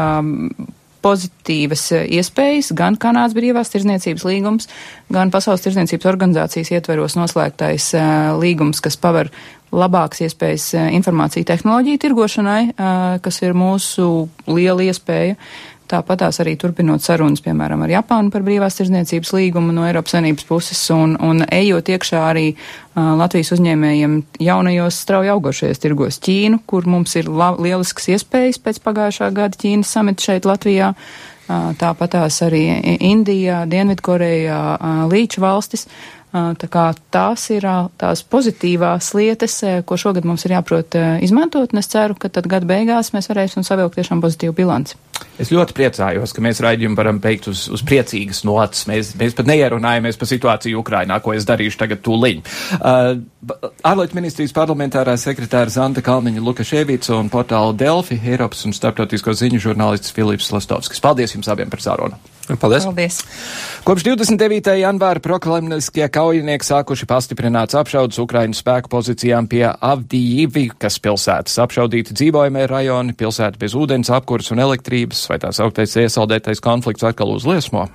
pozitīvas 1.07 1.87
iespējas, 2.03 2.73
gan 2.75 2.99
Kanādas 2.99 3.35
brīvās 3.37 3.71
tirzniecības 3.71 4.25
līgums, 4.27 4.67
gan 5.13 5.31
Pasaules 5.31 5.63
tirzniecības 5.63 6.09
organizācijas 6.11 6.73
ietveros 6.75 7.15
noslēgtais 7.19 7.93
līgums, 8.41 8.83
kas 8.83 8.99
paver 8.99 9.31
labākas 9.71 10.21
iespējas 10.27 10.69
informāciju 10.95 11.47
tehnoloģiju 11.47 12.03
tirgošanai, 12.03 12.61
kas 13.23 13.41
ir 13.43 13.57
mūsu 13.57 14.27
liela 14.47 14.85
iespēja. 14.87 15.35
Tāpat 15.87 16.19
tās 16.19 16.41
arī 16.43 16.57
turpinot 16.59 17.03
sarunas, 17.03 17.39
piemēram, 17.45 17.85
ar 17.85 17.91
Japānu 17.93 18.31
par 18.33 18.43
brīvās 18.43 18.75
tirzniecības 18.75 19.31
līgumu 19.37 19.71
no 19.71 19.85
Eiropas 19.87 20.17
Savienības 20.17 20.47
puses 20.49 20.81
un, 20.91 21.13
un 21.23 21.45
ejot 21.47 21.87
iekšā 21.93 22.23
arī 22.27 22.49
uh, 22.51 23.13
Latvijas 23.15 23.53
uzņēmējiem 23.55 24.17
jaunajos 24.43 24.99
strauji 25.05 25.31
augošajos 25.31 25.79
tirgos 25.83 26.19
Ķīnu, 26.27 26.59
kur 26.67 26.89
mums 26.91 27.15
ir 27.15 27.31
lielisks 27.31 28.09
iespējas 28.11 28.59
pēc 28.65 28.81
pagājušā 28.83 29.31
gada 29.37 29.61
Ķīnas 29.63 29.95
samita 29.95 30.27
šeit 30.27 30.49
Latvijā. 30.49 30.91
Uh, 31.47 31.71
tāpat 31.79 32.17
tās 32.17 32.41
arī 32.43 32.65
Indijā, 33.07 33.63
Dienvidkorejā, 33.71 34.61
uh, 34.75 35.03
Līča 35.07 35.45
valstis. 35.45 35.87
Tā 36.57 36.69
kā 36.71 36.85
tās 37.13 37.47
ir 37.55 37.65
tās 37.99 38.23
pozitīvās 38.27 39.11
lietas, 39.17 39.59
ko 39.87 39.97
šogad 39.99 40.27
mums 40.27 40.45
ir 40.47 40.55
jāprot 40.57 40.97
izmantot, 41.25 41.73
un 41.73 41.81
es 41.81 41.91
ceru, 41.91 42.17
ka 42.19 42.31
tad 42.33 42.49
gada 42.51 42.67
beigās 42.69 43.13
mēs 43.15 43.29
varēsim 43.31 43.65
savilkt 43.67 43.99
tiešām 43.99 44.23
pozitīvu 44.23 44.55
bilanci. 44.57 44.97
Es 45.37 45.51
ļoti 45.53 45.75
priecājos, 45.77 46.33
ka 46.33 46.41
mēs 46.41 46.61
raidījumu 46.65 46.97
varam 46.97 47.19
beigt 47.21 47.47
uz, 47.49 47.67
uz 47.73 47.83
priecīgas 47.85 48.41
nots. 48.47 48.85
Mēs, 48.89 49.13
mēs 49.19 49.35
pat 49.37 49.49
neierunājamies 49.49 50.17
par 50.17 50.29
situāciju 50.29 50.81
Ukrainā, 50.81 51.19
ko 51.21 51.35
es 51.37 51.45
darīšu 51.47 51.77
tagad 51.81 52.01
tūliņ. 52.05 52.41
Uh, 52.77 53.19
ārlietu 53.85 54.17
ministrijas 54.17 54.55
parlamentārā 54.57 55.13
sekretāra 55.21 55.73
Zanta 55.73 56.01
Kalniņa 56.05 56.41
Lukaševica 56.45 57.17
un 57.17 57.29
portāla 57.33 57.75
Delfi, 57.77 58.17
Eiropas 58.17 58.65
un 58.69 58.73
starptautisko 58.77 59.37
ziņu 59.37 59.61
žurnālists 59.69 60.13
Filips 60.13 60.49
Lastovskis. 60.53 61.03
Paldies 61.05 61.37
jums 61.37 61.53
abiem 61.53 61.69
par 61.73 61.85
sārunu! 61.85 62.36
Paldies! 62.55 62.87
Paldies. 62.87 63.19
Kopš 63.83 64.05
29. 64.07 64.71
janvāra 64.79 65.19
proklamniskie 65.23 66.07
kaujinieki 66.07 66.67
sākuši 66.67 67.07
pastiprināts 67.09 67.75
apšaudas 67.75 68.21
Ukraiņu 68.23 68.55
spēku 68.55 68.91
pozīcijām 68.93 69.49
pie 69.51 69.65
Avdijivkas 69.67 71.01
pilsētas. 71.03 71.59
Apšaudīti 71.67 72.15
dzīvojamie 72.15 72.63
rajoni, 72.71 73.17
pilsēta 73.19 73.59
bez 73.59 73.75
ūdens, 73.75 74.11
apkurs 74.15 74.53
un 74.55 74.63
elektrības, 74.63 75.27
vai 75.27 75.41
tās 75.43 75.59
augtais 75.63 75.99
iesaldētais 75.99 76.63
konflikts 76.63 77.07
atkal 77.07 77.35
uzliesmo? 77.35 77.89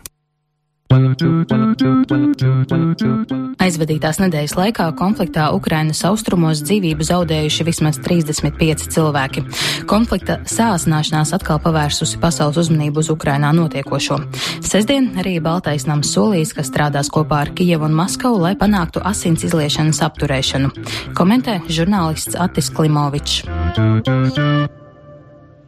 Aizvadītās 3.62 4.18
nedēļas 4.20 4.54
laikā 4.58 4.88
konfliktā 4.98 5.46
Ukrainas 5.56 6.02
austrumos 6.04 6.60
dzīvību 6.66 7.06
zaudējuši 7.08 7.64
vismaz 7.64 7.96
35 8.04 8.90
cilvēki. 8.92 9.44
Konflikta 9.88 10.36
sāsināšanās 10.44 11.32
atkal 11.38 11.62
pavērsusi 11.64 12.20
pasaules 12.20 12.60
uzmanību 12.66 13.00
uz 13.00 13.08
Ukrainā 13.14 13.54
notiekošo. 13.56 14.20
Sesdien 14.60 15.14
arī 15.22 15.38
Baltais 15.40 15.88
nams 15.88 16.12
solījis, 16.12 16.52
ka 16.58 16.66
strādās 16.66 17.08
kopā 17.12 17.40
ar 17.46 17.54
Kijevu 17.56 17.88
un 17.88 17.96
Maskavu, 17.96 18.42
lai 18.44 18.52
panāktu 18.60 19.00
asins 19.00 19.46
izliešanas 19.48 20.02
apturēšanu. 20.04 20.74
Komentē 21.16 21.62
žurnālists 21.72 22.36
Atis 22.36 22.68
Klimovičs. 22.68 23.48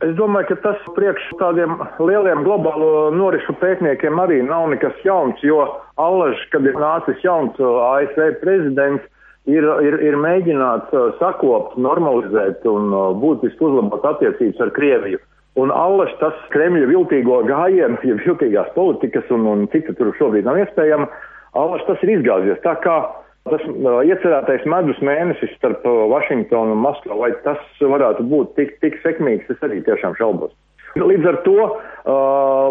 Es 0.02 0.14
domāju, 0.18 0.50
ka 0.50 0.56
tas 0.64 0.86
priekš 0.96 1.26
tādiem 1.38 1.76
lieliem 2.02 2.42
globālo 2.42 3.12
norisu 3.14 3.54
pētniekiem 3.60 4.18
arī 4.18 4.40
nav 4.42 4.66
nekas 4.72 4.96
jauns, 5.06 5.38
jo 5.46 5.60
allaž, 6.02 6.40
kad 6.50 6.66
ir 6.66 6.74
nācis 6.80 7.20
jauns 7.22 7.54
uh, 7.62 7.78
ASV 7.94 8.40
prezidents, 8.40 9.04
ir, 9.46 9.62
ir, 9.86 9.98
ir 10.02 10.18
mēģināts 10.18 10.90
uh, 10.96 11.12
sakopt, 11.20 11.78
normalizēt 11.78 12.66
un 12.66 12.90
uh, 12.90 13.12
būtiski 13.22 13.62
uzlabot 13.68 14.04
attiecības 14.14 14.66
ar 14.66 14.74
Krieviju. 14.74 15.22
Un 15.62 15.70
allaž 15.70 16.10
tas 16.18 16.34
Kremļa 16.50 16.88
viltīgo 16.90 17.44
gājienu, 17.46 18.00
ja 18.02 18.18
viltīgās 18.18 18.72
politikas 18.74 19.28
un, 19.30 19.46
un 19.46 19.68
cik 19.70 19.92
tur 19.94 20.10
šobrīd 20.18 20.48
nav 20.48 20.58
iespējama, 20.64 21.06
allaž 21.54 21.86
tas 21.86 22.02
ir 22.02 22.16
izgāzies. 22.16 22.58
Tā 22.66 22.74
kā 22.82 22.98
Tas 23.44 23.64
iecerētais 24.08 24.62
medus 24.72 25.00
mēnesis 25.04 25.50
starp 25.58 25.82
Vašingtonu 25.84 26.72
un 26.72 26.80
Maskavu, 26.80 27.20
vai 27.20 27.34
tas 27.44 27.60
varētu 27.80 28.24
būt 28.30 28.54
tik, 28.56 28.78
tik 28.80 28.96
sekmīgs, 29.02 29.50
es 29.52 29.66
arī 29.66 29.82
tiešām 29.84 30.16
šaubos. 30.16 30.54
Līdz 30.94 31.26
ar 31.26 31.36
to, 31.42 31.66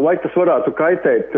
vai 0.01 0.15
tas 0.23 0.33
varētu 0.39 0.71
kaitēt, 0.79 1.35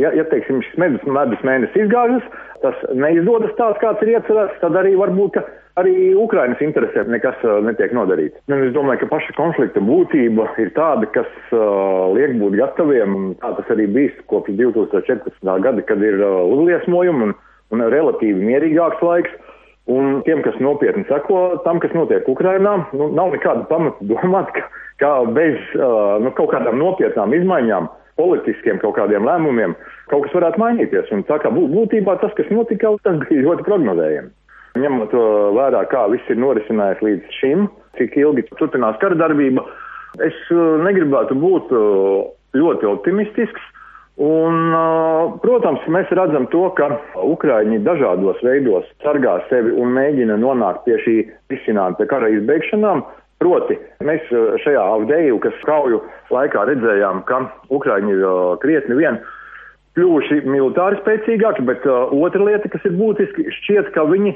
ja, 0.00 0.12
ja 0.14 0.24
teiksim, 0.30 0.62
šis 0.64 0.78
medus, 0.80 1.02
medus 1.04 1.42
mēnesis 1.44 1.76
izgāžas, 1.82 2.22
tas 2.62 2.78
neizdodas 2.94 3.52
tāds, 3.58 3.80
kāds 3.82 4.00
ir 4.06 4.14
iecerēts, 4.14 4.60
tad 4.62 4.78
arī 4.78 4.94
varbūt, 4.96 5.36
arī 5.82 6.14
Ukrainas 6.14 6.62
interesē 6.62 7.04
nekas 7.10 7.42
netiek 7.66 7.92
nodarīts. 7.98 8.38
Un 8.48 8.62
es 8.62 8.72
domāju, 8.78 9.02
ka 9.02 9.10
paša 9.10 9.36
konflikta 9.36 9.82
būtība 9.84 10.46
ir 10.62 10.72
tāda, 10.78 11.10
kas 11.18 11.28
liek 12.16 12.38
būt 12.40 12.56
gataviem, 12.62 13.20
tā 13.42 13.52
tas 13.58 13.76
arī 13.76 13.90
bijis 13.90 14.16
kopš 14.30 14.54
2014. 14.62 15.52
gada, 15.66 15.84
kad 15.90 16.00
ir 16.00 16.22
uzliesmojumi 16.24 17.34
un 17.74 17.86
relatīvi 17.92 18.44
mierīgāks 18.46 19.04
laiks. 19.04 19.38
Un 19.90 20.20
tiem, 20.22 20.42
kas 20.44 20.58
nopietni 20.62 21.02
seko 21.08 21.62
tam, 21.64 21.80
kas 21.82 21.94
notiek 21.96 22.28
Ukrainā, 22.30 22.76
nu, 22.94 23.08
nav 23.16 23.32
nekāda 23.34 23.64
pamata 23.66 24.04
domāt, 24.06 24.52
ka, 24.54 24.66
ka 25.02 25.14
bez 25.34 25.56
uh, 25.74 26.20
nu, 26.22 26.30
kaut 26.36 26.52
kādām 26.52 26.78
nopietnām 26.78 27.32
izmaiņām, 27.34 27.88
politiskiem 28.20 28.78
kaut 28.82 28.94
kādiem 28.98 29.26
lēmumiem, 29.26 29.74
kaut 30.12 30.26
kas 30.26 30.36
varētu 30.36 30.62
mainīties. 30.62 31.10
Un 31.16 31.24
tā 31.26 31.40
kā 31.42 31.50
būtībā 31.54 32.18
tas, 32.22 32.34
kas 32.38 32.52
notika, 32.54 32.92
tas 33.06 33.18
bija 33.24 33.46
ļoti 33.48 33.66
prognozējami. 33.66 34.30
Ņemot 34.78 35.14
vērā, 35.56 35.82
kā 35.90 36.04
viss 36.12 36.30
ir 36.30 36.38
norisinājies 36.38 37.02
līdz 37.02 37.38
šim, 37.40 37.66
cik 37.98 38.14
ilgi 38.20 38.46
turpinās 38.52 39.00
kara 39.02 39.18
darbība, 39.18 39.64
es 40.22 40.36
negribētu 40.84 41.34
būt 41.40 41.74
ļoti 42.54 42.90
optimistisks. 42.92 43.66
Un, 44.20 44.74
protams, 45.40 45.80
mēs 45.88 46.10
redzam 46.12 46.44
to, 46.52 46.66
ka 46.76 46.90
Ukraiņi 47.24 47.78
dažādos 47.86 48.42
veidos 48.44 48.84
sargā 49.00 49.38
sevi 49.48 49.72
un 49.80 49.94
mēģina 49.96 50.36
nonākt 50.42 50.84
pie 50.84 50.98
šī 51.00 51.14
risinājuma, 51.52 51.96
pie 51.96 52.06
kara 52.10 52.28
izbeigšanām. 52.34 53.00
Proti, 53.40 53.78
mēs 54.04 54.26
šajā 54.60 54.82
avdeju, 54.98 55.38
kas 55.40 55.56
kauju 55.64 56.02
laikā 56.28 56.66
redzējām, 56.68 57.22
ka 57.24 57.46
Ukraiņi 57.72 58.12
ir 58.12 58.26
krietni 58.60 58.98
vien 58.98 59.16
kļuvuši 59.96 60.42
militāri 60.44 61.00
spēcīgāki, 61.00 61.64
bet 61.64 61.88
otra 61.88 62.44
lieta, 62.44 62.68
kas 62.68 62.84
ir 62.84 62.98
būtiski, 63.00 63.48
šķiet, 63.62 63.88
ka 63.96 64.04
viņi 64.10 64.34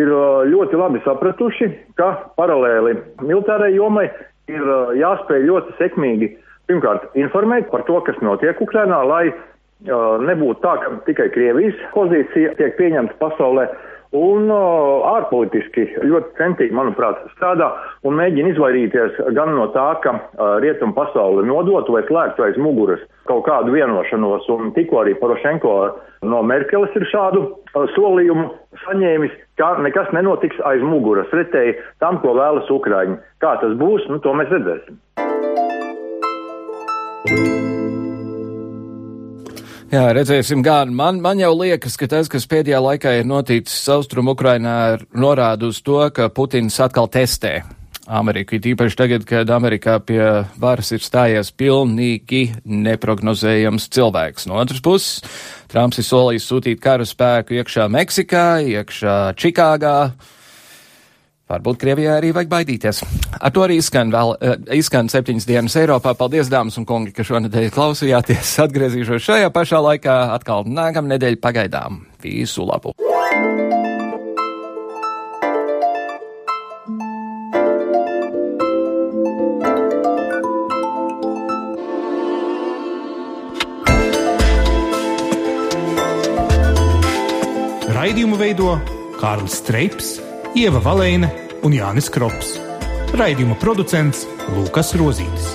ir 0.00 0.14
ļoti 0.48 0.80
labi 0.80 1.04
sapratuši, 1.04 1.68
ka 2.00 2.08
paralēli 2.40 2.96
militārai 3.20 3.74
jomai 3.76 4.08
ir 4.48 4.64
jāspēj 4.96 5.44
ļoti 5.44 5.76
sekmīgi 5.82 6.32
pirmkārt 6.70 7.10
informēt 7.18 7.70
par 7.72 7.84
to, 7.88 7.98
kas 8.06 8.18
notiek 8.24 8.60
Ukrainā, 8.62 9.02
lai 9.06 9.24
uh, 9.30 10.16
nebūtu 10.22 10.62
tā, 10.64 10.78
ka 10.82 10.94
tikai 11.08 11.28
Krievijas 11.34 11.78
pozīcija 11.94 12.56
tiek 12.60 12.78
pieņemta 12.80 13.18
pasaulē. 13.22 13.68
Un 14.16 14.46
uh, 14.48 15.02
ārpolitiski 15.10 15.82
ļoti 16.06 16.36
centīgi, 16.38 16.74
manuprāt, 16.76 17.18
strādā 17.34 17.72
un 18.06 18.14
mēģina 18.16 18.52
izvairīties 18.54 19.18
gan 19.34 19.50
no 19.58 19.66
tā, 19.74 19.88
ka 20.04 20.14
uh, 20.14 20.56
rietumu 20.62 20.94
pasauli 20.96 21.42
nodotu 21.48 21.96
vai 21.96 22.04
slēgtu 22.06 22.46
aiz 22.46 22.60
muguras 22.62 23.02
kaut 23.26 23.42
kādu 23.48 23.74
vienošanos, 23.74 24.46
un 24.54 24.70
tikko 24.78 25.02
arī 25.02 25.16
Porošenko 25.18 25.74
no 26.30 26.42
Merkeles 26.46 26.94
ir 26.96 27.08
šādu 27.10 27.42
uh, 27.50 27.88
solījumu 27.96 28.46
saņēmis, 28.86 29.34
ka 29.58 29.74
nekas 29.82 30.14
nenotiks 30.14 30.62
aiz 30.70 30.86
muguras, 30.86 31.26
pretēji 31.34 31.74
tam, 32.00 32.22
ko 32.22 32.38
vēlas 32.38 32.70
Ukraiņi. 32.72 33.18
Kā 33.42 33.56
tas 33.60 33.74
būs, 33.80 34.06
nu, 34.12 34.22
to 34.22 34.38
mēs 34.38 34.54
redzēsim. 34.54 35.02
Jā, 39.86 40.02
redzēsim, 40.12 40.64
gan 40.66 40.90
man, 40.92 41.20
man 41.22 41.38
jau 41.38 41.52
liekas, 41.54 41.94
ka 41.96 42.08
tas, 42.10 42.26
kas 42.28 42.44
pēdējā 42.50 42.80
laikā 42.82 43.12
ir 43.20 43.28
noticis 43.30 43.86
Austrum 43.94 44.28
Ukrainā, 44.32 44.98
norāda 45.14 45.70
uz 45.70 45.78
to, 45.86 46.00
ka 46.10 46.26
Putins 46.34 46.76
atkal 46.82 47.06
testē 47.06 47.60
Ameriku. 48.06 48.58
Tīpaši 48.62 48.98
tagad, 48.98 49.26
kad 49.26 49.50
Amerikā 49.50 49.96
pie 50.02 50.22
varas 50.60 50.92
ir 50.94 51.02
stājies 51.06 51.52
pilnīgi 51.54 52.42
neprognozējams 52.66 53.88
cilvēks. 53.94 54.48
No 54.50 54.58
otras 54.62 54.82
puses, 54.82 55.22
Trumps 55.70 56.02
ir 56.02 56.06
solījis 56.06 56.46
sūtīt 56.50 56.82
kara 56.82 57.06
spēku 57.06 57.56
iekšā 57.58 57.86
Meksikā, 57.90 58.46
iekšā 58.76 59.16
Čikāgā. 59.38 59.98
Varbūt 61.46 61.78
Krievijā 61.78 62.16
arī 62.18 62.32
vajag 62.34 62.48
baidīties. 62.50 63.04
Ar 63.38 63.52
to 63.54 63.62
arī 63.62 63.76
izskan, 63.78 64.10
vēl, 64.10 64.32
uh, 64.34 64.56
izskan 64.74 65.06
septiņas 65.12 65.46
dienas 65.46 65.76
Eiropā. 65.78 66.16
Paldies, 66.18 66.50
dāmas 66.50 66.74
un 66.80 66.86
kungi, 66.88 67.14
ka 67.14 67.22
šonadēļ 67.26 67.70
klausījāties. 67.70 68.56
Atgriezīšos 68.66 69.22
šajā 69.22 69.52
pašā 69.54 69.78
laikā 69.86 70.16
atkal 70.34 70.66
nākamnedēļ 70.66 71.38
pagaidām. 71.38 72.02
Visu 72.26 72.66
labu! 72.66 72.96
Raidījumu 87.94 88.36
veido 88.38 88.78
Kārlis 89.22 89.60
Streips 89.62 90.16
Ieva 90.56 90.80
Valēna 90.80 91.28
un 91.68 91.74
Jānis 91.76 92.06
Krops. 92.08 92.54
Raidījuma 93.12 93.58
producents 93.60 94.22
Lukas 94.54 94.94
Rozītis. 94.96 95.50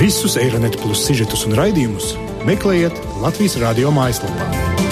Visus 0.00 0.38
Eironet 0.40 0.80
plus 0.80 1.04
sižetus 1.04 1.44
un 1.44 1.58
raidījumus 1.60 2.14
meklējiet 2.48 2.96
Latvijas 3.20 3.60
radio 3.60 3.92
mājaslapā. 3.92 4.87